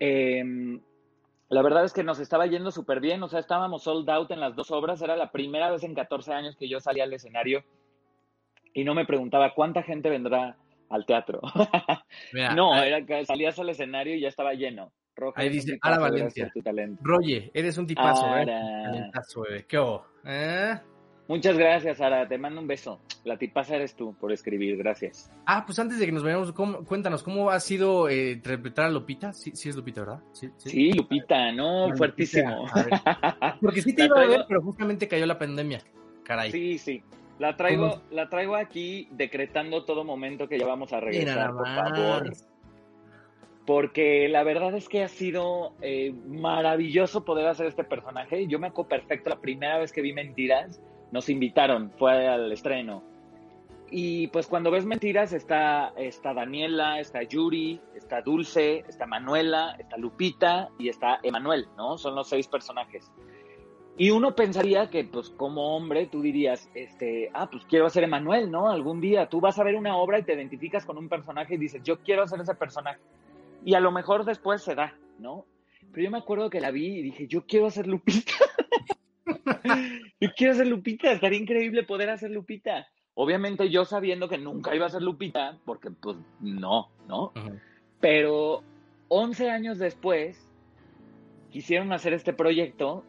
Em, 0.00 0.82
la 1.48 1.62
verdad 1.62 1.84
es 1.86 1.94
que 1.94 2.04
nos 2.04 2.18
estaba 2.18 2.46
yendo 2.46 2.70
súper 2.70 3.00
bien, 3.00 3.22
o 3.22 3.28
sea, 3.28 3.40
estábamos 3.40 3.84
sold 3.84 4.08
out 4.10 4.30
en 4.32 4.40
las 4.40 4.54
dos 4.54 4.70
obras, 4.70 5.00
era 5.00 5.16
la 5.16 5.32
primera 5.32 5.70
vez 5.70 5.82
en 5.82 5.94
14 5.94 6.34
años 6.34 6.56
que 6.56 6.68
yo 6.68 6.78
salía 6.78 7.04
al 7.04 7.12
escenario 7.14 7.64
y 8.74 8.84
no 8.84 8.94
me 8.94 9.06
preguntaba 9.06 9.54
cuánta 9.54 9.82
gente 9.82 10.10
vendrá 10.10 10.56
al 10.88 11.06
teatro. 11.06 11.40
no, 12.56 12.74
era 12.82 13.04
que 13.04 13.24
salías 13.24 13.58
al 13.58 13.70
escenario 13.70 14.14
y 14.14 14.20
ya 14.20 14.28
estaba 14.28 14.54
lleno. 14.54 14.92
ahí 15.34 15.48
dice 15.48 15.78
Ara 15.80 15.98
Valencia. 15.98 16.52
Roye, 17.00 17.50
eres 17.54 17.78
un 17.78 17.86
tipazo, 17.86 18.36
¿eh? 18.36 19.64
¿Qué 19.68 19.78
¿Eh? 20.24 20.74
Muchas 21.28 21.56
gracias, 21.56 22.00
Ara. 22.00 22.28
Te 22.28 22.36
mando 22.36 22.60
un 22.60 22.66
beso. 22.66 23.00
La 23.24 23.38
tipaza 23.38 23.76
eres 23.76 23.94
tú 23.94 24.14
por 24.20 24.32
escribir. 24.32 24.76
Gracias. 24.76 25.32
Ah, 25.46 25.64
pues 25.64 25.78
antes 25.78 25.98
de 25.98 26.06
que 26.06 26.12
nos 26.12 26.24
vayamos, 26.24 26.52
cuéntanos, 26.52 27.22
¿cómo 27.22 27.50
ha 27.50 27.60
sido 27.60 28.08
eh, 28.08 28.32
interpretar 28.32 28.86
a 28.86 28.90
Lupita? 28.90 29.32
Sí, 29.32 29.52
sí 29.54 29.68
es 29.68 29.76
Lupita, 29.76 30.00
¿verdad? 30.02 30.20
Sí, 30.32 30.92
Lupita, 30.92 31.52
¿no? 31.52 31.94
Fuertísimo. 31.96 32.66
Porque 33.62 33.80
sí 33.80 33.94
te 33.94 34.04
iba 34.04 34.20
a 34.20 34.26
ver, 34.26 34.44
pero 34.48 34.60
justamente 34.60 35.08
cayó 35.08 35.24
la 35.24 35.38
pandemia. 35.38 35.80
Caray. 36.24 36.50
Sí, 36.50 36.78
sí. 36.78 37.02
La 37.42 37.56
traigo, 37.56 38.00
la 38.12 38.28
traigo 38.28 38.54
aquí 38.54 39.08
decretando 39.10 39.84
todo 39.84 40.04
momento 40.04 40.46
que 40.46 40.60
ya 40.60 40.64
vamos 40.64 40.92
a 40.92 41.00
regresar, 41.00 41.50
por 41.52 41.66
favor. 41.66 42.32
Porque 43.66 44.28
la 44.28 44.44
verdad 44.44 44.76
es 44.76 44.88
que 44.88 45.02
ha 45.02 45.08
sido 45.08 45.74
eh, 45.80 46.14
maravilloso 46.28 47.24
poder 47.24 47.48
hacer 47.48 47.66
este 47.66 47.82
personaje. 47.82 48.46
Yo 48.46 48.60
me 48.60 48.68
acuerdo 48.68 48.90
perfecto 48.90 49.30
la 49.30 49.40
primera 49.40 49.78
vez 49.78 49.90
que 49.90 50.02
vi 50.02 50.12
Mentiras 50.12 50.80
nos 51.10 51.28
invitaron, 51.28 51.90
fue 51.98 52.28
al 52.28 52.52
estreno. 52.52 53.02
Y 53.90 54.28
pues 54.28 54.46
cuando 54.46 54.70
ves 54.70 54.84
mentiras 54.84 55.32
está, 55.32 55.92
está 55.96 56.34
Daniela, 56.34 57.00
está 57.00 57.24
Yuri, 57.24 57.80
está 57.96 58.22
Dulce, 58.22 58.84
está 58.88 59.04
Manuela, 59.04 59.74
está 59.80 59.96
Lupita 59.96 60.68
y 60.78 60.88
está 60.88 61.18
Emanuel, 61.24 61.66
¿no? 61.76 61.98
Son 61.98 62.14
los 62.14 62.28
seis 62.28 62.46
personajes. 62.46 63.10
Y 63.96 64.10
uno 64.10 64.34
pensaría 64.34 64.88
que, 64.88 65.04
pues, 65.04 65.28
como 65.30 65.76
hombre, 65.76 66.06
tú 66.06 66.22
dirías, 66.22 66.68
este, 66.74 67.30
ah, 67.34 67.48
pues 67.50 67.64
quiero 67.66 67.90
ser 67.90 68.04
Emanuel, 68.04 68.50
¿no? 68.50 68.70
Algún 68.70 69.00
día 69.00 69.28
tú 69.28 69.40
vas 69.40 69.58
a 69.58 69.64
ver 69.64 69.76
una 69.76 69.96
obra 69.96 70.18
y 70.18 70.22
te 70.22 70.32
identificas 70.32 70.86
con 70.86 70.96
un 70.96 71.08
personaje 71.08 71.54
y 71.54 71.58
dices, 71.58 71.82
yo 71.84 71.98
quiero 71.98 72.26
ser 72.26 72.40
ese 72.40 72.54
personaje. 72.54 73.00
Y 73.64 73.74
a 73.74 73.80
lo 73.80 73.92
mejor 73.92 74.24
después 74.24 74.62
se 74.62 74.74
da, 74.74 74.94
¿no? 75.18 75.44
Pero 75.92 76.04
yo 76.04 76.10
me 76.10 76.18
acuerdo 76.18 76.48
que 76.48 76.60
la 76.60 76.70
vi 76.70 76.86
y 76.86 77.02
dije, 77.02 77.26
yo 77.26 77.44
quiero 77.46 77.70
ser 77.70 77.86
Lupita. 77.86 78.32
yo 80.20 80.28
quiero 80.36 80.54
ser 80.54 80.66
Lupita, 80.68 81.12
estaría 81.12 81.38
increíble 81.38 81.82
poder 81.82 82.08
hacer 82.10 82.30
Lupita. 82.30 82.86
Obviamente 83.14 83.68
yo 83.68 83.84
sabiendo 83.84 84.26
que 84.28 84.38
nunca 84.38 84.74
iba 84.74 84.86
a 84.86 84.90
ser 84.90 85.02
Lupita, 85.02 85.58
porque 85.66 85.90
pues 85.90 86.16
no, 86.40 86.88
¿no? 87.06 87.32
Pero 88.00 88.62
11 89.08 89.50
años 89.50 89.78
después 89.78 90.48
quisieron 91.50 91.92
hacer 91.92 92.14
este 92.14 92.32
proyecto, 92.32 93.04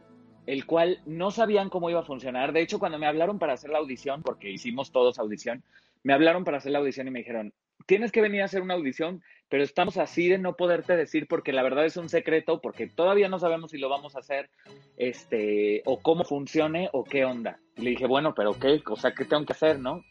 el 0.45 0.65
cual 0.65 0.99
no 1.05 1.31
sabían 1.31 1.69
cómo 1.69 1.89
iba 1.89 2.01
a 2.01 2.05
funcionar. 2.05 2.53
De 2.53 2.61
hecho, 2.61 2.79
cuando 2.79 2.99
me 2.99 3.07
hablaron 3.07 3.39
para 3.39 3.53
hacer 3.53 3.69
la 3.69 3.79
audición, 3.79 4.21
porque 4.23 4.49
hicimos 4.49 4.91
todos 4.91 5.19
audición, 5.19 5.63
me 6.03 6.13
hablaron 6.13 6.43
para 6.43 6.57
hacer 6.57 6.71
la 6.71 6.79
audición 6.79 7.07
y 7.07 7.11
me 7.11 7.19
dijeron, 7.19 7.53
tienes 7.85 8.11
que 8.11 8.21
venir 8.21 8.41
a 8.41 8.45
hacer 8.45 8.61
una 8.61 8.73
audición, 8.73 9.21
pero 9.49 9.63
estamos 9.63 9.97
así 9.97 10.27
de 10.27 10.37
no 10.37 10.55
poderte 10.55 10.95
decir 10.95 11.27
porque 11.27 11.53
la 11.53 11.63
verdad 11.63 11.85
es 11.85 11.97
un 11.97 12.09
secreto, 12.09 12.61
porque 12.61 12.87
todavía 12.87 13.29
no 13.29 13.39
sabemos 13.39 13.71
si 13.71 13.77
lo 13.77 13.89
vamos 13.89 14.15
a 14.15 14.19
hacer, 14.19 14.49
este, 14.97 15.81
o 15.85 15.99
cómo 16.01 16.23
funcione 16.23 16.89
o 16.93 17.03
qué 17.03 17.25
onda. 17.25 17.59
Y 17.77 17.81
le 17.81 17.91
dije, 17.91 18.07
bueno, 18.07 18.33
pero 18.35 18.53
qué, 18.53 18.81
o 18.85 18.95
sea, 18.95 19.13
¿qué 19.13 19.25
tengo 19.25 19.45
que 19.45 19.53
hacer, 19.53 19.79
no? 19.79 20.03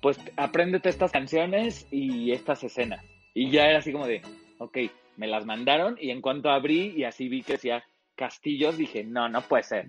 Pues 0.00 0.18
apréndete 0.36 0.88
estas 0.88 1.12
canciones 1.12 1.86
y 1.90 2.32
estas 2.32 2.64
escenas. 2.64 3.04
Y 3.34 3.50
ya 3.50 3.68
era 3.68 3.78
así 3.78 3.92
como 3.92 4.06
de, 4.06 4.20
ok, 4.58 4.78
me 5.16 5.26
las 5.26 5.46
mandaron 5.46 5.96
y 6.00 6.10
en 6.10 6.20
cuanto 6.20 6.50
abrí 6.50 6.92
y 6.96 7.04
así 7.04 7.28
vi 7.28 7.42
que 7.42 7.54
decía 7.54 7.84
castillos, 8.14 8.76
dije, 8.76 9.04
no, 9.04 9.28
no 9.28 9.42
puede 9.42 9.62
ser. 9.62 9.86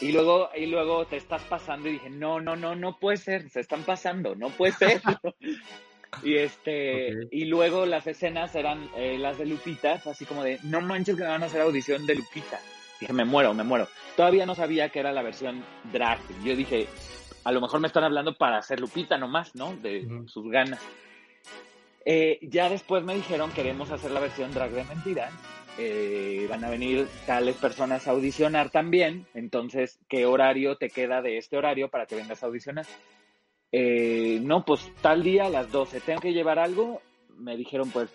Y 0.00 0.12
luego, 0.12 0.50
y 0.54 0.66
luego 0.66 1.06
te 1.06 1.16
estás 1.16 1.42
pasando 1.42 1.88
y 1.88 1.92
dije, 1.92 2.10
no, 2.10 2.40
no, 2.40 2.54
no, 2.54 2.76
no 2.76 2.98
puede 2.98 3.16
ser, 3.16 3.48
se 3.48 3.60
están 3.60 3.82
pasando, 3.82 4.34
no 4.34 4.50
puede 4.50 4.72
ser. 4.72 5.00
y 6.22 6.36
este, 6.36 7.14
y 7.30 7.46
luego 7.46 7.86
las 7.86 8.06
escenas 8.06 8.54
eran 8.54 8.90
eh, 8.96 9.16
las 9.18 9.38
de 9.38 9.46
Lupita, 9.46 10.02
así 10.04 10.26
como 10.26 10.44
de, 10.44 10.58
no 10.64 10.80
manches 10.82 11.16
que 11.16 11.22
me 11.22 11.28
van 11.28 11.42
a 11.42 11.46
hacer 11.46 11.62
audición 11.62 12.06
de 12.06 12.16
Lupita. 12.16 12.60
Dije, 13.00 13.12
me 13.12 13.24
muero, 13.24 13.54
me 13.54 13.64
muero. 13.64 13.88
Todavía 14.16 14.46
no 14.46 14.54
sabía 14.54 14.90
que 14.90 15.00
era 15.00 15.12
la 15.12 15.22
versión 15.22 15.64
drag. 15.92 16.18
Yo 16.44 16.56
dije, 16.56 16.88
a 17.44 17.52
lo 17.52 17.60
mejor 17.60 17.80
me 17.80 17.86
están 17.86 18.04
hablando 18.04 18.36
para 18.36 18.58
hacer 18.58 18.80
Lupita 18.80 19.18
nomás, 19.18 19.54
¿no? 19.54 19.74
De 19.76 20.06
sus 20.26 20.50
ganas. 20.50 20.80
Eh, 22.04 22.38
ya 22.42 22.68
después 22.68 23.02
me 23.02 23.14
dijeron, 23.14 23.50
queremos 23.52 23.90
hacer 23.90 24.10
la 24.10 24.20
versión 24.20 24.52
drag 24.52 24.70
de 24.70 24.84
mentira 24.84 25.30
eh, 25.78 26.46
van 26.48 26.64
a 26.64 26.70
venir 26.70 27.06
tales 27.26 27.56
personas 27.56 28.08
a 28.08 28.12
audicionar 28.12 28.70
también, 28.70 29.26
entonces, 29.34 29.98
¿qué 30.08 30.24
horario 30.24 30.76
te 30.76 30.88
queda 30.88 31.20
de 31.20 31.38
este 31.38 31.56
horario 31.56 31.88
para 31.88 32.06
que 32.06 32.16
vengas 32.16 32.42
a 32.42 32.46
audicionar? 32.46 32.86
Eh, 33.72 34.38
no, 34.42 34.64
pues 34.64 34.90
tal 35.02 35.22
día 35.22 35.46
a 35.46 35.50
las 35.50 35.70
12, 35.70 36.00
¿tengo 36.00 36.20
que 36.20 36.32
llevar 36.32 36.58
algo? 36.58 37.02
Me 37.36 37.56
dijeron, 37.56 37.90
pues, 37.90 38.08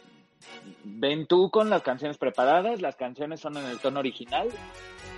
ven 0.84 1.28
tú 1.28 1.52
con 1.52 1.70
las 1.70 1.84
canciones 1.84 2.18
preparadas, 2.18 2.82
las 2.82 2.96
canciones 2.96 3.40
son 3.40 3.58
en 3.58 3.66
el 3.66 3.80
tono 3.80 4.00
original, 4.00 4.50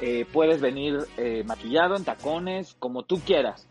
eh, 0.02 0.26
puedes 0.32 0.60
venir 0.60 0.98
maquillado, 1.46 1.96
en 1.96 2.04
tacones, 2.04 2.76
como 2.78 3.04
tú 3.04 3.22
quieras. 3.22 3.70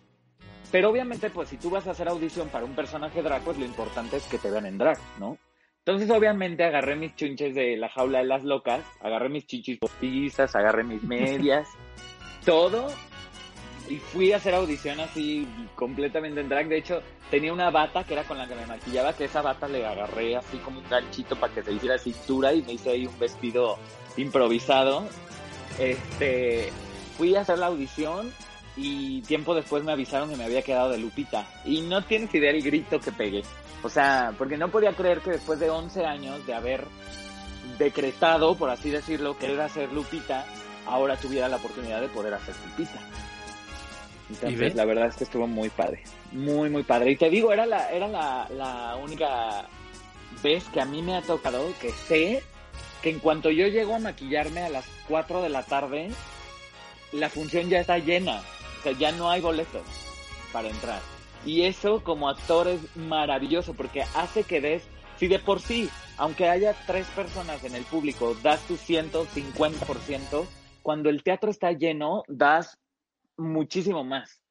Pero 0.71 0.89
obviamente, 0.89 1.29
pues 1.29 1.51
si 1.51 1.59
tú 1.59 1.69
vas 1.69 1.87
a 1.87 1.91
hacer 1.91 2.09
audición 2.09 2.49
para 2.49 2.65
un 2.65 2.75
personaje 2.75 3.21
drag, 3.23 3.43
pues 3.43 3.59
lo 3.59 3.67
importante 3.67 4.17
es 4.17 4.27
que 4.27 4.39
te 4.39 4.51
vean 4.51 4.65
en 4.65 4.79
drag, 4.79 4.99
¿no? 5.21 5.37
Entonces, 5.85 6.11
obviamente, 6.11 6.63
agarré 6.63 6.95
mis 6.95 7.17
chunches 7.17 7.57
de 7.57 7.77
la 7.77 7.89
jaula 7.89 8.19
de 8.19 8.25
las 8.25 8.45
locas, 8.45 8.85
agarré 9.01 9.29
mis 9.29 9.47
chichis 9.47 9.79
postizas, 9.79 10.55
agarré 10.55 10.85
mis 10.85 11.03
medias, 11.03 11.69
todo, 12.45 12.87
y 13.89 13.97
fui 13.97 14.33
a 14.33 14.37
hacer 14.37 14.55
audición 14.55 15.01
así 15.01 15.45
completamente 15.75 16.41
en 16.41 16.49
drag. 16.49 16.69
De 16.69 16.79
hecho, 16.79 17.03
tenía 17.33 17.53
una 17.53 17.71
bata 17.71 18.05
que 18.05 18.13
era 18.15 18.23
con 18.23 18.39
la 18.39 18.47
que 18.47 18.55
me 18.55 18.65
maquillaba, 18.65 19.13
que 19.13 19.25
esa 19.25 19.43
bata 19.43 19.67
le 19.67 19.85
agarré 19.85 20.37
así 20.37 20.59
como 20.59 20.79
un 20.79 20.89
ganchito 20.89 21.35
para 21.35 21.53
que 21.53 21.65
se 21.65 21.73
hiciera 21.73 21.99
cintura 21.99 22.53
y 22.55 22.63
me 22.63 22.75
hice 22.75 22.91
ahí 22.91 23.07
un 23.07 23.19
vestido 23.19 23.77
improvisado. 24.17 25.09
Este, 25.81 26.71
fui 27.17 27.35
a 27.35 27.41
hacer 27.41 27.59
la 27.59 27.67
audición 27.67 28.33
y 28.77 29.21
tiempo 29.23 29.55
después 29.55 29.85
me 29.85 29.93
avisaron 29.93 30.31
que 30.31 30.37
me 30.37 30.45
había 30.45 30.63
quedado 30.63 30.91
de 30.91 30.99
Lupita. 30.99 31.47
Y 31.65 31.83
no 31.83 32.03
tienes 32.03 32.35
idea 32.35 32.51
el 32.51 32.63
grito 32.63 33.01
que 33.01 33.13
pegué. 33.13 33.43
O 33.83 33.89
sea, 33.89 34.33
porque 34.39 34.57
no 34.57 34.71
podía 34.71 34.93
creer 34.93 35.21
que 35.21 35.33
después 35.33 35.59
de 35.59 35.71
11 35.71 36.05
años 36.05 36.47
de 36.47 36.55
haber 36.55 36.87
decretado, 37.79 38.57
por 38.57 38.71
así 38.71 38.91
decirlo, 38.91 39.37
querer 39.37 39.61
hacer 39.61 39.93
Lupita, 39.93 40.47
ahora 40.87 41.17
tuviera 41.17 41.49
la 41.49 41.57
oportunidad 41.57 42.01
de 42.01 42.09
poder 42.09 42.35
hacer 42.35 42.55
Lupita. 42.67 43.01
Entonces, 44.31 44.75
la 44.75 44.85
verdad 44.85 45.09
es 45.09 45.17
que 45.17 45.25
estuvo 45.25 45.47
muy 45.47 45.69
padre. 45.69 46.03
Muy, 46.31 46.71
muy 46.71 46.85
padre. 46.85 47.11
Y 47.11 47.17
te 47.17 47.29
digo, 47.29 47.53
era 47.53 47.67
la, 47.67 47.91
era 47.91 48.09
la, 48.09 48.49
la 48.51 48.97
única 48.97 49.67
vez 50.43 50.65
que 50.73 50.81
a 50.81 50.87
mí 50.87 51.03
me 51.03 51.17
ha 51.17 51.23
tocado 51.23 51.71
que 51.81 51.91
sé 51.91 52.43
que 53.03 53.11
en 53.11 53.19
cuanto 53.19 53.51
yo 53.51 53.67
llego 53.67 53.97
a 53.97 53.99
maquillarme 53.99 54.61
a 54.61 54.69
las 54.69 54.87
4 55.09 55.43
de 55.43 55.49
la 55.49 55.65
tarde, 55.65 56.11
la 57.13 57.29
función 57.29 57.69
ya 57.69 57.81
está 57.81 57.99
llena. 57.99 58.43
O 58.83 58.85
sea, 58.85 58.93
ya 58.99 59.13
no 59.13 59.31
hay 59.31 59.41
boletos 59.41 59.83
para 60.53 60.69
entrar. 60.69 61.01
Y 61.47 61.63
eso 61.63 62.03
como 62.03 62.29
actor 62.29 62.67
es 62.67 62.97
maravilloso 62.97 63.75
porque 63.75 64.03
hace 64.17 64.43
que 64.43 64.61
des, 64.61 64.83
si 65.19 65.29
de 65.29 65.39
por 65.39 65.61
sí, 65.61 65.89
aunque 66.19 66.49
haya 66.49 66.75
tres 66.85 67.07
personas 67.11 67.63
en 67.63 67.77
el 67.77 67.85
público, 67.85 68.35
das 68.43 68.67
tu 68.67 68.75
150%, 68.75 70.47
cuando 70.83 71.11
el 71.11 71.23
teatro 71.23 71.49
está 71.49 71.71
lleno, 71.71 72.25
das 72.27 72.77
muchísimo 73.37 74.03
más. 74.03 74.43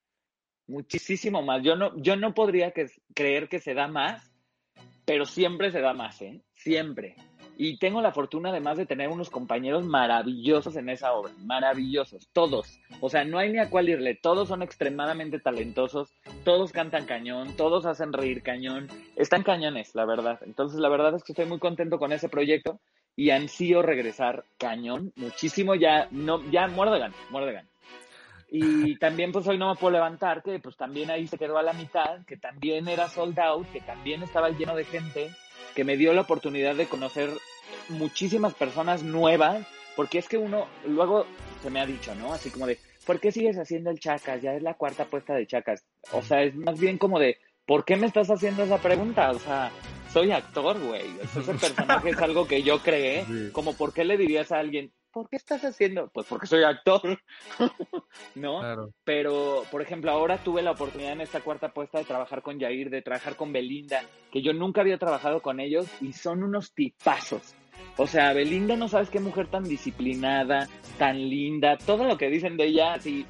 Muchísimo 0.66 1.42
más. 1.42 1.62
Yo 1.62 1.76
no, 1.76 1.92
yo 1.98 2.16
no 2.16 2.34
podría 2.34 2.72
creer 3.14 3.50
que 3.50 3.60
se 3.60 3.74
da 3.74 3.90
más, 3.90 4.32
pero 5.04 5.26
siempre 5.26 5.72
se 5.72 5.82
da 5.82 5.94
más, 5.94 6.22
¿eh? 6.22 6.42
Siempre. 6.56 7.18
Y 7.64 7.78
tengo 7.78 8.02
la 8.02 8.12
fortuna 8.12 8.50
además 8.50 8.76
de 8.78 8.88
tener 8.88 9.10
unos 9.10 9.30
compañeros 9.30 9.86
maravillosos 9.86 10.76
en 10.78 10.90
esa 10.90 11.14
obra, 11.14 11.32
maravillosos, 11.46 12.28
todos. 12.34 12.80
O 13.02 13.08
sea, 13.08 13.24
no 13.24 13.38
hay 13.38 13.52
ni 13.52 13.60
a 13.60 13.70
cuál 13.70 13.88
irle, 13.88 14.16
todos 14.16 14.48
son 14.48 14.64
extremadamente 14.64 15.38
talentosos, 15.38 16.10
todos 16.44 16.72
cantan 16.72 17.06
cañón, 17.06 17.56
todos 17.56 17.86
hacen 17.86 18.14
reír 18.14 18.42
cañón, 18.42 18.88
están 19.16 19.44
cañones, 19.44 19.94
la 19.94 20.06
verdad. 20.06 20.40
Entonces, 20.44 20.80
la 20.80 20.90
verdad 20.90 21.14
es 21.14 21.24
que 21.24 21.34
estoy 21.34 21.46
muy 21.46 21.60
contento 21.60 22.00
con 22.00 22.12
ese 22.12 22.30
proyecto 22.30 22.80
y 23.16 23.30
ansío 23.30 23.84
regresar 23.84 24.44
cañón, 24.58 25.14
muchísimo, 25.16 25.76
ya, 25.76 26.08
no, 26.10 26.42
ya 26.50 26.68
muerde 26.68 26.98
gan, 26.98 27.14
muerde 27.30 27.54
gan. 27.54 27.68
Y 28.50 28.96
también 28.98 29.32
pues 29.32 29.46
hoy 29.48 29.60
no 29.60 29.70
me 29.70 29.80
puedo 29.80 29.94
levantar, 29.94 30.42
que 30.42 30.58
pues 30.58 30.76
también 30.78 31.12
ahí 31.12 31.28
se 31.28 31.38
quedó 31.38 31.60
a 31.60 31.64
la 31.64 31.74
mitad, 31.74 32.26
que 32.26 32.38
también 32.38 32.88
era 32.88 33.08
sold 33.08 33.40
out, 33.40 33.72
que 33.72 33.82
también 33.82 34.24
estaba 34.24 34.50
lleno 34.50 34.76
de 34.76 34.86
gente, 34.86 35.30
que 35.76 35.84
me 35.84 35.96
dio 35.96 36.12
la 36.14 36.22
oportunidad 36.22 36.74
de 36.76 36.88
conocer 36.88 37.30
muchísimas 37.90 38.54
personas 38.54 39.04
nuevas, 39.04 39.66
porque 39.96 40.20
es 40.20 40.28
que 40.28 40.38
uno, 40.38 40.68
luego 40.86 41.26
se 41.62 41.70
me 41.70 41.80
ha 41.80 41.86
dicho, 41.86 42.16
¿no? 42.16 42.34
Así 42.34 42.50
como 42.50 42.68
de, 42.68 42.80
¿por 43.06 43.20
qué 43.20 43.32
sigues 43.32 43.58
haciendo 43.58 43.90
el 43.90 44.00
Chacas? 44.00 44.42
Ya 44.42 44.54
es 44.54 44.64
la 44.64 44.76
cuarta 44.76 45.06
puesta 45.06 45.34
de 45.34 45.48
Chacas. 45.48 45.84
O 46.12 46.22
sea, 46.22 46.44
es 46.44 46.56
más 46.56 46.80
bien 46.80 46.98
como 46.98 47.20
de, 47.20 47.38
¿por 47.66 47.86
qué 47.86 47.96
me 47.96 48.08
estás 48.08 48.30
haciendo 48.30 48.64
esa 48.64 48.80
pregunta? 48.80 49.32
O 49.32 49.40
sea, 49.40 49.72
soy 50.12 50.32
actor, 50.32 50.80
güey. 50.80 51.06
Ese 51.22 51.42
personaje 51.54 52.10
es 52.10 52.18
algo 52.18 52.48
que 52.48 52.64
yo 52.64 52.80
creé. 52.80 53.52
Como, 53.52 53.74
¿por 53.74 53.94
qué 53.94 54.04
le 54.04 54.18
dirías 54.18 54.52
a 54.52 54.60
alguien, 54.60 54.92
¿por 55.12 55.30
qué 55.30 55.36
estás 55.36 55.64
haciendo? 55.64 56.10
Pues 56.10 56.26
porque 56.28 56.48
soy 56.48 56.64
actor, 56.64 57.20
¿no? 58.36 58.90
Pero, 59.04 59.64
por 59.72 59.82
ejemplo, 59.82 60.12
ahora 60.12 60.38
tuve 60.38 60.62
la 60.62 60.72
oportunidad 60.72 61.14
en 61.14 61.22
esta 61.22 61.42
cuarta 61.42 61.74
puesta 61.74 62.00
de 62.00 62.06
trabajar 62.06 62.42
con 62.42 62.60
Jair, 62.60 62.90
de 62.90 63.02
trabajar 63.02 63.36
con 63.36 63.54
Belinda, 63.54 64.04
que 64.32 64.42
yo 64.42 64.54
nunca 64.54 64.82
había 64.82 64.98
trabajado 64.98 65.42
con 65.42 65.60
ellos 65.60 65.88
y 66.02 66.14
son 66.14 66.44
unos 66.44 66.74
tipazos. 66.74 67.56
O 67.98 68.08
sea, 68.08 68.34
Belinda 68.34 68.76
no 68.76 68.88
sabes 68.88 69.10
qué 69.10 69.20
mujer 69.20 69.48
tan 69.48 69.64
disciplinada, 69.64 70.68
tan 70.98 71.18
linda, 71.30 71.78
todo 71.78 72.06
lo 72.06 72.18
que 72.18 72.30
dicen 72.30 72.58
de 72.58 72.66
ella, 72.66 73.00
sí, 73.00 73.26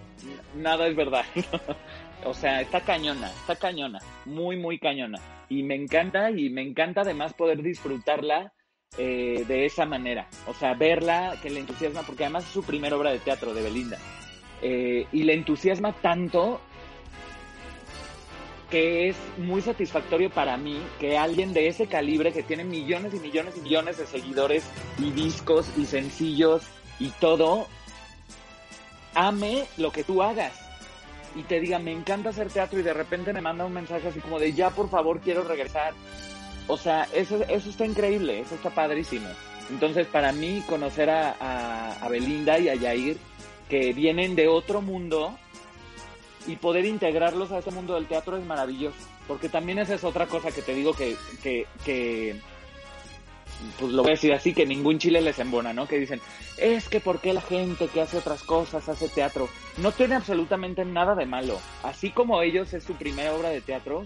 nada 0.56 0.88
es 0.88 0.96
verdad. 0.96 1.26
o 2.26 2.34
sea, 2.34 2.62
está 2.62 2.82
cañona, 2.82 3.28
está 3.28 3.56
cañona, 3.56 4.00
muy, 4.26 4.58
muy 4.58 4.80
cañona. 4.80 5.20
Y 5.50 5.64
me 5.64 5.76
encanta, 5.76 6.32
y 6.32 6.50
me 6.50 6.62
encanta 6.62 7.02
además 7.02 7.34
poder 7.34 7.62
disfrutarla 7.62 8.54
eh, 8.98 9.44
de 9.48 9.66
esa 9.66 9.86
manera. 9.86 10.28
O 10.48 10.54
sea, 10.54 10.74
verla, 10.74 11.36
que 11.42 11.50
le 11.50 11.60
entusiasma, 11.60 12.04
porque 12.04 12.24
además 12.24 12.46
es 12.46 12.52
su 12.52 12.64
primera 12.64 12.96
obra 12.96 13.12
de 13.12 13.20
teatro 13.20 13.54
de 13.54 13.62
Belinda. 13.62 13.98
Eh, 14.62 15.08
y 15.12 15.24
le 15.24 15.34
entusiasma 15.34 15.94
tanto 15.94 16.62
que 18.72 19.10
es 19.10 19.18
muy 19.38 19.62
satisfactorio 19.62 20.30
para 20.30 20.56
mí 20.56 20.82
que 21.00 21.18
alguien 21.18 21.54
de 21.54 21.68
ese 21.68 21.88
calibre, 21.88 22.32
que 22.32 22.42
tiene 22.42 22.64
millones 22.64 23.14
y 23.14 23.20
millones 23.20 23.56
y 23.58 23.62
millones 23.62 23.98
de 23.98 24.08
seguidores 24.08 24.64
y 24.98 25.12
discos 25.12 25.70
y 25.78 25.86
sencillos 25.86 26.64
y 26.98 27.10
todo, 27.20 27.68
ame 29.14 29.66
lo 29.78 29.92
que 29.92 30.06
tú 30.06 30.24
hagas 30.24 30.54
y 31.36 31.44
te 31.44 31.60
diga, 31.60 31.80
me 31.80 31.92
encanta 31.92 32.30
hacer 32.30 32.50
teatro 32.50 32.80
y 32.80 32.84
de 32.84 32.94
repente 32.94 33.34
me 33.34 33.42
manda 33.42 33.66
un 33.66 33.74
mensaje 33.74 34.08
así 34.08 34.20
como 34.20 34.40
de, 34.40 34.54
ya 34.54 34.70
por 34.70 34.90
favor 34.90 35.20
quiero 35.20 35.44
regresar. 35.44 35.94
O 36.68 36.78
sea, 36.78 37.08
eso, 37.14 37.44
eso 37.48 37.70
está 37.70 37.86
increíble, 37.86 38.40
eso 38.40 38.56
está 38.56 38.70
padrísimo. 38.70 39.28
Entonces, 39.70 40.08
para 40.08 40.32
mí, 40.32 40.64
conocer 40.68 41.10
a, 41.10 41.94
a 41.94 42.10
Belinda 42.10 42.60
y 42.60 42.70
a 42.70 42.76
Yair, 42.76 43.18
que 43.70 43.94
vienen 43.94 44.36
de 44.36 44.48
otro 44.48 44.82
mundo, 44.82 45.38
y 46.48 46.56
poder 46.56 46.86
integrarlos 46.86 47.52
a 47.52 47.60
este 47.60 47.72
mundo 47.72 47.96
del 47.96 48.08
teatro 48.08 48.38
es 48.38 48.46
maravilloso. 48.46 48.98
Porque 49.28 49.50
también 49.50 49.80
esa 49.80 49.96
es 49.96 50.04
otra 50.04 50.28
cosa 50.28 50.52
que 50.52 50.62
te 50.62 50.74
digo 50.74 50.94
que, 50.94 51.16
que, 51.44 52.36
pues 53.80 53.92
lo 53.92 54.02
voy 54.02 54.12
a 54.12 54.16
decir 54.16 54.34
así, 54.34 54.54
que 54.54 54.66
ningún 54.66 55.00
chile 55.00 55.22
les 55.22 55.40
embona, 55.40 55.74
¿no? 55.74 55.88
Que 55.88 56.00
dicen, 56.00 56.20
es 56.58 56.90
que 56.90 57.00
¿por 57.00 57.20
qué 57.20 57.34
la 57.34 57.42
gente 57.42 57.88
que 57.88 58.02
hace 58.02 58.18
otras 58.18 58.44
cosas 58.44 58.88
hace 58.90 59.10
teatro? 59.10 59.50
No 59.78 59.92
tiene 59.92 60.16
absolutamente 60.16 60.84
nada 60.86 61.16
de 61.16 61.26
malo. 61.26 61.60
Así 61.84 62.12
como 62.12 62.42
ellos 62.42 62.74
es 62.74 62.84
su 62.84 62.94
primera 62.96 63.34
obra 63.34 63.50
de 63.50 63.62
teatro, 63.62 64.06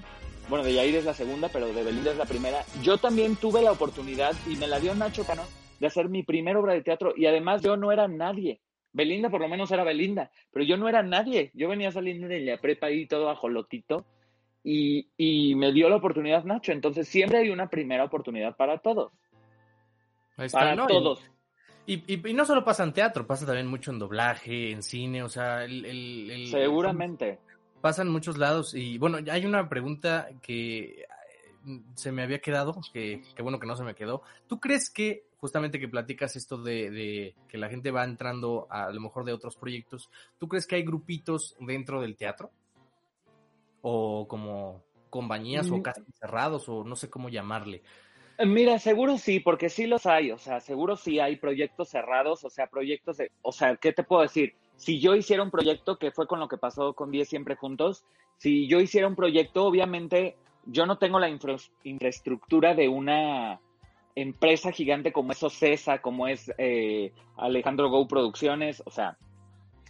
bueno, 0.50 0.64
de 0.64 0.74
Yair 0.74 0.96
es 0.96 1.06
la 1.06 1.14
segunda, 1.14 1.50
pero 1.50 1.68
de 1.68 1.84
Belinda 1.84 2.12
es 2.12 2.18
la 2.18 2.26
primera, 2.26 2.64
yo 2.84 2.98
también 2.98 3.36
tuve 3.36 3.62
la 3.62 3.72
oportunidad, 3.72 4.36
y 4.48 4.56
me 4.58 4.68
la 4.68 4.80
dio 4.80 4.94
Nacho 4.94 5.26
Cano, 5.26 5.44
de 5.80 5.88
hacer 5.88 6.10
mi 6.10 6.24
primera 6.24 6.60
obra 6.60 6.74
de 6.74 6.84
teatro, 6.84 7.14
y 7.16 7.26
además 7.26 7.62
yo 7.62 7.78
no 7.78 7.92
era 7.92 8.08
nadie. 8.08 8.62
Belinda 8.96 9.30
por 9.30 9.41
lo 9.41 9.50
menos 9.50 9.70
era 9.72 9.84
Belinda, 9.84 10.32
pero 10.52 10.64
yo 10.64 10.78
no 10.78 10.88
era 10.88 11.04
nadie. 11.04 11.52
Yo 11.54 11.68
venía 11.68 11.91
saliendo 11.91 12.28
de 12.28 12.39
la 12.39 12.58
prepa 12.58 12.88
ahí 12.88 13.06
todo 13.06 13.30
ajolotito 13.30 14.06
y, 14.64 15.10
y 15.18 15.54
me 15.56 15.74
dio 15.74 15.89
la 15.89 15.98
oportunidad 15.98 16.46
Nacho. 16.46 16.72
Entonces 16.72 17.06
siempre 17.08 17.39
hay 17.39 17.50
una 17.50 17.70
primera 17.70 18.06
oportunidad 18.06 18.56
para 18.56 18.78
todos. 18.78 19.12
para 20.52 20.88
todos. 20.88 21.30
Y, 21.86 22.30
y, 22.30 22.34
no 22.34 22.46
solo 22.46 22.64
pasa 22.64 22.84
en 22.84 22.93
teatro, 22.93 23.28
pasa 23.28 23.46
también 23.46 23.68
mucho 23.68 23.91
en 23.91 24.00
doblaje, 24.00 24.72
en 24.72 24.82
cine, 24.82 25.22
o 25.22 25.30
sea, 25.30 25.66
el... 25.66 26.48
Seguramente. 26.50 27.38
Pasa 27.82 28.02
en 28.02 28.10
muchos 28.10 28.38
lados 28.38 28.74
y 28.74 28.98
bueno, 28.98 29.20
hay 29.30 29.46
una 29.46 29.70
pregunta 29.70 30.30
que 30.41 31.06
se 31.95 32.11
me 32.11 32.24
había 32.24 32.39
quedado, 32.39 32.80
que, 32.93 33.22
que, 33.36 33.41
bueno 33.41 33.59
que 33.59 33.68
no 33.68 33.76
se 33.76 33.84
me 33.84 33.95
quedó. 33.95 34.22
¿Tú 34.47 34.59
crees 34.59 34.89
que 34.89 35.26
justamente 35.45 35.80
que 35.80 35.88
platicas 35.88 36.36
esto 36.36 36.57
de, 36.57 37.36
que 37.47 37.59
la 37.59 37.70
gente 37.70 37.91
va 37.91 38.03
entrando 38.03 38.66
a, 38.68 38.89
lo 38.89 38.99
mejor 38.99 39.26
de 39.26 39.32
otros 39.32 39.55
proyectos, 39.55 40.09
¿tú 40.39 40.47
crees 40.47 40.66
que 40.66 40.76
hay 40.76 40.84
grupitos 40.84 41.55
dentro 41.59 42.01
del 42.01 42.16
teatro? 42.16 42.49
O 43.84 44.28
como 44.28 44.82
compañías 45.11 45.70
o 45.70 45.78
mm. 45.78 45.82
casting 45.84 46.11
cerrados 46.20 46.68
o 46.68 46.84
no 46.84 46.95
sé 46.95 47.11
cómo 47.11 47.30
llamarle. 47.30 47.84
Mira, 48.39 48.80
seguro 48.80 49.20
sí, 49.20 49.39
porque 49.39 49.70
sí 49.70 49.86
los 49.86 50.07
hay, 50.07 50.32
o 50.32 50.39
sea, 50.39 50.59
seguro 50.61 50.97
sí 50.97 51.20
hay 51.20 51.36
proyectos 51.36 51.89
cerrados, 51.89 52.43
o 52.43 52.49
sea, 52.49 52.66
proyectos 52.66 53.18
de, 53.18 53.32
o 53.43 53.51
sea, 53.51 53.76
¿qué 53.76 53.93
te 53.93 54.03
puedo 54.03 54.24
decir? 54.24 54.55
Si 54.78 54.99
yo 54.99 55.13
hiciera 55.13 55.43
un 55.43 55.51
proyecto, 55.51 55.99
que 55.99 56.09
fue 56.09 56.26
con 56.26 56.39
lo 56.39 56.47
que 56.47 56.57
pasó 56.57 56.93
con 56.93 57.11
10 57.11 57.30
siempre 57.30 57.55
juntos, 57.55 58.03
si 58.38 58.68
yo 58.68 58.82
hiciera 58.82 59.07
un 59.07 59.16
proyecto, 59.16 59.63
obviamente 59.63 60.36
yo 60.66 60.86
no 60.86 60.97
tengo 60.97 61.20
la 61.20 61.30
infraestructura 61.84 62.74
de 62.74 62.89
una 62.89 63.59
empresa 64.16 64.72
gigante 64.72 65.11
como 65.11 65.32
es 65.32 65.43
Ocesa, 65.43 65.99
como 65.99 66.28
es 66.28 66.51
eh, 66.57 67.11
Alejandro 67.38 67.89
Go 67.89 68.07
Producciones, 68.07 68.82
o 68.86 68.91
sea, 68.91 69.18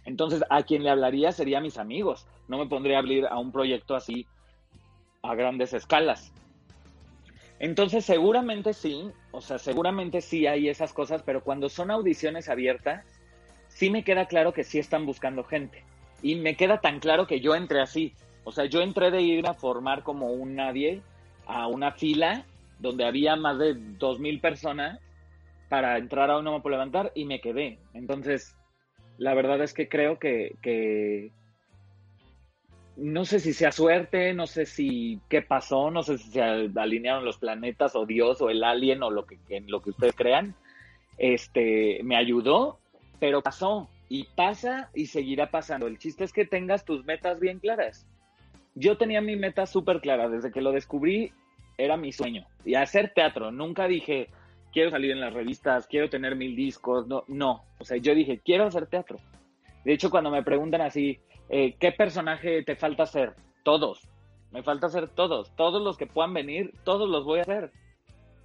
entonces 0.04 0.42
a 0.50 0.62
quien 0.62 0.82
le 0.82 0.90
hablaría 0.90 1.32
sería 1.32 1.60
mis 1.60 1.78
amigos, 1.78 2.26
no 2.48 2.58
me 2.58 2.66
pondría 2.66 2.96
a 2.96 3.00
abrir 3.00 3.26
a 3.26 3.38
un 3.38 3.52
proyecto 3.52 3.94
así 3.94 4.26
a 5.22 5.34
grandes 5.34 5.72
escalas. 5.72 6.32
Entonces 7.58 8.04
seguramente 8.04 8.74
sí, 8.74 9.10
o 9.32 9.40
sea, 9.40 9.58
seguramente 9.58 10.20
sí 10.20 10.46
hay 10.46 10.68
esas 10.68 10.92
cosas, 10.92 11.22
pero 11.22 11.42
cuando 11.42 11.68
son 11.68 11.90
audiciones 11.90 12.48
abiertas, 12.48 13.04
sí 13.68 13.90
me 13.90 14.04
queda 14.04 14.26
claro 14.26 14.52
que 14.52 14.64
sí 14.64 14.78
están 14.78 15.06
buscando 15.06 15.42
gente. 15.44 15.82
Y 16.22 16.34
me 16.36 16.56
queda 16.56 16.80
tan 16.80 17.00
claro 17.00 17.26
que 17.26 17.40
yo 17.40 17.54
entré 17.54 17.80
así. 17.80 18.14
O 18.46 18.52
sea, 18.52 18.66
yo 18.66 18.80
entré 18.80 19.10
de 19.10 19.22
ir 19.22 19.44
a 19.48 19.54
formar 19.54 20.04
como 20.04 20.28
un 20.28 20.54
nadie 20.54 21.02
a 21.46 21.66
una 21.66 21.90
fila 21.90 22.46
donde 22.78 23.04
había 23.04 23.34
más 23.34 23.58
de 23.58 23.74
2.000 23.74 24.40
personas 24.40 25.00
para 25.68 25.98
entrar 25.98 26.30
a 26.30 26.38
un 26.38 26.44
No 26.44 26.62
levantar 26.64 27.10
y 27.16 27.24
me 27.24 27.40
quedé. 27.40 27.80
Entonces, 27.92 28.56
la 29.18 29.34
verdad 29.34 29.60
es 29.62 29.74
que 29.74 29.88
creo 29.88 30.20
que, 30.20 31.32
no 32.96 33.24
sé 33.24 33.40
si 33.40 33.52
sea 33.52 33.72
suerte, 33.72 34.32
no 34.32 34.46
sé 34.46 34.64
si 34.64 35.20
qué 35.28 35.42
pasó, 35.42 35.90
no 35.90 36.04
sé 36.04 36.16
si 36.16 36.30
se 36.30 36.40
alinearon 36.40 37.24
los 37.24 37.38
planetas 37.38 37.96
o 37.96 38.06
Dios 38.06 38.40
o 38.40 38.48
el 38.48 38.62
alien 38.62 39.02
o 39.02 39.10
lo 39.10 39.26
que, 39.26 39.40
lo 39.66 39.82
que 39.82 39.90
ustedes 39.90 40.14
crean. 40.14 40.54
Este, 41.18 42.00
me 42.04 42.14
ayudó, 42.14 42.78
pero 43.18 43.42
pasó 43.42 43.88
y 44.08 44.22
pasa 44.36 44.88
y 44.94 45.06
seguirá 45.06 45.50
pasando. 45.50 45.88
El 45.88 45.98
chiste 45.98 46.22
es 46.22 46.32
que 46.32 46.46
tengas 46.46 46.84
tus 46.84 47.04
metas 47.04 47.40
bien 47.40 47.58
claras. 47.58 48.06
Yo 48.76 48.98
tenía 48.98 49.22
mi 49.22 49.36
meta 49.36 49.64
súper 49.64 50.02
clara 50.02 50.28
desde 50.28 50.52
que 50.52 50.60
lo 50.60 50.70
descubrí 50.70 51.32
era 51.78 51.96
mi 51.96 52.12
sueño. 52.12 52.46
Y 52.64 52.74
hacer 52.74 53.12
teatro, 53.14 53.50
nunca 53.50 53.88
dije, 53.88 54.28
quiero 54.70 54.90
salir 54.90 55.12
en 55.12 55.20
las 55.20 55.32
revistas, 55.32 55.86
quiero 55.86 56.10
tener 56.10 56.36
mil 56.36 56.54
discos, 56.54 57.06
no, 57.06 57.24
no. 57.26 57.64
O 57.78 57.84
sea, 57.84 57.96
yo 57.96 58.14
dije, 58.14 58.40
quiero 58.44 58.64
hacer 58.64 58.86
teatro. 58.86 59.18
De 59.82 59.94
hecho, 59.94 60.10
cuando 60.10 60.30
me 60.30 60.42
preguntan 60.42 60.82
así, 60.82 61.18
eh, 61.48 61.74
¿qué 61.80 61.90
personaje 61.92 62.62
te 62.64 62.76
falta 62.76 63.04
hacer? 63.04 63.32
Todos. 63.62 64.06
Me 64.52 64.62
falta 64.62 64.88
hacer 64.88 65.08
todos. 65.08 65.50
Todos 65.56 65.82
los 65.82 65.96
que 65.96 66.06
puedan 66.06 66.34
venir, 66.34 66.74
todos 66.84 67.08
los 67.08 67.24
voy 67.24 67.38
a 67.38 67.42
hacer. 67.42 67.72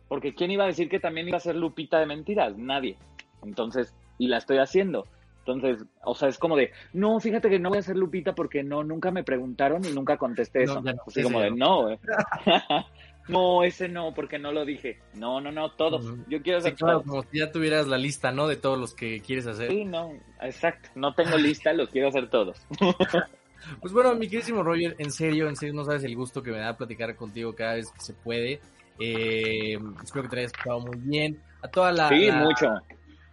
Porque 0.07 0.33
¿quién 0.33 0.51
iba 0.51 0.63
a 0.63 0.67
decir 0.67 0.87
que 0.87 1.01
también 1.01 1.27
iba 1.27 1.37
a 1.37 1.41
ser 1.41 1.55
Lupita 1.57 1.99
de 1.99 2.05
mentiras? 2.05 2.57
Nadie. 2.57 2.97
Entonces, 3.43 3.93
y 4.17 4.27
la 4.27 4.37
estoy 4.37 4.59
haciendo. 4.59 5.05
Entonces, 5.45 5.85
o 6.03 6.13
sea, 6.13 6.29
es 6.29 6.37
como 6.37 6.55
de, 6.55 6.71
no, 6.93 7.19
fíjate 7.19 7.49
que 7.49 7.59
no 7.59 7.69
voy 7.69 7.79
a 7.79 7.83
ser 7.83 7.97
Lupita 7.97 8.35
porque 8.35 8.63
no, 8.63 8.83
nunca 8.83 9.09
me 9.09 9.23
preguntaron 9.23 9.83
y 9.83 9.91
nunca 9.91 10.17
contesté 10.17 10.63
eso. 10.63 10.83
Así 11.07 11.23
como 11.23 11.41
de, 11.41 11.51
no, 11.51 11.87
No, 13.27 13.63
ese 13.63 13.87
no, 13.87 14.13
porque 14.13 14.39
no 14.39 14.51
lo 14.51 14.65
dije. 14.65 14.99
No, 15.13 15.39
no, 15.39 15.51
no, 15.51 15.71
todos. 15.71 16.05
Yo 16.27 16.41
quiero 16.41 16.59
hacer 16.59 16.75
Como 16.75 17.23
si 17.23 17.39
ya 17.39 17.51
tuvieras 17.51 17.87
la 17.87 17.97
lista, 17.97 18.31
¿no? 18.31 18.47
De 18.47 18.55
todos 18.55 18.77
los 18.77 18.93
que 18.93 19.21
quieres 19.21 19.47
hacer. 19.47 19.69
Sí, 19.69 19.85
no, 19.85 20.13
exacto. 20.41 20.89
No 20.95 21.13
tengo 21.13 21.37
lista, 21.37 21.71
los 21.73 21.89
quiero 21.89 22.09
hacer 22.09 22.29
todos. 22.29 22.57
pues 23.81 23.93
bueno, 23.93 24.15
mi 24.15 24.27
queridísimo 24.27 24.63
Roger, 24.63 24.95
en 24.97 25.11
serio, 25.11 25.47
en 25.47 25.55
serio, 25.55 25.73
no 25.73 25.85
sabes 25.85 26.03
el 26.03 26.15
gusto 26.15 26.41
que 26.43 26.51
me 26.51 26.59
da 26.59 26.75
platicar 26.75 27.15
contigo 27.15 27.55
cada 27.55 27.75
vez 27.75 27.91
que 27.91 28.01
se 28.01 28.13
puede. 28.13 28.59
Eh, 28.99 29.77
espero 30.03 30.23
que 30.23 30.29
te 30.29 30.39
hayas 30.39 30.53
pasado 30.53 30.81
muy 30.81 30.97
bien. 30.97 31.39
A 31.61 31.67
toda 31.67 31.91
la. 31.91 32.09
Sí, 32.09 32.29
mucho 32.31 32.67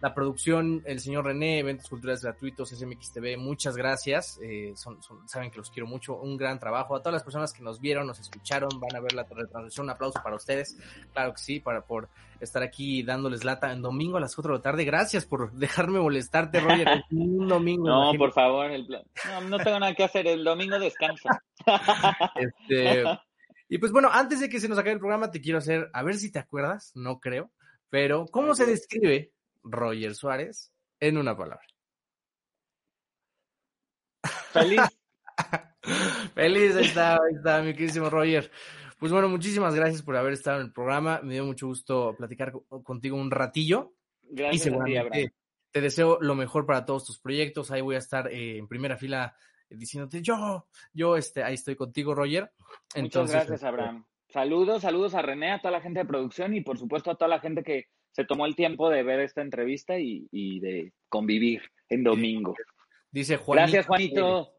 la 0.01 0.13
producción, 0.13 0.81
el 0.85 0.99
señor 0.99 1.25
René, 1.25 1.59
eventos 1.59 1.89
culturales 1.89 2.21
gratuitos, 2.21 2.69
SMX 2.69 3.11
TV, 3.11 3.35
muchas 3.35 3.75
gracias. 3.75 4.39
Eh, 4.41 4.71
son, 4.75 4.99
saben 5.25 5.51
que 5.51 5.57
los 5.57 5.69
quiero 5.69 5.87
mucho, 5.87 6.15
un 6.15 6.37
gran 6.37 6.57
trabajo. 6.57 6.95
A 6.95 6.99
todas 6.99 7.13
las 7.13 7.23
personas 7.23 7.51
que 7.51 7.61
nos 7.61 7.81
vieron, 7.81 8.07
nos 8.07 8.19
escucharon, 8.19 8.69
van 8.79 8.95
a 8.95 9.01
ver 9.01 9.13
la 9.13 9.23
retransmisión, 9.23 9.87
un 9.87 9.89
aplauso 9.89 10.21
para 10.23 10.37
ustedes. 10.37 10.77
Claro 11.11 11.33
que 11.33 11.39
sí, 11.39 11.59
para 11.59 11.81
por 11.81 12.07
estar 12.39 12.63
aquí 12.63 13.03
dándoles 13.03 13.43
lata 13.43 13.73
en 13.73 13.81
domingo 13.81 14.17
a 14.17 14.21
las 14.21 14.33
4 14.35 14.53
de 14.53 14.57
la 14.59 14.61
tarde. 14.61 14.85
Gracias 14.85 15.25
por 15.25 15.51
dejarme 15.53 15.99
molestarte, 15.99 16.61
Roger, 16.61 16.87
un 17.11 17.47
domingo. 17.47 17.87
No, 17.87 18.13
por 18.17 18.31
favor, 18.31 18.71
el 18.71 18.85
plan. 18.85 19.03
No, 19.25 19.41
no 19.49 19.57
tengo 19.57 19.79
nada 19.79 19.93
que 19.93 20.05
hacer, 20.05 20.27
el 20.27 20.45
domingo 20.45 20.79
descanso. 20.79 21.27
este, 22.35 23.03
y 23.67 23.77
pues 23.79 23.91
bueno, 23.91 24.09
antes 24.11 24.39
de 24.39 24.47
que 24.47 24.61
se 24.61 24.69
nos 24.69 24.77
acabe 24.77 24.93
el 24.93 24.99
programa, 24.99 25.29
te 25.29 25.41
quiero 25.41 25.57
hacer, 25.57 25.89
a 25.91 26.03
ver 26.03 26.15
si 26.15 26.31
te 26.31 26.39
acuerdas, 26.39 26.93
no 26.95 27.19
creo, 27.19 27.51
pero 27.89 28.25
¿cómo 28.31 28.55
se 28.55 28.65
describe 28.65 29.33
Roger 29.63 30.15
Suárez 30.15 30.71
en 30.99 31.17
una 31.17 31.35
palabra. 31.35 31.65
Feliz. 34.51 34.81
Feliz, 36.33 36.75
ahí 36.75 36.85
está, 36.85 37.13
ahí 37.13 37.35
está, 37.35 37.61
mi 37.61 37.73
queridísimo 37.73 38.09
Roger. 38.09 38.51
Pues 38.99 39.11
bueno, 39.11 39.29
muchísimas 39.29 39.73
gracias 39.75 40.01
por 40.01 40.17
haber 40.17 40.33
estado 40.33 40.59
en 40.59 40.67
el 40.67 40.73
programa. 40.73 41.21
Me 41.23 41.35
dio 41.35 41.45
mucho 41.45 41.67
gusto 41.67 42.15
platicar 42.17 42.53
contigo 42.83 43.15
un 43.15 43.31
ratillo. 43.31 43.93
Gracias, 44.23 44.55
y 44.55 44.69
seguramente, 44.69 45.33
Te 45.71 45.81
deseo 45.81 46.17
lo 46.19 46.35
mejor 46.35 46.65
para 46.65 46.85
todos 46.85 47.05
tus 47.05 47.19
proyectos. 47.19 47.71
Ahí 47.71 47.81
voy 47.81 47.95
a 47.95 47.99
estar 47.99 48.27
eh, 48.27 48.57
en 48.57 48.67
primera 48.67 48.97
fila 48.97 49.35
diciéndote 49.69 50.21
yo, 50.21 50.67
yo, 50.93 51.15
este, 51.15 51.43
ahí 51.43 51.53
estoy 51.53 51.75
contigo, 51.75 52.15
Roger. 52.15 52.51
Muchas 52.95 53.31
gracias, 53.31 53.55
este, 53.55 53.67
Abraham. 53.67 54.05
Saludos, 54.27 54.81
saludos 54.81 55.15
a 55.15 55.21
René, 55.21 55.53
a 55.53 55.59
toda 55.59 55.71
la 55.71 55.81
gente 55.81 55.99
de 55.99 56.05
producción 56.05 56.53
y 56.53 56.61
por 56.61 56.77
supuesto 56.77 57.09
a 57.11 57.15
toda 57.15 57.29
la 57.29 57.39
gente 57.39 57.63
que 57.63 57.85
se 58.11 58.25
tomó 58.25 58.45
el 58.45 58.55
tiempo 58.55 58.89
de 58.89 59.03
ver 59.03 59.19
esta 59.19 59.41
entrevista 59.41 59.97
y, 59.99 60.59
de 60.59 60.93
convivir 61.07 61.61
en 61.89 62.03
domingo. 62.03 62.55
Dice 63.11 63.37
Juanito. 63.37 63.63
Gracias, 63.63 63.87
Juanito. 63.87 64.53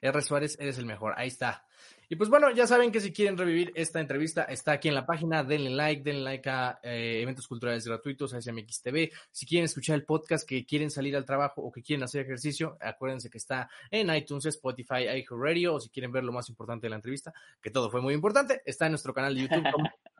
R. 0.00 0.22
Suárez, 0.22 0.56
eres 0.60 0.78
el 0.78 0.86
mejor. 0.86 1.14
Ahí 1.16 1.28
está. 1.28 1.66
Y 2.08 2.14
pues 2.14 2.30
bueno, 2.30 2.52
ya 2.52 2.68
saben 2.68 2.92
que 2.92 3.00
si 3.00 3.12
quieren 3.12 3.36
revivir 3.36 3.72
esta 3.74 4.00
entrevista, 4.00 4.44
está 4.44 4.72
aquí 4.72 4.86
en 4.86 4.94
la 4.94 5.04
página, 5.04 5.42
denle 5.42 5.70
like, 5.70 6.02
denle 6.04 6.22
like 6.22 6.48
a 6.48 6.78
eh, 6.82 7.20
eventos 7.20 7.48
culturales 7.48 7.84
gratuitos, 7.84 8.32
a 8.32 8.40
SMX 8.40 8.82
TV. 8.82 9.10
Si 9.32 9.44
quieren 9.44 9.64
escuchar 9.64 9.96
el 9.96 10.04
podcast, 10.04 10.48
que 10.48 10.64
quieren 10.64 10.90
salir 10.90 11.16
al 11.16 11.24
trabajo 11.24 11.62
o 11.62 11.72
que 11.72 11.82
quieren 11.82 12.04
hacer 12.04 12.20
ejercicio, 12.22 12.76
acuérdense 12.80 13.28
que 13.28 13.38
está 13.38 13.68
en 13.90 14.14
iTunes, 14.14 14.46
Spotify, 14.46 15.06
Radio, 15.30 15.74
o 15.74 15.80
si 15.80 15.88
quieren 15.88 16.12
ver 16.12 16.22
lo 16.22 16.32
más 16.32 16.48
importante 16.48 16.86
de 16.86 16.90
la 16.90 16.96
entrevista, 16.96 17.32
que 17.60 17.70
todo 17.70 17.90
fue 17.90 18.00
muy 18.00 18.14
importante, 18.14 18.62
está 18.64 18.86
en 18.86 18.92
nuestro 18.92 19.12
canal 19.12 19.34
de 19.34 19.42
YouTube. 19.42 19.64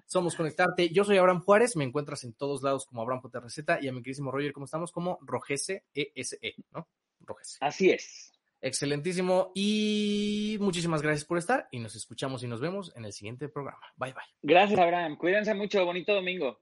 Somos 0.07 0.37
Conectarte. 0.37 0.89
Yo 0.91 1.05
soy 1.05 1.19
Abraham 1.19 1.43
Juárez, 1.43 1.77
me 1.77 1.85
encuentras 1.85 2.25
en 2.25 2.33
todos 2.33 2.63
lados 2.63 2.87
como 2.87 3.03
Abraham 3.03 3.23
Receta 3.33 3.79
y 3.81 3.89
a 3.89 3.93
mi 3.93 4.01
queridísimo 4.01 4.31
Roger, 4.31 4.53
¿cómo 4.53 4.65
estamos? 4.65 4.93
Como 4.93 5.19
Rogese 5.23 5.85
ESE, 5.95 6.39
e, 6.41 6.55
¿no? 6.73 6.89
Rogese. 7.21 7.59
Así 7.61 7.91
es. 7.91 8.33
Excelentísimo 8.61 9.53
y 9.55 10.57
muchísimas 10.61 11.03
gracias 11.03 11.25
por 11.25 11.39
estar 11.39 11.69
y 11.71 11.79
nos 11.79 11.95
escuchamos 11.95 12.43
y 12.43 12.47
nos 12.47 12.61
vemos 12.61 12.93
en 12.97 13.05
el 13.05 13.13
siguiente 13.13 13.49
programa. 13.49 13.83
Bye 13.97 14.13
bye. 14.13 14.23
Gracias, 14.43 14.79
Abraham. 14.79 15.17
Cuídense 15.17 15.55
mucho. 15.55 15.85
Bonito 15.85 16.15
domingo. 16.15 16.61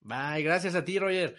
Bye. 0.00 0.42
Gracias 0.42 0.74
a 0.74 0.84
ti, 0.84 0.98
Roger. 0.98 1.36